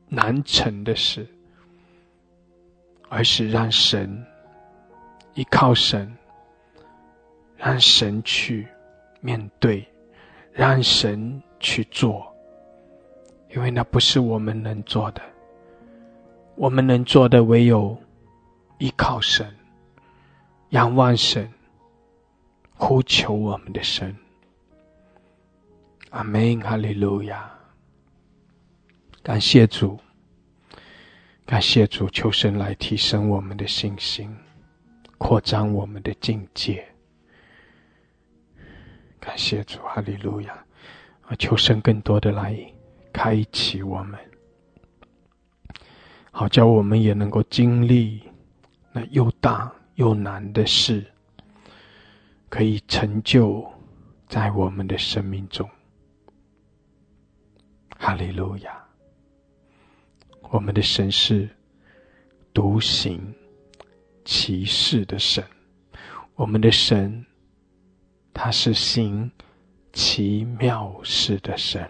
[0.07, 1.27] 难成的事，
[3.09, 4.25] 而是让神。
[5.36, 6.17] 依靠神，
[7.64, 8.68] 让神去
[9.20, 9.88] 面对，
[10.51, 12.36] 让神去做，
[13.53, 15.22] 因为那不是我们能做的。
[16.55, 17.95] 我们能做的唯有
[18.80, 19.47] 依靠神，
[20.70, 21.47] 仰望神，
[22.74, 24.16] 呼求我们的神。
[26.09, 27.47] 阿门，哈利路亚！
[29.22, 29.99] 感谢主，
[31.45, 34.36] 感谢主，求神来提升我们的信心。
[35.20, 36.84] 扩张我们的境界，
[39.22, 40.65] 感谢主，哈利路亚！
[41.28, 42.57] 啊，求神更多的来
[43.13, 44.19] 开启我们，
[46.32, 48.22] 好叫我们也能够经历
[48.91, 51.05] 那又大又难的事，
[52.49, 53.63] 可以成就
[54.28, 55.69] 在我们的生命中。
[57.97, 58.84] 哈利路亚！
[60.49, 61.47] 我们的神是
[62.53, 63.34] 独行。
[64.24, 65.43] 奇事的神，
[66.36, 67.26] 我们的神，
[68.43, 69.29] 他是行
[69.93, 71.87] 奇妙事的神。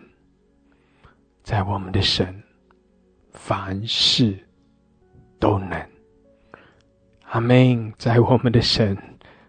[1.44, 2.44] 在我们的神，
[3.32, 4.38] 凡事
[5.40, 5.82] 都能。
[7.30, 7.94] 阿门。
[7.98, 8.98] 在我们的神，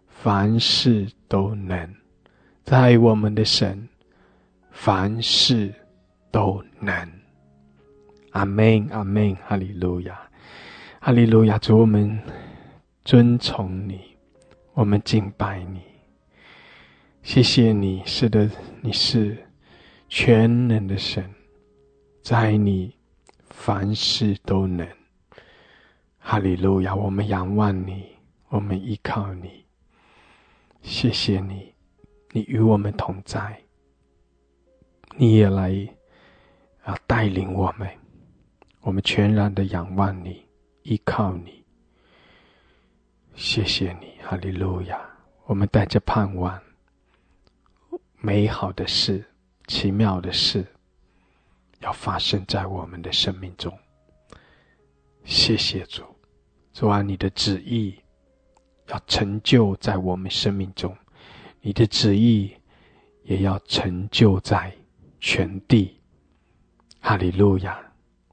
[0.06, 1.92] 凡事都能。
[2.62, 3.88] 在我们的神，
[4.70, 5.74] 凡事
[6.30, 6.94] 都能。
[8.30, 10.20] 阿门，阿门，哈利路亚，
[11.00, 12.16] 哈利路亚，主我们。
[13.04, 14.00] 尊崇你，
[14.74, 15.82] 我们敬拜你，
[17.22, 18.02] 谢谢你。
[18.04, 18.50] 是的，
[18.80, 19.36] 你是
[20.08, 21.32] 全能的神，
[22.20, 22.94] 在你
[23.48, 24.86] 凡事都能。
[26.18, 26.94] 哈利路亚！
[26.94, 28.06] 我们仰望你，
[28.48, 29.64] 我们依靠你。
[30.82, 31.72] 谢谢你，
[32.32, 33.60] 你与我们同在，
[35.16, 35.88] 你也来
[36.82, 37.88] 啊带领我们。
[38.80, 40.44] 我们全然的仰望你，
[40.82, 41.64] 依靠你。
[43.34, 45.00] 谢谢你，哈利路亚！
[45.46, 46.60] 我们带着盼望，
[48.24, 49.24] 美好的事、
[49.66, 50.64] 奇妙的事，
[51.80, 53.76] 要发生在我们的生命中。
[55.24, 56.04] 谢谢主，
[56.72, 57.98] 主啊，你的旨意
[58.86, 60.96] 要成就在我们生命中，
[61.60, 62.56] 你的旨意
[63.24, 64.72] 也要成就在
[65.18, 66.00] 全地。
[67.00, 67.76] 哈利路亚！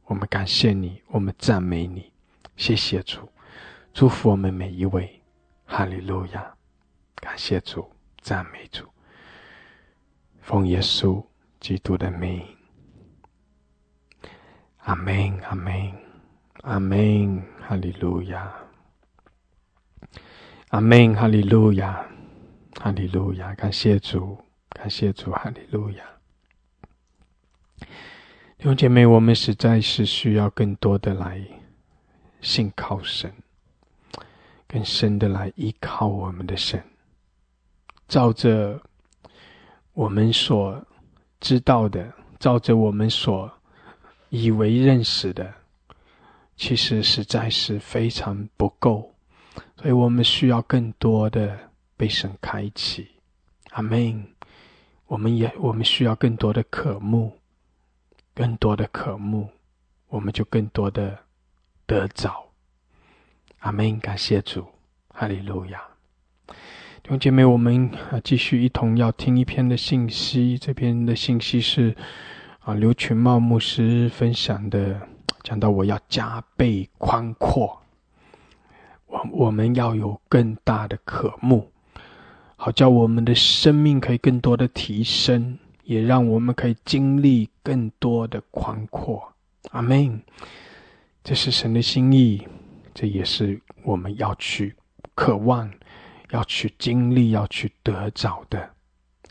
[0.06, 2.14] 我们感谢你，我们赞美你，
[2.58, 3.28] 谢谢主。
[3.92, 5.20] 祝福我们每一位，
[5.66, 6.56] 哈利路亚！
[7.16, 8.88] 感谢主，赞美主，
[10.50, 11.24] 奉耶稣
[11.60, 12.44] 基督的名，
[14.78, 15.94] 阿门，阿门，
[16.64, 18.52] 阿门，哈利路亚，
[20.70, 22.04] 阿门，哈利路亚，
[22.82, 23.54] 哈利路亚！
[23.54, 26.04] 感谢主，感谢主，哈利路亚。
[28.58, 31.46] 弟兄姐妹，我们实在是需要更多的来
[32.42, 33.32] 信靠神，
[34.68, 36.84] 更深的来依靠我们的神，
[38.08, 38.82] 照着
[40.00, 40.82] 我们所
[41.42, 43.52] 知道的，照着我们所
[44.30, 45.54] 以为认识的，
[46.56, 49.14] 其实实在是非常不够，
[49.76, 53.10] 所以我们需要更多的被神开启。
[53.72, 54.26] 阿门。
[55.08, 57.38] 我们也我们需要更多的渴慕。
[58.34, 59.50] 更多的渴慕，
[60.08, 61.20] 我们就更多的
[61.86, 62.48] 得着。
[63.58, 64.00] 阿门！
[64.00, 64.66] 感谢主，
[65.10, 65.89] 哈利路亚。
[67.10, 70.60] 兄姐妹，我们啊继续一同要听一篇的信息。
[70.60, 71.96] 这篇的信息是
[72.60, 75.02] 啊，刘群茂牧师分享的，
[75.42, 77.82] 讲到我要加倍宽阔，
[79.08, 81.72] 我我们要有更大的渴慕，
[82.56, 85.58] 好叫我们的生命可以更多的提升。
[85.86, 89.34] 也让我们可以经历更多的宽阔，
[89.72, 90.22] 阿门。
[91.24, 92.48] 这是神的心意，
[92.94, 94.76] 这也是我们要去
[95.16, 95.72] 渴望、
[96.30, 98.70] 要去经历、要去得着的，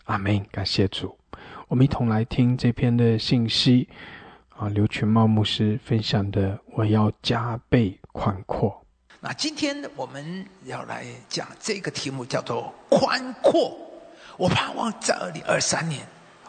[0.04, 0.44] 阿门。
[0.50, 1.16] 感谢主，
[1.68, 3.88] 我们一同来听这篇的信息
[4.50, 8.84] 啊，刘群茂牧师分享的，我要加倍宽阔。
[9.20, 13.76] 那今天我们要来讲这个题目，叫做宽阔。
[14.36, 16.06] 我盼望在二零二三年。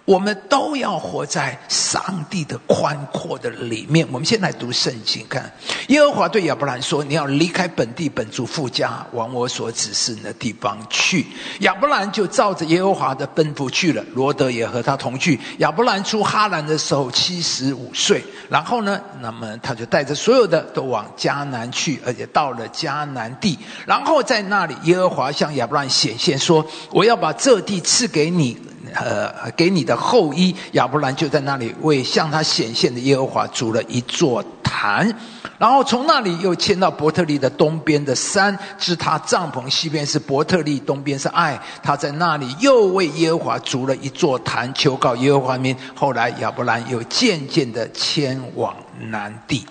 [0.10, 4.08] 我们都要活在上帝的宽阔的里面。
[4.12, 5.54] 我们先来读圣经，看
[5.90, 11.28] 耶和华对亚伯兰说：“你要离开本地本族富家，往我所指示的地方去。”
[11.62, 14.04] 亚伯兰就照着耶和华的吩咐去了。
[14.16, 15.40] 罗德也和他同去。
[15.60, 28.58] 亚伯兰出哈兰的时候七十五岁，然后呢，那么他就带着所有的都往迦南去，而且到了迦南地，然后在那里，耶和华向亚伯兰显现说：“我要把这地赐给你。”
[28.94, 35.14] 呃，给你的后裔亚伯兰就在那里为向他显现的耶和华筑了一座坛，
[35.58, 41.60] 然后从那里又迁到伯特利的东边的山，支他帐篷西边是伯特利，东边是爱。
[41.82, 45.76] 他在那里又为耶和华筑了一座坛，求告耶和华名。
[45.96, 49.66] 后来亚伯兰又渐渐的迁往南地。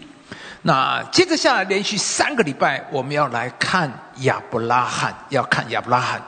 [0.62, 6.20] 那接着下来连续三个礼拜，我们要来看亚伯拉罕，要看亚伯拉罕。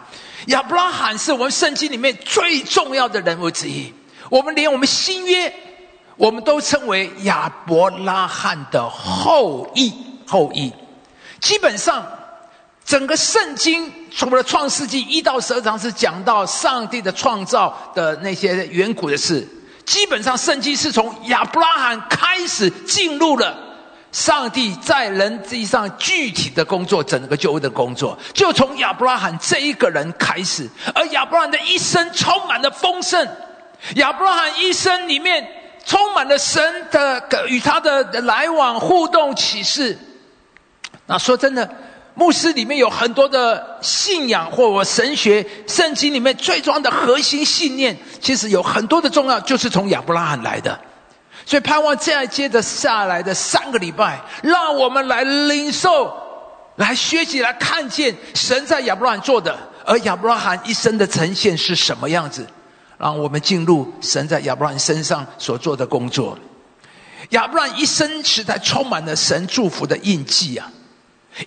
[0.50, 3.92] 亚伯拉罕是我们圣经里面最重要的人物之一。
[4.28, 5.52] 我们连我们新约，
[6.16, 9.92] 我们都称为亚伯拉罕的后裔。
[10.26, 10.72] 后裔，
[11.40, 12.06] 基本上
[12.84, 19.44] 整个圣经除了创世纪一到十二章是讲到上帝的创造的那些远古的事，
[19.84, 23.69] 基本上圣经是从亚伯拉罕开始进入了。
[24.12, 30.68] 上帝在人际上具体的工作，整个救恩的工作，就从亚伯拉罕这一个人开始。
[30.94, 33.26] 而亚伯拉罕的一生充满了丰盛，
[33.94, 35.46] 亚伯拉罕一生里面
[35.84, 39.96] 充满了神的与他的来往互动启示。
[41.06, 41.68] 那说真的，
[42.14, 50.78] 牧师里面有很多的信仰或我神学圣经里面最重要的核心信念，其实有很多的重要，就是从亚伯拉罕来的。
[51.50, 56.14] 所以盼望这样接着下来的三个礼拜，让我们来领受、
[56.76, 62.46] 来学习、来看见神在亚伯拉罕做的，而亚伯拉罕一生的呈现是什么样子，
[62.96, 66.38] 让我们进入神在亚伯拉罕身上所做的工作。
[67.30, 70.70] 亚伯拉罕一生时代充满了神祝福的印记啊！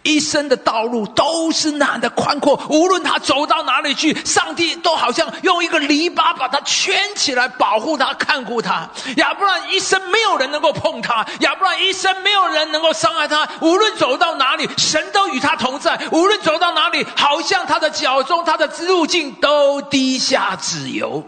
[0.02, 8.90] 一生的道路都是那样的宽阔，无论他走到哪里去，上帝都好像用一个篱笆把他圈起来，保护他、看顾他。
[9.18, 13.48] 亚伯兰一生没有人能够碰他，亚伯兰一生没有人能够伤害他。
[13.62, 21.24] 无论走到哪里，神都与他同在；无论走到哪里，好像他的脚中、他的路径都低下自由。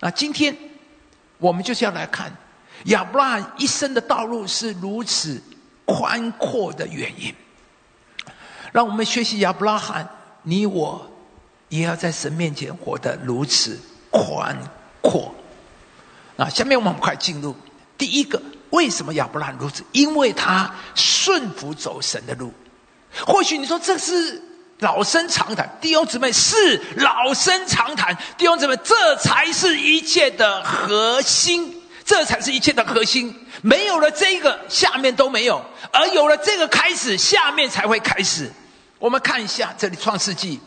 [0.00, 0.56] 那今天
[1.38, 2.34] 我们就是要来看
[2.86, 5.40] 亚伯拉一生的道路是如此。
[5.84, 7.34] 宽阔的原因，
[8.72, 10.08] 让我们学习亚伯拉罕，
[10.42, 11.10] 你我
[11.68, 13.78] 也要在神面前活得如此
[14.10, 14.56] 宽
[15.00, 15.34] 阔。
[16.36, 17.54] 那下面我们快进入
[17.98, 18.40] 第一个，
[18.70, 19.84] 为什么亚伯拉罕如此？
[19.92, 22.52] 因为他顺服走神的路。
[23.26, 24.42] 或许你说这是
[24.78, 31.81] 老生常谈，弟兄姊妹是老生常谈，弟兄姊妹这才是一切的核心。
[32.04, 33.34] 这才是一切的核心。
[33.62, 35.60] 没有了这个，下面都没有；
[35.92, 38.50] 而有了这个开始，下面才会开始。
[38.98, 40.58] 我们看一下这里《创世纪》，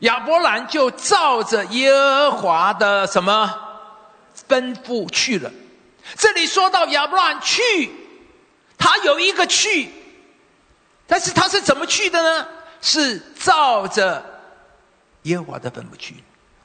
[0.00, 3.52] 亚伯兰就照着耶和华的什么
[4.48, 5.50] 吩咐去了。
[6.16, 7.90] 这里说到亚伯兰去，
[8.76, 9.90] 他有一个去，
[11.06, 12.46] 但是他是怎么去的呢？
[12.80, 14.24] 是照着
[15.22, 16.14] 耶和华的吩咐去。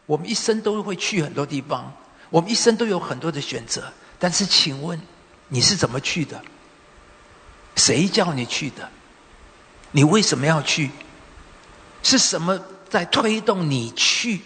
[0.06, 1.92] 我们一生都会去很多地方，
[2.30, 3.84] 我们一生都有很多的选择。
[4.24, 4.98] 但是，请问
[5.50, 6.42] 你是怎么去的？
[7.76, 8.90] 谁叫你去的？
[9.92, 10.90] 你为什么要去？
[12.04, 12.58] 是什么
[12.90, 14.40] 在推动你去？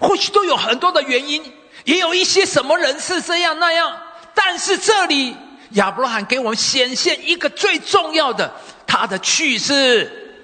[0.00, 1.52] 或许都有很多的原因，
[1.84, 3.96] 也有一些什么人是这样那样。
[4.34, 5.36] 但是这里
[5.74, 8.52] 亚伯拉罕给我们显现一个最重要的，
[8.84, 10.34] 他的去是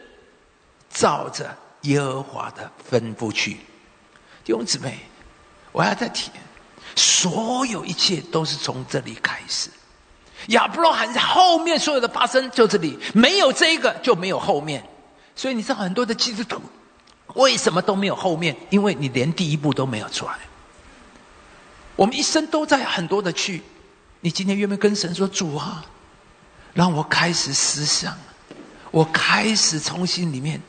[0.89, 3.55] 照着耶和华的吩咐去。
[4.45, 4.97] 弟兄姊妹，
[5.73, 6.31] 我要再提，
[6.99, 9.71] 所有一切都是从这里开始。
[10.49, 14.83] 亚伯拉罕后面所有的发生就这里，没有这一个就没有后面。
[15.37, 16.61] 所以你知道很多的基督徒
[17.35, 18.57] 为什么都没有后面？
[18.71, 20.33] 因为你连第一步都没有出来。
[21.95, 23.63] 我们一生都在很多的去。
[24.21, 25.85] 你今天愿不愿意跟神说：“主啊，
[26.75, 28.17] 让我开始思想，
[28.91, 30.61] 我开始从心里面，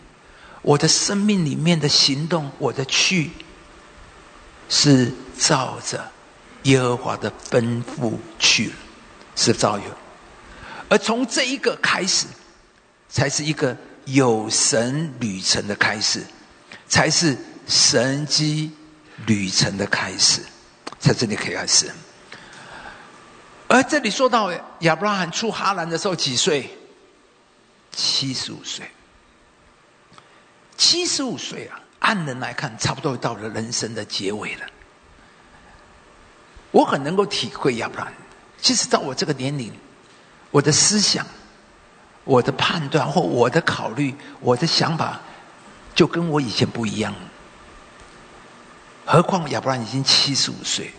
[0.61, 3.31] 我的生命里面的行动，我的去，
[4.69, 6.11] 是照着
[6.64, 8.76] 耶和华的吩咐去了，
[9.36, 9.86] 是造有。
[10.90, 12.26] 而从这一个开始，
[13.10, 13.76] 才是一个
[14.06, 16.23] 有神旅程的开始，
[16.88, 17.38] 才是
[17.68, 18.72] 神机
[19.26, 20.41] 旅程的开始，
[20.99, 21.91] 在这里可以开始。”
[23.72, 26.76] 而这里说到亚伯拉罕出哈兰的时候几岁？
[27.91, 28.90] 七十五岁。
[30.76, 34.65] 七十五岁啊，按人来看，差不多到了人生的结尾了。
[36.72, 38.14] 我很能够体会亚伯拉罕。
[38.62, 39.72] 其实到我这个年龄，
[40.52, 41.26] 我的思想、
[42.24, 45.20] 我的判断或我的考虑、我的想法，
[45.96, 47.16] 就跟我以前不一样。
[49.06, 50.91] 何况亚伯拉罕已经七十五岁。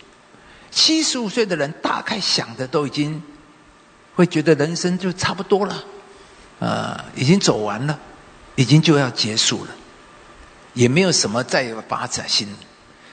[0.71, 3.21] 七十五岁的人，大概想的都已经
[4.15, 5.85] 会觉得人生就差不多了，
[6.61, 7.99] 啊，已经走完了，
[8.55, 9.71] 已经就要结束了，
[10.75, 12.49] 也没有什么再有发展性。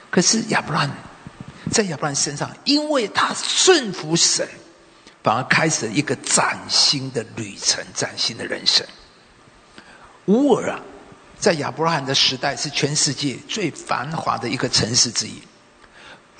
[0.08, 0.88] 可是亚伯兰
[1.70, 4.46] 在亚伯兰身上，因为他顺服神，
[5.22, 8.86] 反而开始了一个崭新的旅程，崭新的人生。
[10.26, 10.80] 乌尔啊，
[11.38, 15.42] 在亚伯拉罕的时代是全世界最繁华的一个城市之一。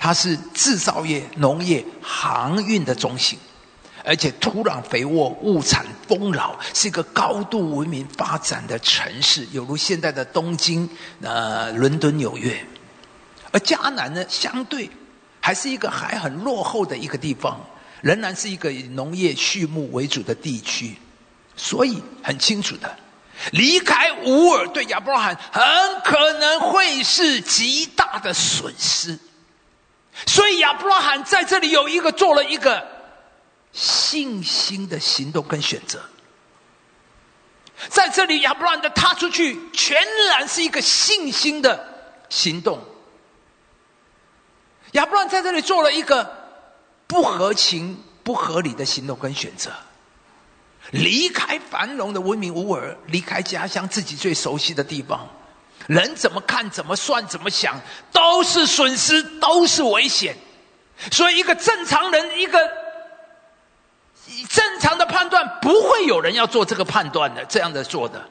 [0.00, 3.36] 它是制造业、农业、航运的中心，
[4.04, 10.88] 而且土壤肥沃、物产丰饶，是一个高度文明发展的城市，犹如现在的东京、
[11.20, 12.64] 呃伦敦、纽约。
[13.50, 14.88] 而迦南呢，相对
[15.48, 17.58] 还是一个还很落后的一个地方，
[18.02, 20.94] 仍然是一个以农业、畜牧为主的地区。
[21.56, 22.98] 所以很清楚的，
[23.52, 25.62] 离开乌尔对亚伯拉罕很
[26.04, 29.18] 可能会是极大的损失。
[30.26, 32.86] 所以亚伯拉罕在这里有一个做了一个
[33.72, 35.98] 信心的行动跟选择，
[37.88, 39.96] 在这里亚伯拉罕的踏出去，全
[40.28, 41.82] 然是一个信心的
[42.28, 42.78] 行动。
[44.92, 46.30] 亚伯拉罕在这里做了一个
[47.06, 49.70] 不合情、不合理的行动跟选择，
[50.90, 55.28] 离开繁荣的文明乌尔，离开家乡自己最熟悉的地方。
[55.86, 57.80] 人怎么看、怎么算、怎么想，
[58.12, 60.36] 都是损失，都是危险。
[61.12, 62.58] 所以，一个正常人，一个
[64.48, 68.22] 正常的判断，不会有人要做这个判断的，这样的做的。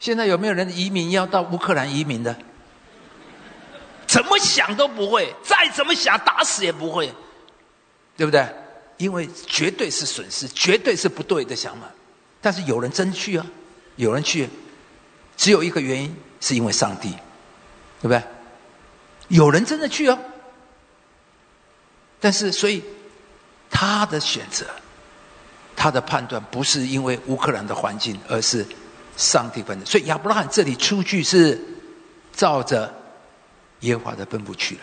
[0.00, 2.36] 现在有没有人移民要到乌克兰移民的？
[4.08, 7.14] 怎么想都不会，再怎么想，打死也不会，
[8.16, 8.44] 对不对？
[8.96, 11.86] 因为绝对是损失，绝对是不对的想法。
[12.40, 13.46] 但是有人真去啊，
[13.94, 14.48] 有人去。
[15.36, 17.10] 只有一个原因，是因为上帝，
[18.00, 18.20] 对不对？
[19.28, 20.18] 有人真的去哦，
[22.18, 22.82] 但是所以
[23.70, 24.66] 他的选择，
[25.76, 28.66] 他的判断不是因为乌克兰的环境，而是
[29.16, 29.86] 上帝分的。
[29.86, 31.60] 所以亚伯拉罕这里出去是
[32.32, 32.92] 照着
[33.80, 34.80] 耶和华的吩咐去了。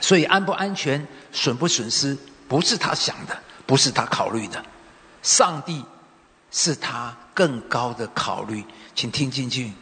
[0.00, 2.16] 所以安不安全、损不损失，
[2.46, 3.36] 不是他想的，
[3.66, 4.64] 不是他考虑的，
[5.22, 5.84] 上帝
[6.50, 8.64] 是他更高的考虑。
[8.94, 9.72] 请听进去。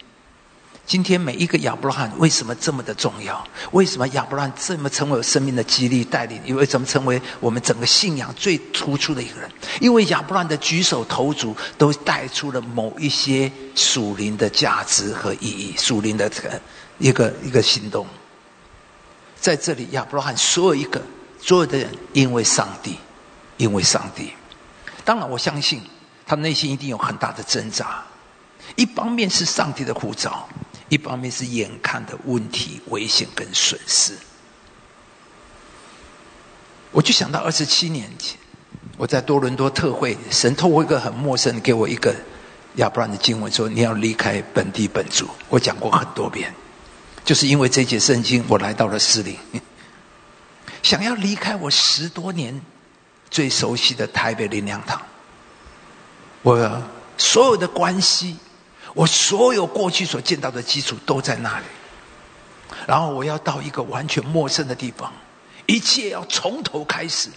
[0.86, 3.44] 今天每一个亚伯拉罕为什么这么的重要？
[3.72, 6.40] 为什么亚伯拉罕这么成为我生命的激励带领？
[6.46, 9.50] 因为怎么成为我们整个信仰最突出的一个人？
[9.80, 16.60] 因为亚伯拉罕的举手投足都带出了某一些属灵的价值和意义，属灵的这个
[16.98, 18.06] 一个一个行动。
[19.40, 21.00] 在这里，亚伯拉罕所有一个
[21.40, 22.98] 所有的人，因为上帝，
[23.56, 24.32] 因为上帝。
[25.04, 25.80] 当然，我相信
[26.26, 28.02] 他内心一定有很大的挣扎。
[28.74, 30.48] 一方面是上帝的护照，
[30.88, 34.14] 一方面是眼看的问题、危险跟损失。
[36.90, 38.36] 我就想到二十七年前，
[38.96, 42.12] 我在多伦多特会，神透过一个很陌生，给我一个
[42.76, 46.52] 亚伯兰的经文说：“你要离开本地本族。”我讲过很多遍，
[47.26, 49.36] 就是因为这节圣经，我来到了士林，
[50.82, 52.58] 想要离开我十多年
[53.28, 55.02] 最熟悉的台北林良堂，
[56.40, 56.82] 我
[57.18, 58.36] 所有的关系，
[58.94, 61.66] 我所有过去所见到的基础都在那里，
[62.86, 65.12] 然后我要到一个完全陌生的地方，
[65.66, 67.28] 一切要从头开始，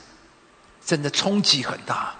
[0.85, 2.13] 真的冲击很大，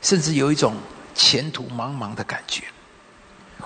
[0.00, 0.74] 甚至有一种。
[1.14, 2.62] 前途茫茫的感觉。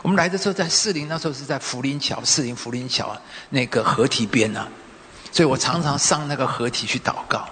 [0.07, 3.21] 我们来的时候在士林，那时候是在福林桥，士林福林桥
[3.51, 4.69] 那个河堤边呢，
[5.33, 7.45] 所以我常常上那个河堤去祷告。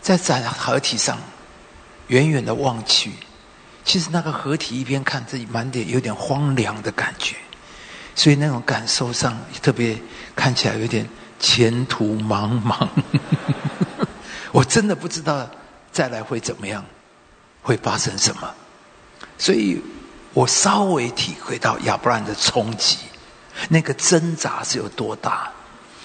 [0.00, 1.16] 在在河堤上，
[2.08, 3.12] 远远的望去，
[3.84, 7.36] 其实那个河堤一边看，自己满点有点荒凉的感觉，
[8.16, 9.96] 所以那种感受上特别
[10.34, 11.08] 看起来有点
[11.38, 12.88] 前途茫茫。
[14.50, 15.48] 我真的不知道
[15.92, 16.84] 再来会怎么样，
[17.62, 18.52] 会发生什么。
[19.38, 19.80] 所以，
[20.34, 22.98] 我稍微体会到亚伯兰的冲击，
[23.68, 25.52] 那个挣扎是有多大。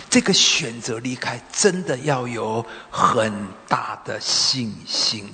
[0.09, 5.33] 这个选择离开，真的要有很大的信心。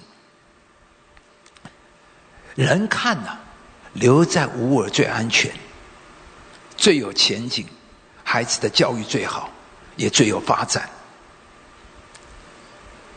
[2.56, 3.38] 人看呐，
[3.94, 5.52] 留在乌尔最安全，
[6.76, 7.66] 最有前景，
[8.24, 9.50] 孩子的教育最好，
[9.96, 10.90] 也最有发展。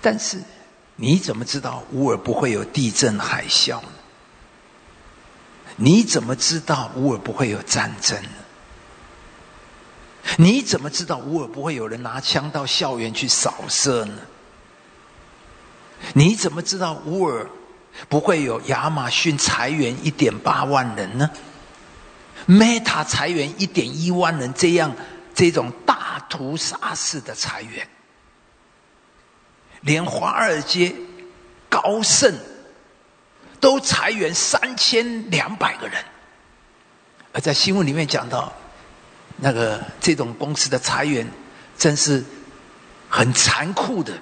[0.01, 0.41] 但是，
[0.95, 3.89] 你怎么知道乌尔不会有地震海啸呢？
[5.77, 8.29] 你怎么知道乌尔不会有战争呢？
[10.39, 14.19] 你怎么知道乌尔不会有人拿枪到校园去扫射呢？
[16.15, 17.49] 你怎么知道乌尔
[18.09, 21.31] 不会有亚马逊裁员一点八万人呢
[22.47, 24.95] ？Meta 裁员一点一万人，这样
[25.35, 27.89] 这种大屠杀式的裁员，
[29.81, 30.95] 连华尔街
[31.69, 32.35] 高盛。
[33.67, 36.05] 都裁员三千两百个人，
[37.33, 38.53] 而在新闻里面讲到，
[39.39, 41.29] 那个这种公司的裁员
[41.77, 42.25] 真是
[43.11, 44.13] 很残酷的。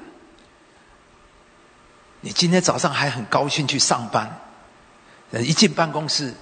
[2.23, 4.41] 你今天早上还很高兴去上班，
[5.33, 6.33] 一进办公室，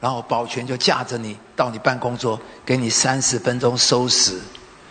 [0.00, 4.36] 然后保全就架着你到你办公桌，给你三十分钟收拾，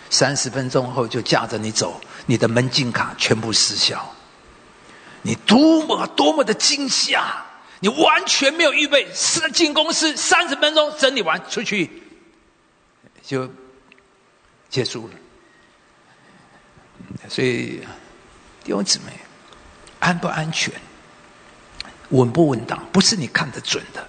[0.09, 4.09] 三十分钟后就架着你走，你的门禁卡全部失效，
[5.21, 7.43] 你多么多么的惊吓！
[7.79, 12.01] 你完全没有预备，是进公司三十分钟整理完出去，
[13.21, 13.49] 就
[14.69, 15.13] 结束了。
[17.29, 17.81] 所以
[18.63, 19.11] 弟兄姊妹，
[19.99, 20.73] 安不安全，
[22.09, 24.07] 稳不稳当，不是你看得准的。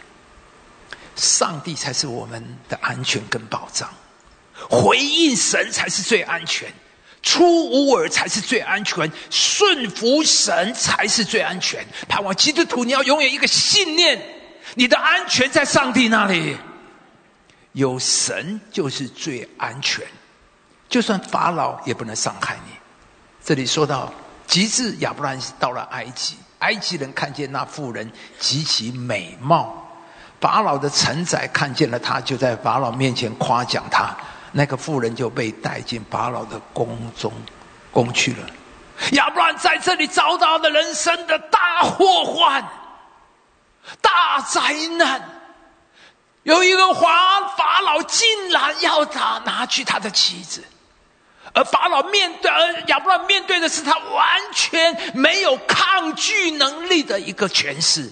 [1.16, 3.93] 上帝才是我们的安全跟保障，
[4.70, 6.73] 回应神才是最安全。
[7.28, 11.84] 出乌尔才是最安全，顺服神才是最安全。
[12.09, 14.18] 盼望基督徒，你要永远一个信念：
[14.76, 16.56] 你的安全在上帝那里，
[17.72, 20.02] 有神就是最安全。
[20.88, 22.72] 就算法老也不能伤害你。
[23.44, 24.10] 这里说到
[24.46, 29.86] 极致，亚伯兰到了埃及，埃及人看见那妇人极其美貌，
[30.40, 34.16] 法老的臣宰看见了他，就在法老面前夸奖他。
[34.53, 37.33] 那个妇人就被带进法老的宫中，
[37.93, 38.39] 宫去了。
[39.12, 42.66] 亚伯兰在这里遭到了人生的大祸患、
[44.01, 44.61] 大灾
[44.97, 45.23] 难。
[46.43, 47.07] 有一个皇
[47.57, 50.65] 法老竟然要他拿去他的妻子，
[51.53, 58.11] 而法老面对，而亚伯兰面对的是他完全没有抗拒能力的一个权势。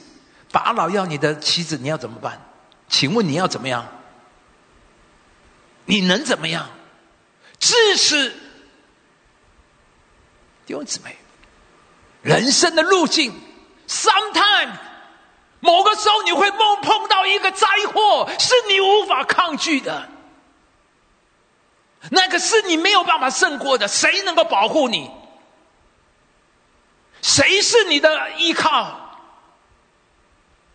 [0.50, 2.40] 法老要你的妻子，你要怎么办？
[2.88, 3.84] 请问你要怎么样？
[5.86, 6.68] 你能怎么样？
[7.58, 8.28] 至是
[10.66, 11.16] 弟兄姊妹，
[12.20, 13.32] 人生的路径
[13.88, 14.72] ，sometime
[15.60, 20.08] 某个时候你会梦碰到一个灾祸，是你无法抗拒的，
[22.10, 23.88] 那个是你没有办法胜过的。
[23.88, 25.10] 谁能够保护你？
[27.22, 29.00] 谁是你的依靠？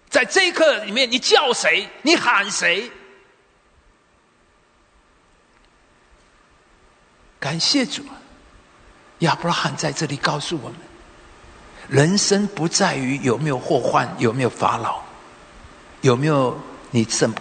[0.10, 1.88] 在这一刻里面，你叫谁？
[2.02, 2.92] 你喊谁？
[7.42, 8.04] 感谢主，
[9.20, 10.78] 亚伯拉罕在这里告诉我们：
[11.90, 15.02] 人生不在于有没有祸患，有没有法老，
[16.02, 16.56] 有没有
[16.92, 17.34] 你正。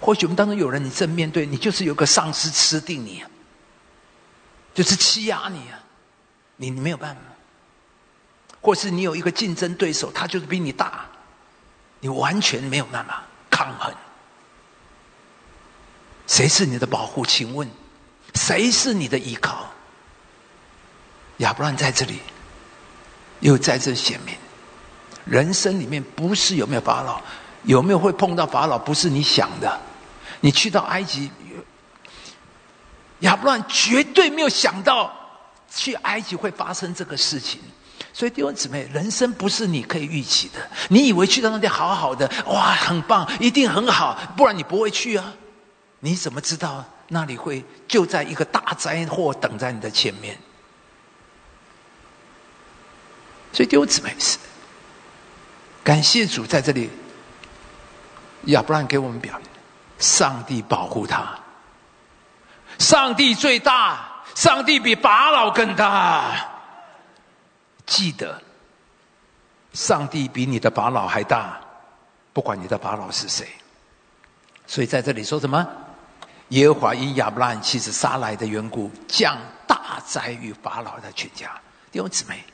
[0.00, 3.28] 或许我们当中有人，你正面对，你就是有个上司吃定你，啊
[4.72, 5.82] 就是欺压你啊，
[6.56, 7.20] 你没有办法；
[8.60, 11.04] 或是你有一个竞争对手，他就是比你大，
[11.98, 13.92] 你完全没有办法抗衡。
[16.28, 17.26] 谁是你的保护？
[17.26, 17.68] 请问？
[18.34, 19.68] 谁是你的依靠？
[21.38, 22.20] 亚伯兰在这里，
[23.40, 24.34] 又在这显明，
[25.24, 27.20] 人生里面不是有没有法老，
[27.64, 28.78] 有没有会碰到法老？
[28.78, 29.80] 不是你想的。
[30.40, 31.30] 你去到埃及，
[33.20, 35.12] 亚伯拉罕绝对没有想到
[35.72, 37.60] 去埃及会发生这个事情。
[38.12, 40.60] 所以弟兄姊妹，人生不是你可以预期的。
[40.88, 45.32] 你以为去到那里好好的，哇，很棒，一定很好，不然你不会去啊。
[46.00, 46.84] 你怎么知道
[47.14, 50.38] 那里会就在一个大灾祸等在你的前面？
[53.52, 54.38] 所以弟兄姊妹是
[55.84, 56.88] 感谢主在这里。
[58.46, 59.38] 亚伯拉罕给我们表，
[59.98, 61.38] 上帝保护他，
[62.78, 66.48] 上帝最大，上帝比法老更大。
[67.84, 68.42] 记得，
[69.74, 71.60] 上帝比你的法老还大，
[72.32, 73.46] 不管你的法老是谁。
[74.66, 75.68] 所以在这里说什么？
[76.52, 81.50] 耶和华因亚伯拉罕妻子杀来的缘故，降大灾于法老的全家。
[81.90, 82.44] 弟兄姊妹，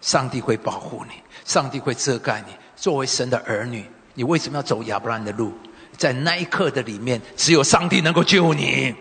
[0.00, 2.56] 上帝会保护你，上帝会遮盖你。
[2.76, 3.88] 作为神的儿女。
[4.14, 5.52] 你为什么要走亚伯兰的路？
[5.98, 8.94] 在那一刻的里面，只有上帝能够救你，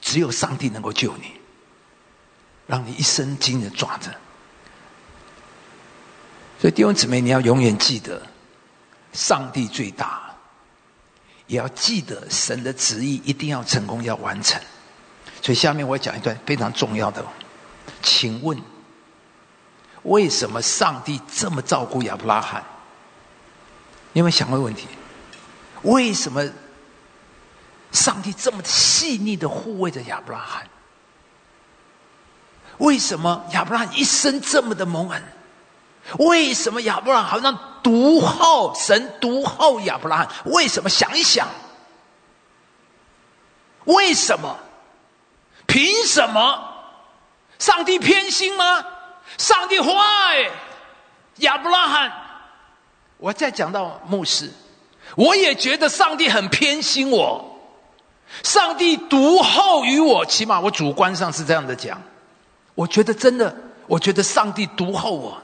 [0.00, 1.32] 只有上帝能够救你，
[2.66, 4.10] 让你一生紧的抓着。
[6.60, 8.22] 所以弟兄姊妹，你要永远记得，
[9.12, 10.27] 上帝最大，
[11.48, 14.60] 也要记得神的旨意一定要成功，要完成。
[15.42, 17.24] 所以下面我讲一段非常重要的，
[18.02, 18.56] 请问，
[20.02, 22.62] 为什么上帝这么照顾亚伯拉罕？
[24.12, 24.86] 你有没有想过问题？
[25.82, 26.46] 为什么
[27.92, 30.68] 上帝这么细腻的护卫着亚伯拉罕？
[32.78, 35.22] 为什么亚伯拉罕一生这么的蒙恩？
[36.18, 40.28] 为什么亚伯拉罕好像独厚神独厚亚伯拉罕？
[40.46, 41.46] 为什么想一想？
[43.84, 44.58] 为什么？
[45.66, 46.74] 凭什么？
[47.58, 48.84] 上帝偏心吗？
[49.36, 49.90] 上帝坏
[51.36, 52.12] 亚伯拉罕？
[53.18, 54.50] 我再讲到牧师，
[55.16, 57.58] 我也觉得上帝很偏心我，
[58.42, 62.00] 上帝独厚于我，起码我主观上是这样的讲。
[62.74, 63.54] 我觉得真的，
[63.86, 65.42] 我觉得上帝独厚我。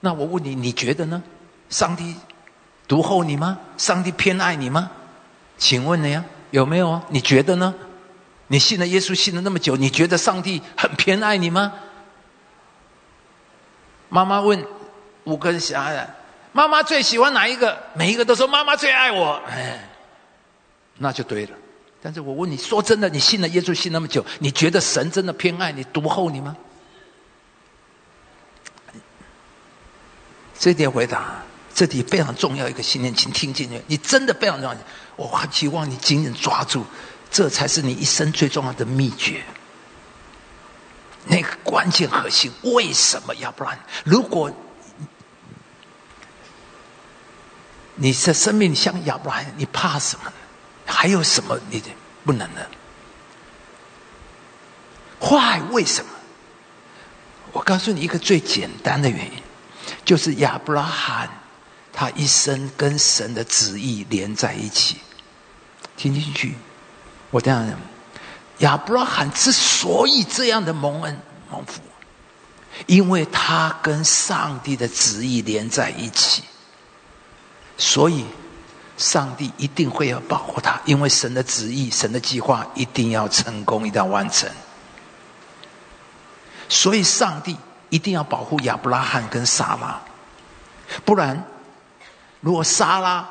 [0.00, 1.22] 那我问你，你觉得呢？
[1.68, 2.16] 上帝
[2.88, 3.58] 独厚你吗？
[3.76, 4.90] 上帝偏爱你吗？
[5.56, 7.02] 请问你呀，有没有啊？
[7.10, 7.74] 你觉得呢？
[8.48, 11.72] 你信了耶稣信了那么久，你觉得上帝很偏爱你吗？
[14.08, 14.64] 妈妈问。
[15.24, 16.08] 五个小孩，
[16.50, 17.78] 妈妈最喜欢哪一个？
[17.92, 19.86] 每一个都说妈妈最爱我，哎，
[20.96, 21.50] 那就对了。
[22.00, 26.56] 但是我问你说真的，你信了耶稣信那么久，你觉得神真的偏爱你、独厚你吗？
[30.60, 31.42] 这点回答，
[31.74, 33.82] 这里非常重要一个信念，请听进去。
[33.86, 34.76] 你真的非常重要，
[35.16, 36.84] 我很希望你紧紧抓住，
[37.30, 39.42] 这才是你一生最重要的秘诀。
[41.24, 43.34] 那个关键核心，为什么？
[43.36, 44.52] 要不然，如果。
[48.02, 50.32] 你的生命像亚伯拉罕，你怕什么？
[50.86, 51.82] 还有什么你
[52.24, 52.70] 不能的？
[55.20, 56.10] 坏为什么？
[57.52, 59.39] 我告诉你一个最简单的原因，
[60.04, 61.28] 就是亚伯拉罕
[61.92, 64.96] 他一生跟神的旨意连在一起。
[65.96, 66.54] 听进去，
[67.30, 67.78] 我这样讲，
[68.58, 71.80] 亚伯拉罕之所以这样的蒙恩蒙福，
[72.86, 76.42] 因为他跟上帝的旨意连在一起。
[77.76, 78.24] 所以，
[78.98, 84.50] 上帝一定会要保护他，因为神的旨意、神的计划一定要成功，一定要完成。
[86.68, 87.56] 所以，上帝
[87.90, 90.00] 一定要保护亚伯拉罕跟撒拉，
[91.04, 91.44] 不然，
[92.40, 93.28] 如果撒拉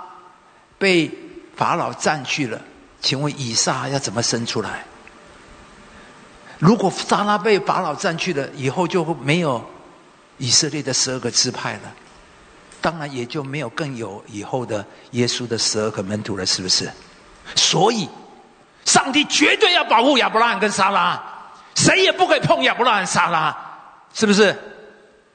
[0.78, 1.10] 被
[1.56, 2.62] 法老占去了，
[3.02, 4.86] 请问以撒要怎么生出来？
[6.60, 9.66] 如果撒拉被法老占去了，以后就没有
[10.38, 11.82] 以色列的十二个支派了。
[12.82, 16.90] 当然也就没有更有以后的耶稣的十二个门徒了，是不是？
[17.56, 18.10] 所以，
[18.86, 21.22] 上帝绝对要保护亚伯拉罕跟撒拉，
[21.76, 23.56] 谁也不可以碰亚伯拉罕、撒拉，
[24.14, 24.58] 是不是？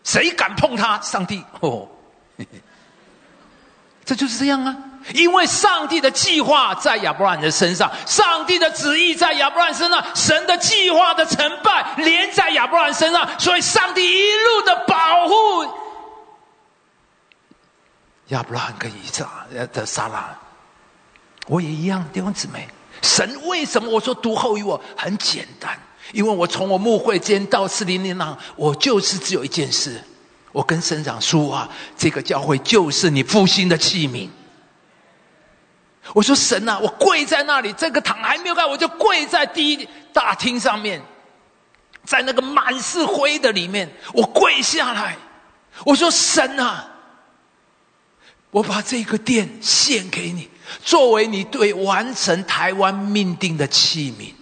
[0.02, 1.88] 谁敢碰他，上帝哦，
[4.04, 4.76] 这就是这样啊！
[5.14, 15.34] 因为上帝的计划在亚伯拉罕的身上，上帝的旨意在亚伯拉罕身上，神的计划的成败连在亚伯拉罕身上，所以上帝一路的保护。
[18.28, 20.38] 亚伯拉罕跟以撒的撒拉，
[21.46, 22.68] 我也一样，弟兄姊妹。
[23.00, 24.78] 神为什么我说独厚于我？
[24.96, 25.78] 很简单，
[26.14, 30.00] 因为我从我牧会间到四零零郎，我就是只有一件事，
[30.52, 31.68] 我跟神长说啊，
[31.98, 34.28] 这个教会就是你复兴的器皿。
[36.12, 41.02] 我说神啊，我跪在那里，这个堂还没有盖，我就跪在第一大厅上面，
[42.04, 45.16] 在那个满是灰的里面，我跪下来。
[45.84, 46.88] 我说神啊，
[48.52, 50.48] 我把这个殿献给你，
[50.84, 54.32] 作为你对完成台湾命定的器皿。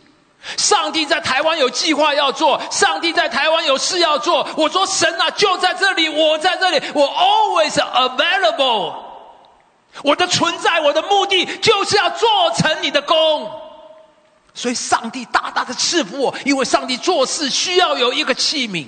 [0.57, 4.47] 上帝在台湾有计划要做，上帝在台湾有事要做。
[4.57, 8.93] 我说神啊，就在这里，我在这里，我 always available。
[10.03, 13.49] 我的存在，我的目的就是要做成你的功。
[14.53, 18.87] 所以上帝大大的赐福我，因为上帝做事需要有一个器皿，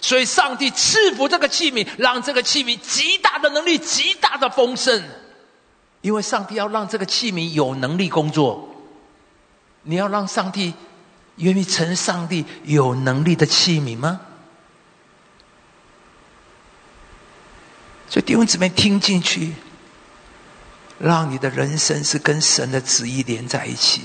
[0.00, 5.04] 所以上帝赐福这个器皿，让这个器皿极大的能力，极大的丰盛。
[6.00, 8.68] 因为上帝要让这个器皿有能力工作，
[9.82, 10.72] 你要让上帝。
[11.36, 14.20] 愿意成上帝有能力的器皿吗？
[18.08, 19.54] 所以弟兄姊妹听进去，
[20.98, 24.02] 让你的人生是跟神的旨意连在一起，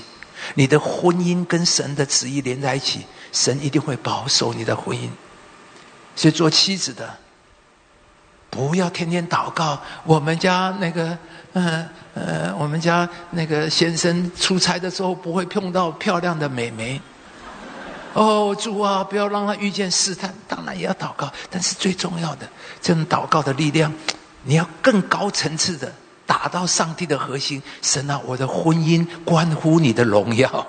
[0.54, 5.08] 你的婚姻跟神的旨意连在一起，神一定会保守你的婚姻。
[6.16, 7.18] 所以做妻子的，
[8.50, 9.80] 不要天天祷告。
[10.04, 11.16] 我们家那个，
[11.52, 17.00] 嗯呃，我们家那个先生出差的时候不会碰到漂亮的美眉。
[18.12, 20.34] 哦，主啊，不要让他遇见试探。
[20.48, 22.48] 当然也要祷告，但是最重要的，
[22.80, 23.92] 这种祷告的力量，
[24.44, 25.92] 你要更高层次的
[26.26, 27.62] 达到上帝的核心。
[27.82, 30.66] 神啊，我的婚姻关乎你的荣耀。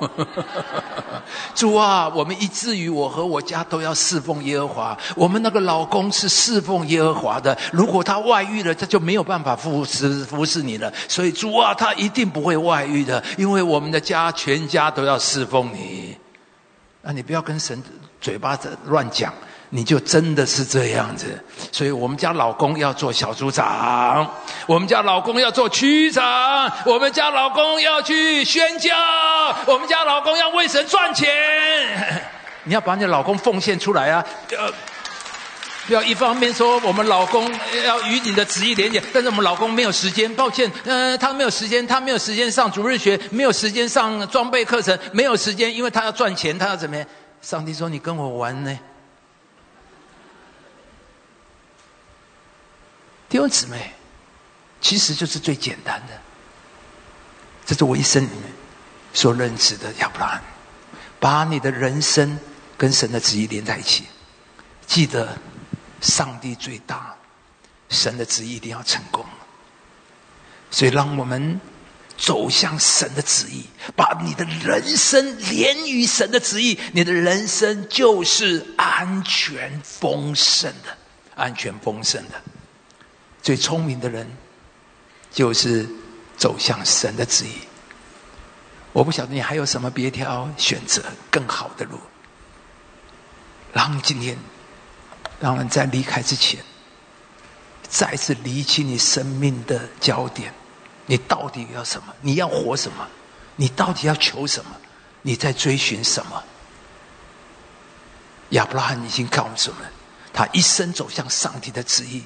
[1.56, 4.98] 主啊，我们以至于我和我家都要侍奉耶和华。
[5.16, 10.92] 我们那个老公是侍奉耶和华的，如果他外遇了，他就没有办法服侍服侍你了。
[11.08, 16.16] 所以主啊，他一定不会外遇的，因为我们的家全家都要侍奉你。
[17.02, 17.82] 那你不要跟神
[18.20, 19.34] 嘴巴子乱讲，
[19.70, 21.44] 你就真的是这样子。
[21.72, 24.30] 所以我们家老公要做小组长，
[24.68, 28.94] 我们家老公要做区长，我们家老公要去宣教，
[29.66, 31.28] 我们家老公要为神赚钱。
[32.64, 34.24] 你要把你老公奉献出来啊！
[35.88, 37.52] 不要一方面说我们老公
[37.86, 47.06] 要与你的旨意连接，但是我们老公没有时间，抱歉，嗯，他没有时间，他没有时间上主日学，没有时间上装备课程，没有时间，因为他要赚钱，他要怎么样？
[47.42, 48.80] 上帝说你跟我玩呢？
[53.28, 53.92] 弟兄姊妹，
[54.80, 56.14] 其实就是最简单的，
[57.66, 58.44] 这是我一生里面
[59.14, 60.42] 所认识的亚伯拉罕，
[61.20, 62.40] 把你的人生
[62.78, 64.06] 跟神的旨意连在一起，
[64.86, 65.36] 记得。
[66.02, 67.16] 上帝最大，
[67.90, 69.24] 神的旨意一定要成功，
[70.72, 71.62] 所以让我们
[72.18, 73.66] 走向神的旨意，
[73.96, 80.98] 把你的人生连于神的旨意，你的人生就是安全丰盛的，
[81.36, 82.42] 安全丰盛的。
[83.44, 84.28] 最聪明的人，
[85.32, 85.88] 就是
[86.36, 87.54] 走向神的旨意。
[88.92, 92.00] 我不晓得你还有什么别条选择更好的路，
[93.72, 94.36] 让今天。
[95.42, 96.64] 让人在离开之前，
[97.90, 100.54] 再次理清你生命的焦点。
[101.08, 102.14] 你到底要什么？
[102.22, 103.06] 你要活什么？
[103.58, 104.72] 你到底要求什么？
[105.24, 106.42] 你在追寻什么？
[108.50, 109.92] 亚伯拉罕已经告诉我们，
[110.32, 112.24] 他一生走向上帝的旨意，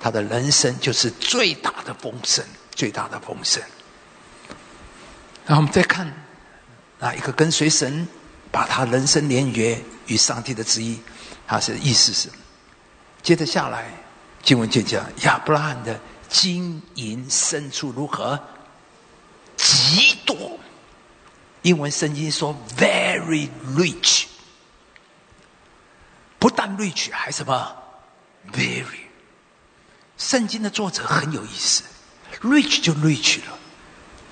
[0.00, 2.44] 他的人生就是最大的丰盛，
[2.74, 3.62] 最大的丰盛。
[5.46, 6.12] 然后我们再看，
[6.98, 8.06] 啊，一个跟随神，
[8.50, 11.00] 把他人生连约与上帝的旨意，
[11.46, 12.28] 他是意思是。
[13.22, 13.90] 接着下来，
[14.42, 18.38] 经文就讲亚伯拉罕的金银牲畜如何
[19.56, 20.58] 极多。
[21.62, 24.26] 英文圣经说 “very rich”，
[26.38, 27.76] 不但 rich，还什么
[28.52, 28.84] “very”。
[30.16, 31.82] 圣经的作者很有意思
[32.40, 33.58] ，rich 就 rich 了，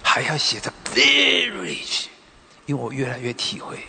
[0.03, 2.07] 还要写着 “very rich”，
[2.65, 3.85] 因为我越来越体会，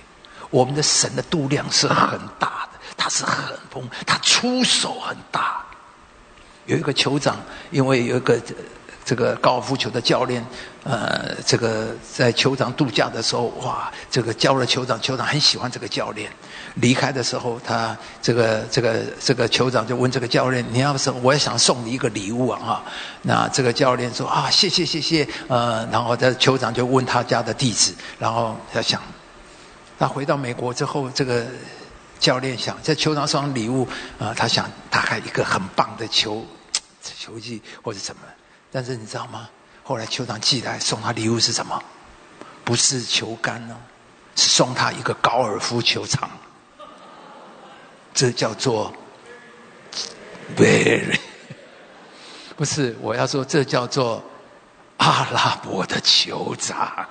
[0.50, 2.67] 我们的神的度量是很大的。
[2.98, 5.64] 他是很疯，他出手很大。
[6.66, 7.38] 有一个酋长，
[7.72, 8.38] 因为有一个
[9.06, 10.46] 这个高尔夫球的教练，
[10.84, 16.30] 呃，这个在酋长度假的时候，哇，这个教了酋长，酋长很喜欢这个教练。
[16.76, 22.84] 离开的时候，他这个这个这个酋长就问这个教练：“你要是我也想送你一个礼物啊？”哈，
[23.22, 29.02] 那这个教练说：“啊，谢谢谢谢。”呃，然后这酋长就问他家的地址，然后他想，
[29.98, 31.46] 他回到美国之后，这个。
[32.20, 33.88] 教练想在球场送礼物
[34.20, 36.46] 啊，他想大概一个很棒的球
[37.02, 38.22] 球技或者什么，
[38.72, 39.50] 但是你知道吗？
[39.84, 41.82] 后来球场寄来送他礼物是什么？
[42.66, 43.78] 不是球杆呢，
[44.36, 46.30] 是送他一个高尔夫球场。
[48.14, 48.92] 这叫做
[50.58, 51.18] very，
[52.58, 54.24] 不是我要说这叫做
[54.98, 57.08] 阿拉伯的酋长。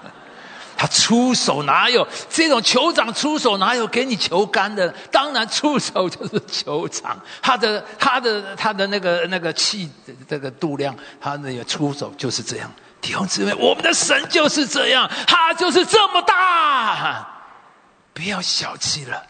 [0.77, 4.93] 他出手哪有这种酋长出手哪有给你球杆的？
[5.11, 9.91] 当然出手就是酋长，他的他的他的那个那个气
[10.29, 12.71] 这个度量，他那个出手就是这样。
[13.01, 17.27] 弟兄姊妹，我们的神就是这样，他就是这么大，
[18.13, 19.23] 不要小气了。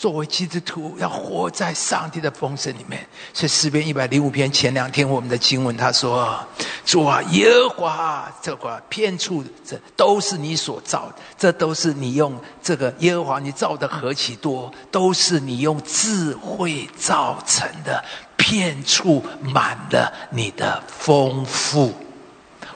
[0.00, 3.06] 作为基督徒，要活在上帝的丰盛里面。
[3.34, 6.42] 所以诗篇一百零五篇前两天我们的经文，他说
[6.86, 18.02] ：“主啊，耶和华这块片处，这都是你所造的，这都是你用这个耶和华你造的何其多，都是你用智慧造成的，
[18.38, 21.92] 片处满了你的丰富。”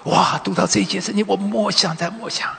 [0.04, 0.38] 哇！
[0.44, 2.50] 读到这一节圣经，我默想在默想，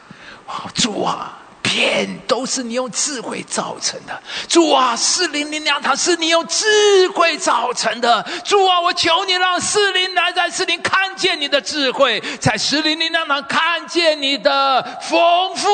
[0.74, 1.38] 主啊！
[1.68, 15.68] 天都是你用智慧造成的，主啊，四零零两堂是你用智慧造成的，主啊，我求你让四零来在四灵看见你的智慧，在四灵灵粮堂看见你的丰富，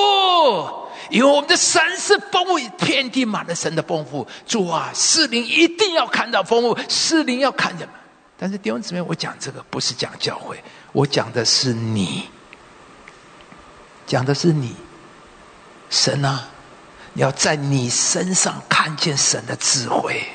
[1.10, 7.88] 因为我们的神是丰富，天地满了神的丰富，主啊，四灵一定要看到丰富，四灵要看见。
[8.40, 10.64] 但是弟兄姊妹，我讲这个不是讲教会，
[10.94, 12.30] 我讲的是你，
[14.08, 14.74] 讲的是你。
[15.92, 16.48] 神啊，
[17.16, 20.26] 要在你身上看见神的智慧，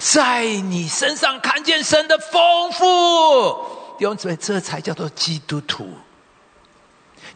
[0.00, 3.96] 在你身上看见神的丰富。
[3.96, 5.96] 弟兄姊妹，这才叫做基督徒。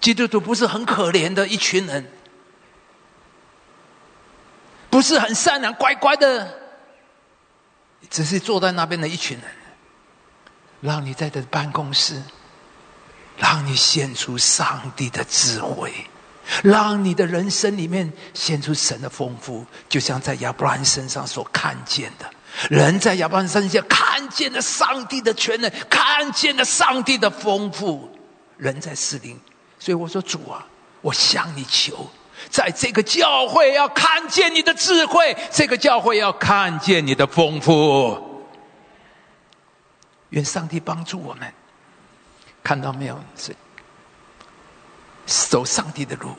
[0.01, 2.11] 基督徒不是很可怜的一群人，
[4.91, 6.53] 不是很善良乖乖的，
[8.11, 9.47] 只是坐在那边的一群人。
[10.81, 12.21] 让你在这办公室，
[13.37, 15.93] 让你献出上帝的智慧。
[16.63, 22.31] 让你的人生里面显出神的丰富，就像在亚伯拉罕身上所看见的，
[22.69, 28.11] 人在亚伯拉罕身上看见了上帝的全能，看见了上帝的丰富。
[28.59, 29.41] 人在四灵，
[29.79, 30.65] 所以我说主啊，
[31.01, 32.09] 我向你求，
[32.49, 38.47] 在这个教会要看见你的智慧，这个教会要看见你的丰富。
[40.29, 41.53] 愿上帝帮助我们，
[42.63, 43.19] 看到没有？
[43.37, 43.55] 是。
[45.49, 46.31] 走上帝的路，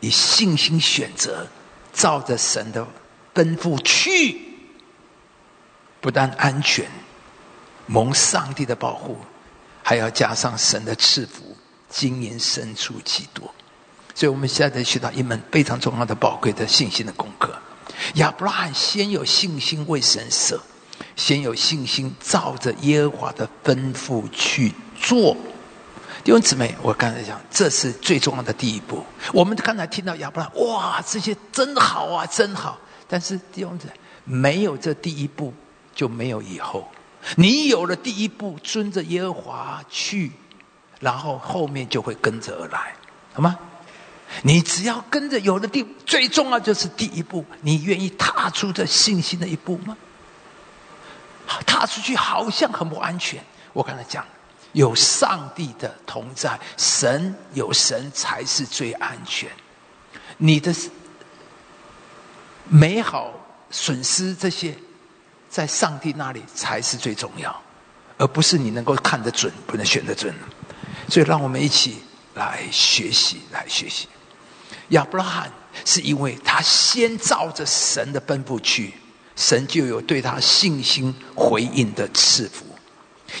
[0.00, 1.46] 以信心选择，
[1.92, 2.86] 照着神的
[3.34, 4.40] 吩咐去，
[6.00, 6.86] 不但安全，
[7.86, 9.16] 蒙上帝的保护，
[9.82, 11.56] 还要加上神的赐福，
[11.88, 13.52] 经营深处极多。
[14.14, 17.56] 所以，我们现在学到一门非常重要的、宝贵的信心的功课。
[18.14, 20.60] 亚伯拉罕先有信心为神舍，
[21.16, 25.36] 先有信心照着耶和华的吩咐去做。
[26.28, 29.02] 弟兄姊妹，我刚才讲，这是最重要的第一步。
[29.32, 32.78] 我们刚才听到亚伯拉，哇，这些真好啊，真好。
[33.08, 33.94] 但是弟兄姊妹，
[34.24, 35.54] 没有这第一步，
[35.94, 36.86] 就没有以后。
[37.36, 40.30] 你有了第一步，遵着耶和华去，
[41.00, 42.94] 然后后面就会跟着而来，
[43.32, 43.58] 好吗？
[44.42, 47.42] 你只要跟着，有了第，最重要就是第一步。
[47.62, 49.96] 你愿意踏出这信心的一步吗？
[51.64, 53.42] 踏出去好像很不安全。
[53.72, 54.22] 我刚才讲。
[54.72, 59.50] 有上帝的同在，神有神才是最安全。
[60.36, 60.74] 你的
[62.68, 63.32] 美好
[63.70, 64.76] 损失这些，
[65.48, 67.62] 在上帝那里才是最重要，
[68.18, 70.34] 而不是你能够看得准，不能选得准。
[71.08, 72.02] 所以，让我们一起
[72.34, 74.06] 来学习，来学习。
[74.90, 75.50] 亚伯拉罕
[75.84, 78.92] 是因为他先照着神的吩咐去，
[79.34, 82.66] 神就有对他信心回应的赐福。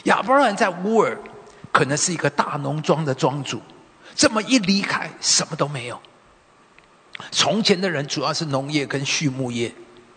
[0.04, 1.18] 亚伯拉罕在乌尔，
[1.72, 3.60] 可能是一个大农庄的庄主，
[4.14, 6.00] 这么一离开，什么都没有。
[7.30, 9.74] 从前的人主要是农业跟畜牧业，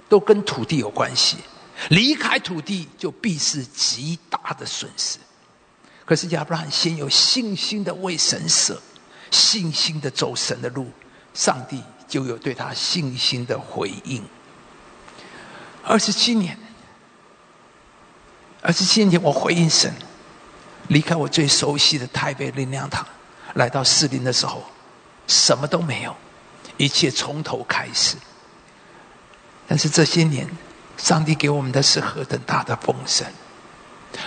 [0.08, 1.38] 都跟土地有关系，
[1.90, 5.18] 离开土地就必是极大的损失。
[6.06, 8.80] 可是亚伯拉罕先有信心的为神舍，
[9.32, 10.88] 信心的走神的路，
[11.34, 14.22] 上帝就有对他信心的回应。
[15.84, 16.58] 二十七年。
[18.62, 19.92] 而是今天我回应神，
[20.88, 23.04] 离开我最熟悉的台北灵粮堂，
[23.56, 24.64] 来到士林的时候，
[25.26, 26.16] 什么都没有，
[26.78, 28.18] 一切从头开始。
[29.68, 30.48] 但是这些年，
[30.96, 33.26] 上帝给我们的是何等大的丰盛！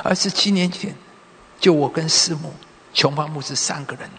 [0.02, 0.96] 二十七年前，
[1.60, 2.52] 就我跟师母、
[2.92, 4.10] 琼芳牧师三个人，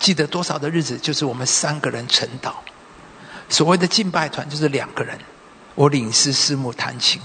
[0.00, 2.62] 记得多少的日子，就是我们三个人成道。
[3.48, 5.16] 所谓的敬拜团就是两个人，
[5.76, 7.22] 我领师师母弹琴，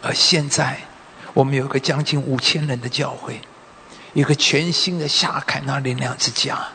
[0.00, 0.78] 而现在。
[1.34, 3.40] 我们有个将近五千人的教会，
[4.14, 6.66] 一个全新的夏凯纳灵粮之家，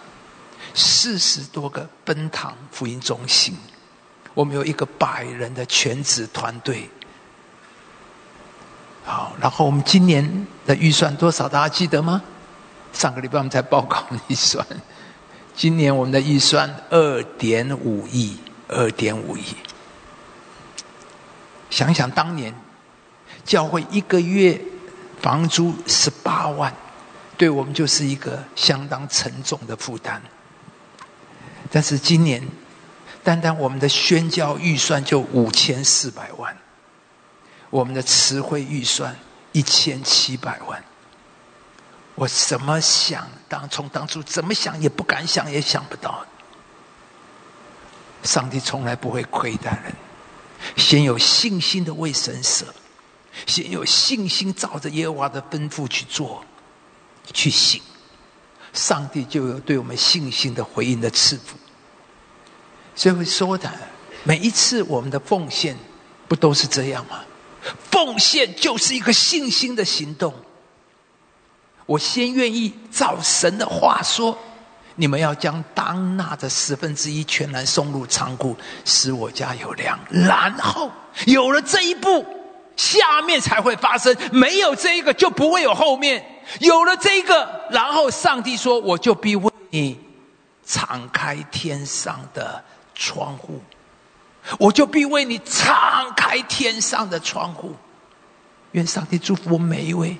[0.74, 3.58] 四十多个奔堂福音中心，
[4.34, 6.90] 我们有一个百人的全职团队。
[9.06, 11.48] 好，然后我们今年的预算多少？
[11.48, 12.22] 大家记得吗？
[12.92, 14.66] 上个礼拜我们才报告预算，
[15.56, 18.38] 今年我们的预算二点五亿，
[18.68, 19.44] 二点五亿。
[21.70, 22.54] 想想当年，
[23.50, 24.62] 教会一个月
[25.24, 26.72] 房租十八万，
[27.36, 30.22] 对我们就是一个相当沉重的负担。
[31.72, 32.48] 但是今年，
[33.24, 36.56] 单单我们的宣教预算就五千四百万，
[37.72, 39.16] 我们的词汇预算
[39.52, 40.84] 一千七百万。
[42.14, 46.24] 我怎么想，当从当初怎么想也不敢想，也想不到。
[48.22, 49.96] 上帝从来不会亏待人。
[50.78, 52.66] 先有信心的为神舍，
[53.46, 56.44] 先有信心照着耶和华的吩咐去做，
[57.34, 57.82] 去行，
[58.74, 61.58] 上帝就有对我们信心的回应的赐福。
[62.96, 63.72] 所以会说的，
[64.24, 65.78] 每一次我们的奉献，
[66.28, 67.22] 不都是这样吗？
[67.92, 70.34] 奉献就是一个信心的行动。
[71.86, 74.38] 我先愿意照神的话说。
[74.96, 78.54] 你们要将当纳的十分之一全然送入仓库，
[78.84, 79.98] 使我家有粮。
[80.10, 80.92] 然后
[81.26, 82.26] 有了这一步，
[82.80, 84.16] 下面才会发生。
[84.32, 86.26] 没有这一个，就不会有后面。
[86.62, 90.00] 有了这一个，然后上帝说：“我就必为你
[90.66, 92.64] 敞开天上的
[92.96, 93.62] 窗户，
[94.58, 97.76] 我就必为你敞开天上的窗户。”
[98.72, 100.18] 愿上帝祝福我每一位。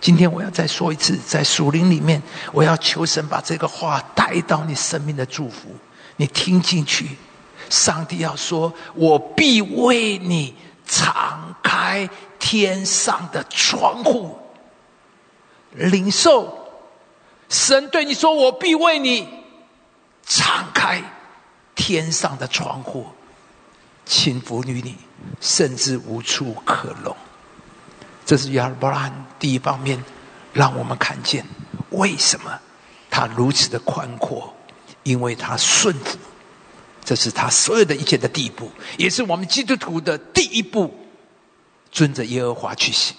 [0.00, 2.22] 今天我要再说一次，在树林里面，
[2.52, 5.70] 我要求神把这个话带到你生命的祝福，
[6.16, 7.16] 你听进去。
[7.68, 10.54] 上帝要说：“我必为你
[10.86, 12.08] 敞开
[12.38, 14.38] 天上的窗户。”
[15.72, 16.56] 领受
[17.50, 19.28] 神对你说：“我必为你
[20.24, 21.02] 敞开
[21.74, 23.06] 天上的窗户，
[24.06, 24.96] 请福于你，
[25.40, 27.14] 甚至无处可容。”
[28.24, 30.02] 这是亚伯拉罕第一方面，
[30.52, 31.46] 让我们看见
[31.90, 32.58] 为什么
[33.10, 34.54] 他如此的宽阔，
[35.02, 36.18] 因为他顺服，
[37.06, 40.92] 这是他所有的一切的第一步，也是我们基督徒的第一步，
[41.92, 43.16] 遵着耶和华去行。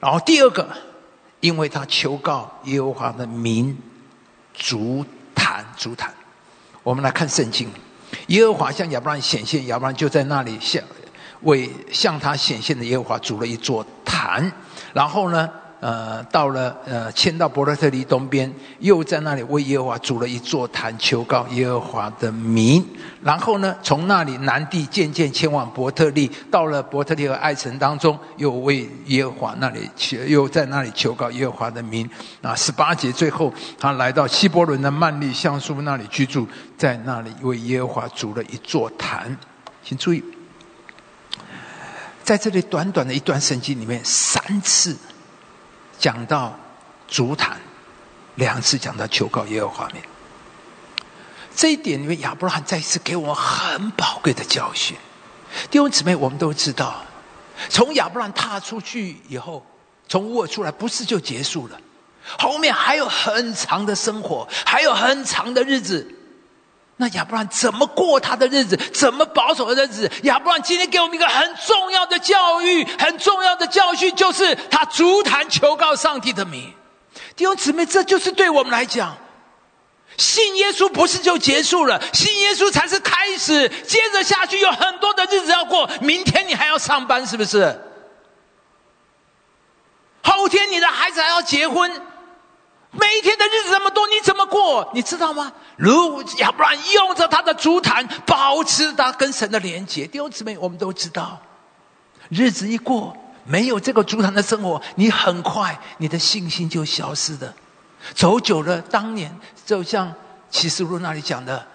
[0.00, 0.68] 然后第二个，
[1.38, 3.78] 因为他求告耶和华的名，
[4.52, 6.12] 足坛足坛。
[6.82, 7.70] 我们来看圣经，
[8.26, 10.82] 耶和华向亚伯拉罕显现，亚伯拉罕就在那里向。
[11.42, 14.50] 为向他显现的耶和华筑了一座坛，
[14.94, 15.50] 然后呢，
[15.84, 22.82] 呃，到了呃，迁到伯特特利东边，又在那里为耶和华筑了一座坛，求告耶和华的名。
[23.22, 32.08] 然后呢，从那里南地渐渐迁往伯特利，到了伯特利和爱城当中，又为耶和华那里求，又在那里求告耶和华的名。
[32.40, 36.48] 啊，十八节最后，他来到希伯伦的曼利橡树那里居住，
[36.78, 39.36] 在那里为耶和华筑了一座坛。
[39.82, 40.24] 请注意。
[42.22, 44.96] 在这里短短的一段圣经里面，三次
[46.04, 46.54] 讲到
[47.08, 47.58] 足坛，
[48.34, 50.04] 两次讲到求告耶和华面。
[51.56, 54.94] 这一点里面，亚伯拉罕再一次给我们很宝贵的教训。
[55.70, 57.02] 弟兄姊妹，我们都知道，
[57.70, 59.64] 从亚伯拉罕踏出去以后，
[60.06, 61.80] 从乌尔出来，不是就结束了，
[62.38, 66.06] 后面还有很长的生活，还有很长的日子。
[66.96, 68.76] 那亚伯兰怎么过他的日子？
[68.76, 70.10] 怎么保守的日子？
[70.22, 76.72] 亚伯兰今天给我们一个很重要的教育，很重要的教训，就是他足坛求告上帝的名。
[77.34, 79.16] 弟兄姊妹，这就是对我们来讲，
[80.16, 83.68] 信耶稣不是就结束了，信耶稣才是开始。
[83.68, 87.76] 接着下去有很多的日子要过，明天你还要上班，是不是？
[90.22, 91.90] 后天你的孩子还要结婚。
[92.94, 94.88] 每一天的日子这么多，你怎么过？
[94.94, 95.52] 你知道吗？
[95.76, 100.06] 如要不然用着他的足坛，保持他跟神的连接。
[100.06, 101.40] 弟兄姊妹，我们都知道，
[102.28, 107.52] 日子一过，没有这个足坛的生活，你很快你的信心就消失的。
[108.14, 110.12] 走久了，当年就像
[110.50, 111.66] 启示录那里讲的，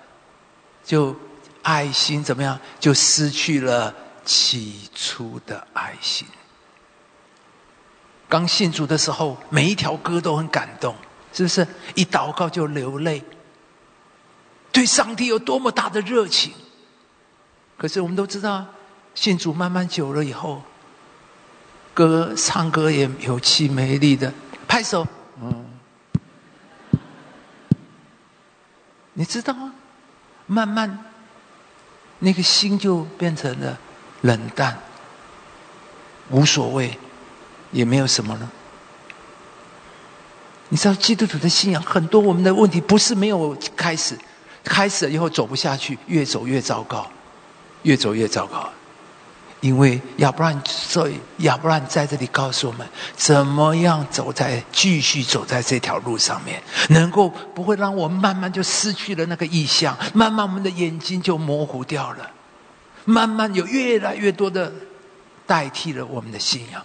[0.86, 1.16] 就
[1.64, 3.94] 爱心怎么样，就失去了
[4.24, 6.26] 起初的爱心。
[8.30, 10.96] 刚信主的时候，每一条歌都很感动。
[11.32, 13.24] 是不是一祷告就流泪？
[14.72, 16.54] 对上帝有多么大的热情？
[17.78, 18.66] 可是我们都知道，
[19.16, 20.62] 信主慢慢久了以后，
[21.94, 24.32] 歌唱歌也有气没力的，
[24.68, 25.08] 拍手，
[25.42, 25.66] 嗯，
[29.14, 29.74] 你知道吗？
[30.46, 31.06] 慢慢
[32.20, 33.78] 那个心就变成了
[34.22, 34.78] 冷淡，
[36.30, 36.98] 无所谓，
[37.72, 38.50] 也没有什么了。
[40.70, 44.18] 你知道基督徒的信仰很多，我们的问题不是没有开始，
[44.64, 47.10] 开始了以后走不下去，越走越糟糕，
[47.84, 48.70] 越走越糟糕。
[49.62, 52.88] 因为亚伯兰，所以亚伯兰在这里告诉我们，
[53.18, 62.32] 怎么样走在继续走在这条路上面，能够不会让我们慢慢就失去了那个意向，慢慢我们的眼睛就模糊掉了，
[63.04, 64.72] 慢慢有越来越多的
[65.46, 66.82] 代替了我们的信仰，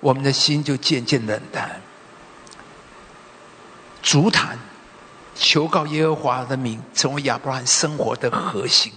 [0.00, 1.80] 我们的心就渐渐冷淡。
[4.02, 4.58] 足坛
[5.34, 8.92] 求告耶和华的名，成为亚伯兰生活的核心，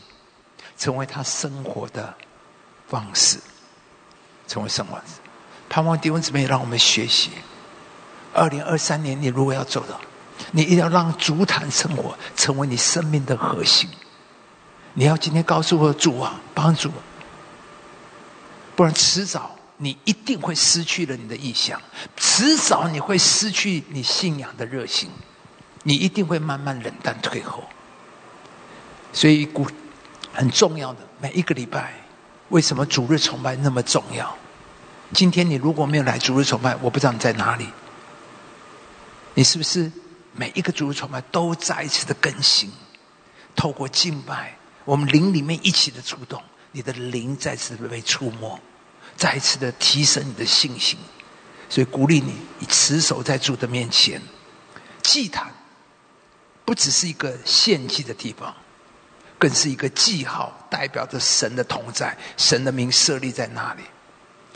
[0.78, 2.14] 成为他生活的。
[2.88, 3.40] 方式
[4.48, 5.02] 成为生活，
[5.68, 7.32] 盼望弟兄姊妹让我们学习。
[8.32, 10.00] 二零二三年，你如果要走的，
[10.52, 13.90] 你一定要让足坛生活成为你生命的核心。
[14.94, 16.92] 你要今天告诉我主啊，帮助，
[18.76, 21.82] 不然迟早你一定会失去了你的意向，
[22.16, 25.10] 迟早你会失去你信仰的热心，
[25.84, 27.64] 你一定会慢慢冷淡退后。
[29.12, 29.68] 所以，古
[30.34, 31.94] 很重要的每一个礼拜。
[32.50, 34.38] 为什么主日崇拜那么重要？
[35.14, 37.68] 今天你如果没有来主日崇拜，我不知道你在哪里。
[39.34, 39.92] 你是不是
[40.32, 42.72] 每一个主日崇拜都再一次的更新？
[43.56, 46.42] 透过敬拜，我们灵里面一起的触动，
[46.72, 48.60] 你的灵再次被触摸，
[49.16, 50.98] 再次的提升你的信心。
[51.70, 54.22] 所以鼓励你，你持守在主的面前。
[55.02, 55.54] 祭坛
[56.64, 58.56] 不只是一个献祭的地方。
[59.38, 63.82] 更是一个记号，代表着神的同在，神的名设立在那里。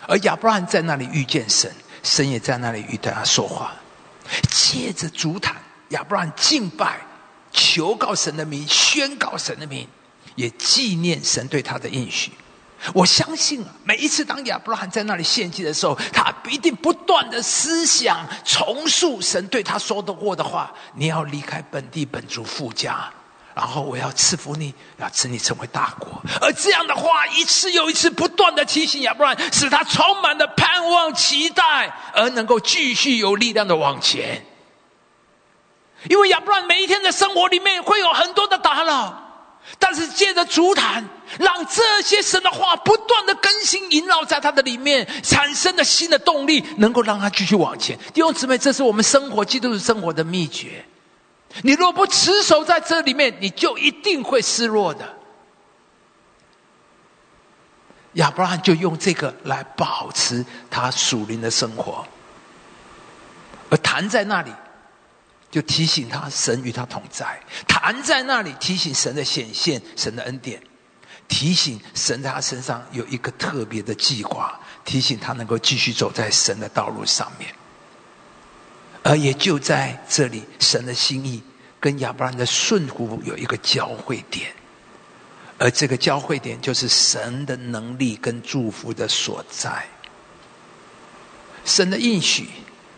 [0.08, 1.70] 而亚伯拉罕在那里遇见神，
[2.02, 3.76] 神也在那里与他说话。
[4.50, 5.58] 借着主坛，
[5.90, 7.02] 亚伯拉罕敬拜、
[7.52, 9.86] 求告神的名，宣告神的名，
[10.36, 12.32] 也纪念神对他的应许。
[12.94, 20.74] 我相信啊，每一次当亚伯拉罕在那里献祭的时候，他必定不断的思想、重塑神对他说的过的话。
[20.96, 23.10] 你要离开本地本族富家。
[23.56, 26.22] 然后我要赐福你，要使你成为大国。
[26.40, 34.46] 而这样的话，一次又一次不断的提醒亚伯兰，使他充满了盼望、期待，而能够继续有力量的往前。
[36.10, 39.29] 因为亚伯兰每一天的生活里面会有很多的打扰，
[39.80, 41.04] 但是借着足坛，
[41.40, 47.98] 让这些神的话不断的更新、萦绕在他的里面，产生了新的动力，能够让他继续往前。
[48.14, 50.86] 弟兄姊妹，这是我们生活、基督徒生活的秘诀。
[51.64, 55.18] 你若不持守在这里面，你就一定会失落的。
[58.14, 62.06] 亚伯拉罕就用这个来保持他属灵的生活，
[63.70, 64.52] 而谈在那里，
[65.52, 67.26] 就提醒他神与他同在；
[67.68, 70.62] 谈在那里，提醒神的显现、神的恩典，
[71.28, 77.54] 提醒神在他身上有一个特别的计划，提醒他能够继续走在神的道路上面。
[79.02, 81.42] 而也就在这里，神的心意
[81.80, 84.54] 跟亚伯兰的顺服有一个交汇点，
[85.58, 89.88] 而这个交汇点就是神的能力跟祝福的所在。
[91.66, 92.50] 神的应许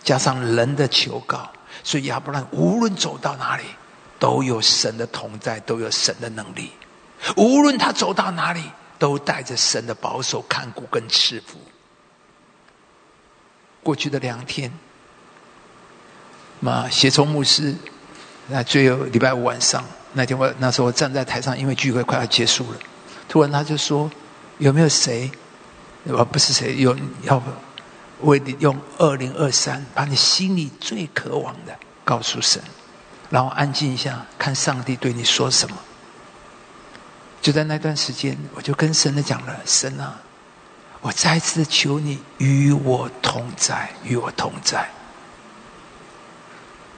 [0.03, 1.51] 加上人的求告，
[1.83, 3.63] 所以亚伯拉罕无论走到哪里，
[4.19, 6.71] 都有神的同在，都有神的能力。
[7.35, 8.63] 无论他走到哪里，
[8.97, 11.59] 都带着神的保守看顾跟赐福。
[13.83, 14.71] 过去的两天。
[16.63, 17.75] 嘛，协从牧师，
[18.47, 19.83] 那最后礼拜五晚上
[20.13, 22.77] 那天，我那时候我站在台上，因为聚会快要结束了，
[23.27, 24.11] 突然他就说
[24.59, 25.31] ：“有没有谁？
[26.03, 27.41] 我不是谁，有要
[28.23, 32.61] 为你用二零二三，把你心里最渴望的告诉神，
[33.29, 35.77] 然后安静一下，看上帝对你说什么。”
[37.41, 40.21] 就在那段时间，我就跟神的讲了：“神啊，
[41.01, 44.87] 我再一次求你与我同在，与我同在。”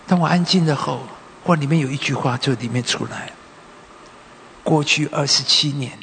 [0.05, 1.07] 当我安静的后，
[1.45, 3.31] 或里面有一句话就里面出来：
[4.63, 5.97] 过去二十七年，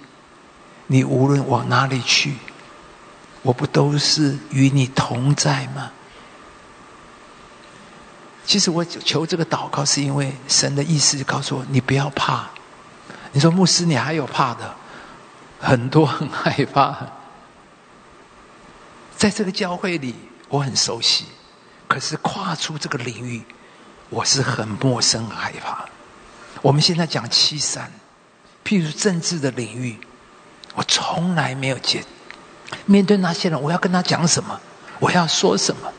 [0.87, 2.37] 你无论往哪里去，
[3.43, 5.93] 我不都是与你同在吗？
[8.45, 12.51] 其实我求这个祷告，是因为神的意思告诉我：你不要怕。
[13.33, 14.75] 你说牧师，你还有怕的？
[15.61, 16.97] 很多很害怕。
[19.17, 20.15] 在这个教会里，
[20.49, 21.27] 我很熟悉，
[21.87, 23.43] 可是跨出这个领域。
[24.09, 25.85] 我是很陌生、害怕。
[26.63, 27.93] 我们现在讲七三，
[28.65, 30.01] 譬如政治的领域，
[30.75, 32.05] 我从来没有见。
[32.87, 34.61] 面对那些人，我要跟他讲什么？
[34.99, 35.93] 我要说什么？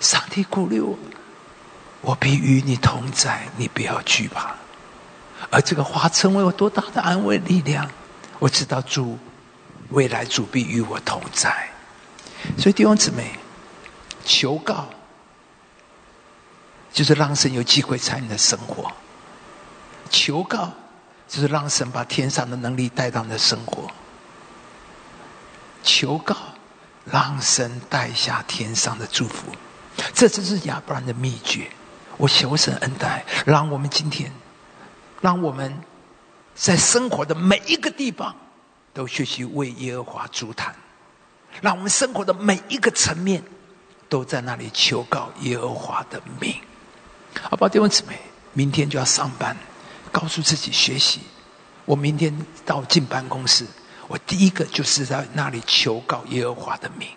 [0.00, 0.98] 上帝鼓励我，
[2.00, 4.54] 我必与你同在，你不要惧怕。
[5.50, 7.90] 而这个话成为我多大的安慰力量？
[8.38, 9.18] 我知道主
[9.90, 11.68] 未来主必与我同在。
[12.58, 13.38] 所以弟兄姊妹，
[14.24, 14.88] 求告。
[16.92, 18.92] 就是让神有机会参与你的生活，
[20.10, 20.70] 求告
[21.26, 23.90] 就是让神把天上的能力带到你的生活，
[25.82, 26.36] 求告，
[27.04, 29.46] 让神带下天上的祝福。
[30.14, 31.70] 这就是亚伯兰的秘诀。
[32.16, 34.32] 我求神恩待，让我们今天，
[35.20, 35.76] 让我们
[36.54, 38.36] 在生活的每一个地方，
[38.92, 40.74] 都学习为耶和华主坛，
[41.60, 43.42] 让我们生活的每一个层面，
[44.08, 46.54] 都在那里求告耶和华的名。
[47.40, 48.20] 好吧，弟兄姊妹，
[48.52, 49.56] 明天就要上班，
[50.12, 51.22] 告诉自己学习。
[51.86, 53.66] 我明天到进办公室，
[54.08, 57.08] 我第一个就是在那里求告耶和华的名，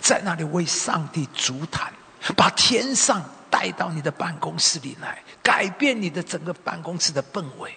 [0.00, 1.92] 在那里为上帝足坛，
[2.36, 7.74] 把天上带到你的办公室里来，改变你的整个办公室的氛围。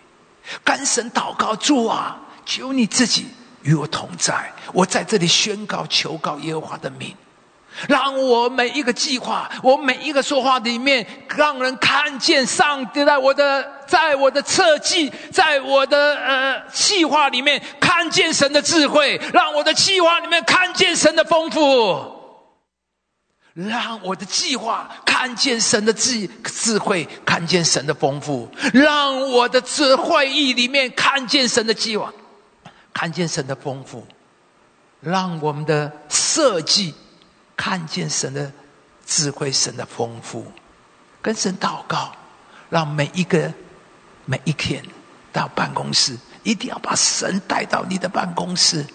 [0.64, 3.28] 干神祷告主啊，求你自己
[3.62, 7.16] 与我同在，我在这里宣告求告耶和华的名。
[7.88, 11.06] 让我每一个计划，我每一个说话里面，
[11.36, 22.14] 让人看见上帝在我的，在我的设计，在我的呃计划里面看见神的智慧，让我的计划里面看见神的丰富，
[23.54, 32.12] 让我的计划看见神的智智慧，看见神的丰富，让我的智会议里面看见神的计划，
[32.94, 34.06] 看见神的丰富，
[35.00, 36.94] 让我们的设计。
[37.58, 38.50] 看见神的
[39.06, 40.46] 智慧，神的丰富，
[41.22, 42.16] 跟神祷告，
[42.70, 43.52] 让每一个
[44.26, 44.86] 每一天
[45.34, 48.86] 到办公室，一定要把神带到你的办公室，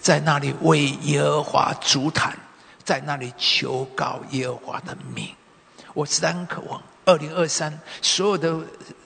[0.00, 2.36] 在那里为耶和华主坛，
[2.82, 5.28] 在那里求告耶和华的名。
[5.92, 8.58] 我实在很渴望，二零二三所有的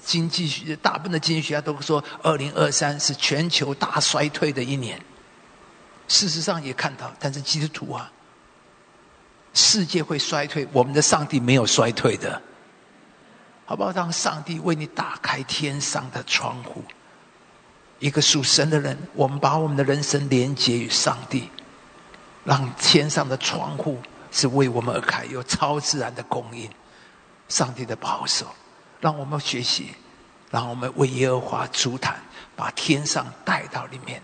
[0.04, 5.00] 经济学大部分的经济学家都说，二零二三是全球大衰退的一年。
[6.06, 8.10] 事实上也看到，但是基督徒啊。
[9.52, 12.40] 世界会衰退，我们的上帝没有衰退的，
[13.66, 13.90] 好不好？
[13.90, 16.84] 让上帝为你打开天上的窗户。
[17.98, 21.50] 一个属神的人，我们把我们的人生连接于上帝，
[22.44, 23.98] 让天上的窗户
[24.30, 26.70] 是为我们而开，有超自然的供应，
[27.48, 28.46] 上帝的保守，
[29.00, 29.90] 让我们学习，
[30.50, 32.18] 让我们为耶和华主坛，
[32.56, 34.22] 把天上带到里面。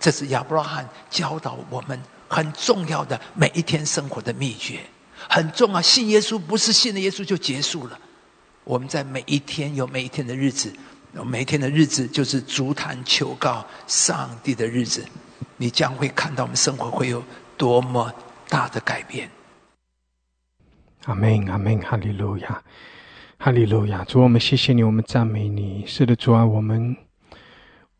[0.00, 2.02] 这是亚伯拉罕教导我们。
[2.28, 4.80] 很重要的每一天生活的秘诀，
[5.28, 5.80] 很重要。
[5.80, 7.98] 信耶稣不是信了耶稣就结束了。
[8.64, 10.72] 我们在每一天有每一天的日子，
[11.24, 15.04] 每一天的日子就是足坛求告上帝的日子。
[15.56, 17.22] 你将会看到我们生活会有
[17.56, 18.12] 多么
[18.48, 19.30] 大的改变。
[21.04, 22.62] 阿门，阿门，哈利路亚，
[23.38, 24.04] 哈利路亚。
[24.04, 25.86] 主，我们谢谢你，我们赞美你。
[25.86, 26.96] 是的，主啊，我们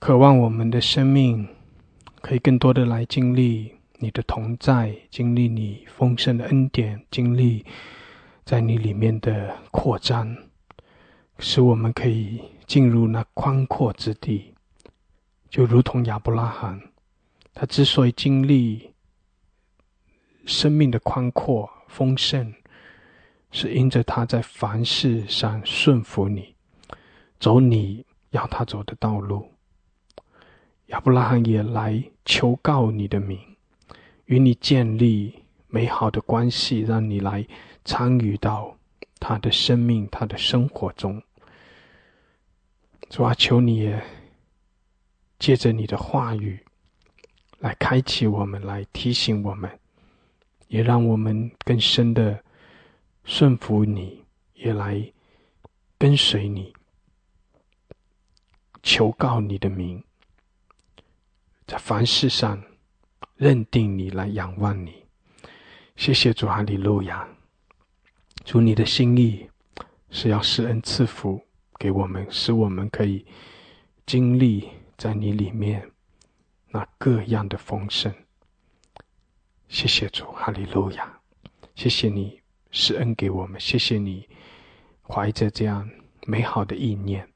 [0.01, 1.49] 渴望我们的生命
[2.21, 3.76] 可以更多的来经历。
[3.99, 7.65] 你的同在，经历你丰盛的恩典，经历
[8.45, 10.37] 在你里面的扩张，
[11.39, 14.55] 使我们可以进入那宽阔之地。
[15.49, 16.81] 就如同亚伯拉罕，
[17.55, 18.93] 他之所以经历
[20.45, 22.53] 生命的宽阔丰盛，
[23.51, 26.55] 是因着他在凡事上顺服你，
[27.41, 29.51] 走你要他走的道路。
[30.89, 33.56] 亚伯拉罕也来求告你的名。
[34.27, 37.47] 与你建立美好的关系，让你来
[37.85, 38.77] 参与到
[39.19, 41.23] 他的生命、他的生活中。
[43.09, 44.03] 主啊，求你也
[45.39, 46.59] 借着你的话语
[47.61, 49.71] 来开启我们，来提醒我们，
[50.69, 52.43] 也让我们更深的
[53.25, 54.25] 顺服你，
[54.55, 55.13] 也来
[55.99, 56.73] 跟随你，
[58.83, 60.03] 求告你的名，
[61.67, 62.61] 在凡事上。
[63.37, 65.05] 认定你来仰望你，
[65.95, 67.29] 谢谢主哈利路亚。
[68.47, 69.47] 主你的心意
[70.09, 71.39] 是要施恩赐福
[71.79, 73.27] 给我们，使我们可以
[74.07, 75.91] 经历在你里面
[76.69, 78.15] 那各样的丰盛。
[79.69, 81.21] 谢谢主哈利路亚，
[81.75, 82.41] 谢谢你
[82.71, 84.27] 施恩给我们，谢谢你
[85.03, 85.87] 怀着这样
[86.27, 87.29] 美好的意念，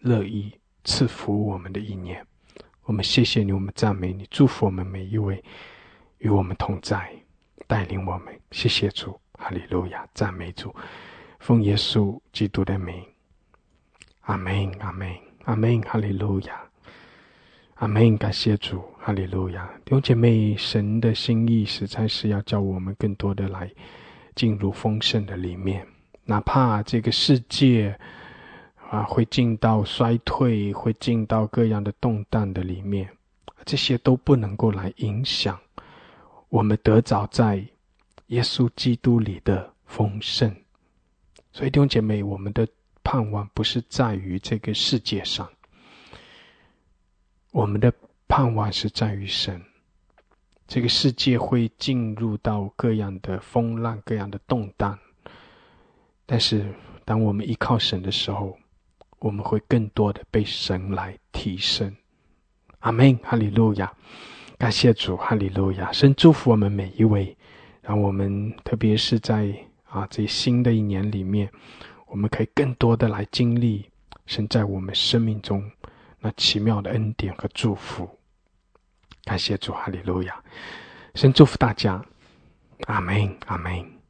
[0.00, 2.26] 乐意赐福我们的意念。
[2.84, 5.42] 我们谢谢你，我们赞美你，祝福我们每一位
[6.18, 7.12] 与我们同在，
[7.68, 8.36] 带领我们。
[8.50, 10.74] 谢谢主，哈利路亚，赞美主，
[11.38, 13.00] 奉耶稣基督的名，
[14.22, 15.14] 阿门，阿门，
[15.44, 16.60] 阿门，哈利路亚，
[17.74, 18.18] 阿门。
[18.18, 19.64] 感谢主，哈利路亚。
[19.84, 23.70] 弟兄姐妹，神的心意实在是要叫我们更多的来
[24.34, 25.86] 进入丰盛的里面，
[26.24, 27.96] 哪怕这个世界。
[28.92, 33.08] 啊，会进到衰退，会进到各样的动荡的里面，
[33.64, 35.58] 这些都不能够来影响
[36.50, 37.66] 我们得早在
[38.26, 40.54] 耶稣基督里的丰盛。
[41.54, 42.68] 所以弟兄姐妹，我们的
[43.02, 45.48] 盼望不是在于这个世界上，
[47.50, 47.90] 我们的
[48.28, 49.58] 盼望是在于神。
[50.68, 54.98] 这个世界会进入到各样的风浪、各样的动荡，
[56.26, 56.74] 但是
[57.06, 58.58] 当我们依靠神的时候，
[59.22, 61.94] 我们会更多的被神来提升。
[62.80, 63.92] 阿门，哈利路亚，
[64.58, 67.36] 感谢主，哈利路亚，神祝福我们每一位，
[67.80, 69.54] 让我们特别是在
[69.84, 71.48] 啊这新的一年里面，
[72.06, 73.88] 我们可以更多的来经历
[74.26, 75.70] 神在我们生命中
[76.18, 78.08] 那奇妙的恩典和祝福。
[79.24, 80.42] 感谢主，哈利路亚！
[81.14, 82.04] 先祝福大家，
[82.86, 84.01] 阿门，阿门。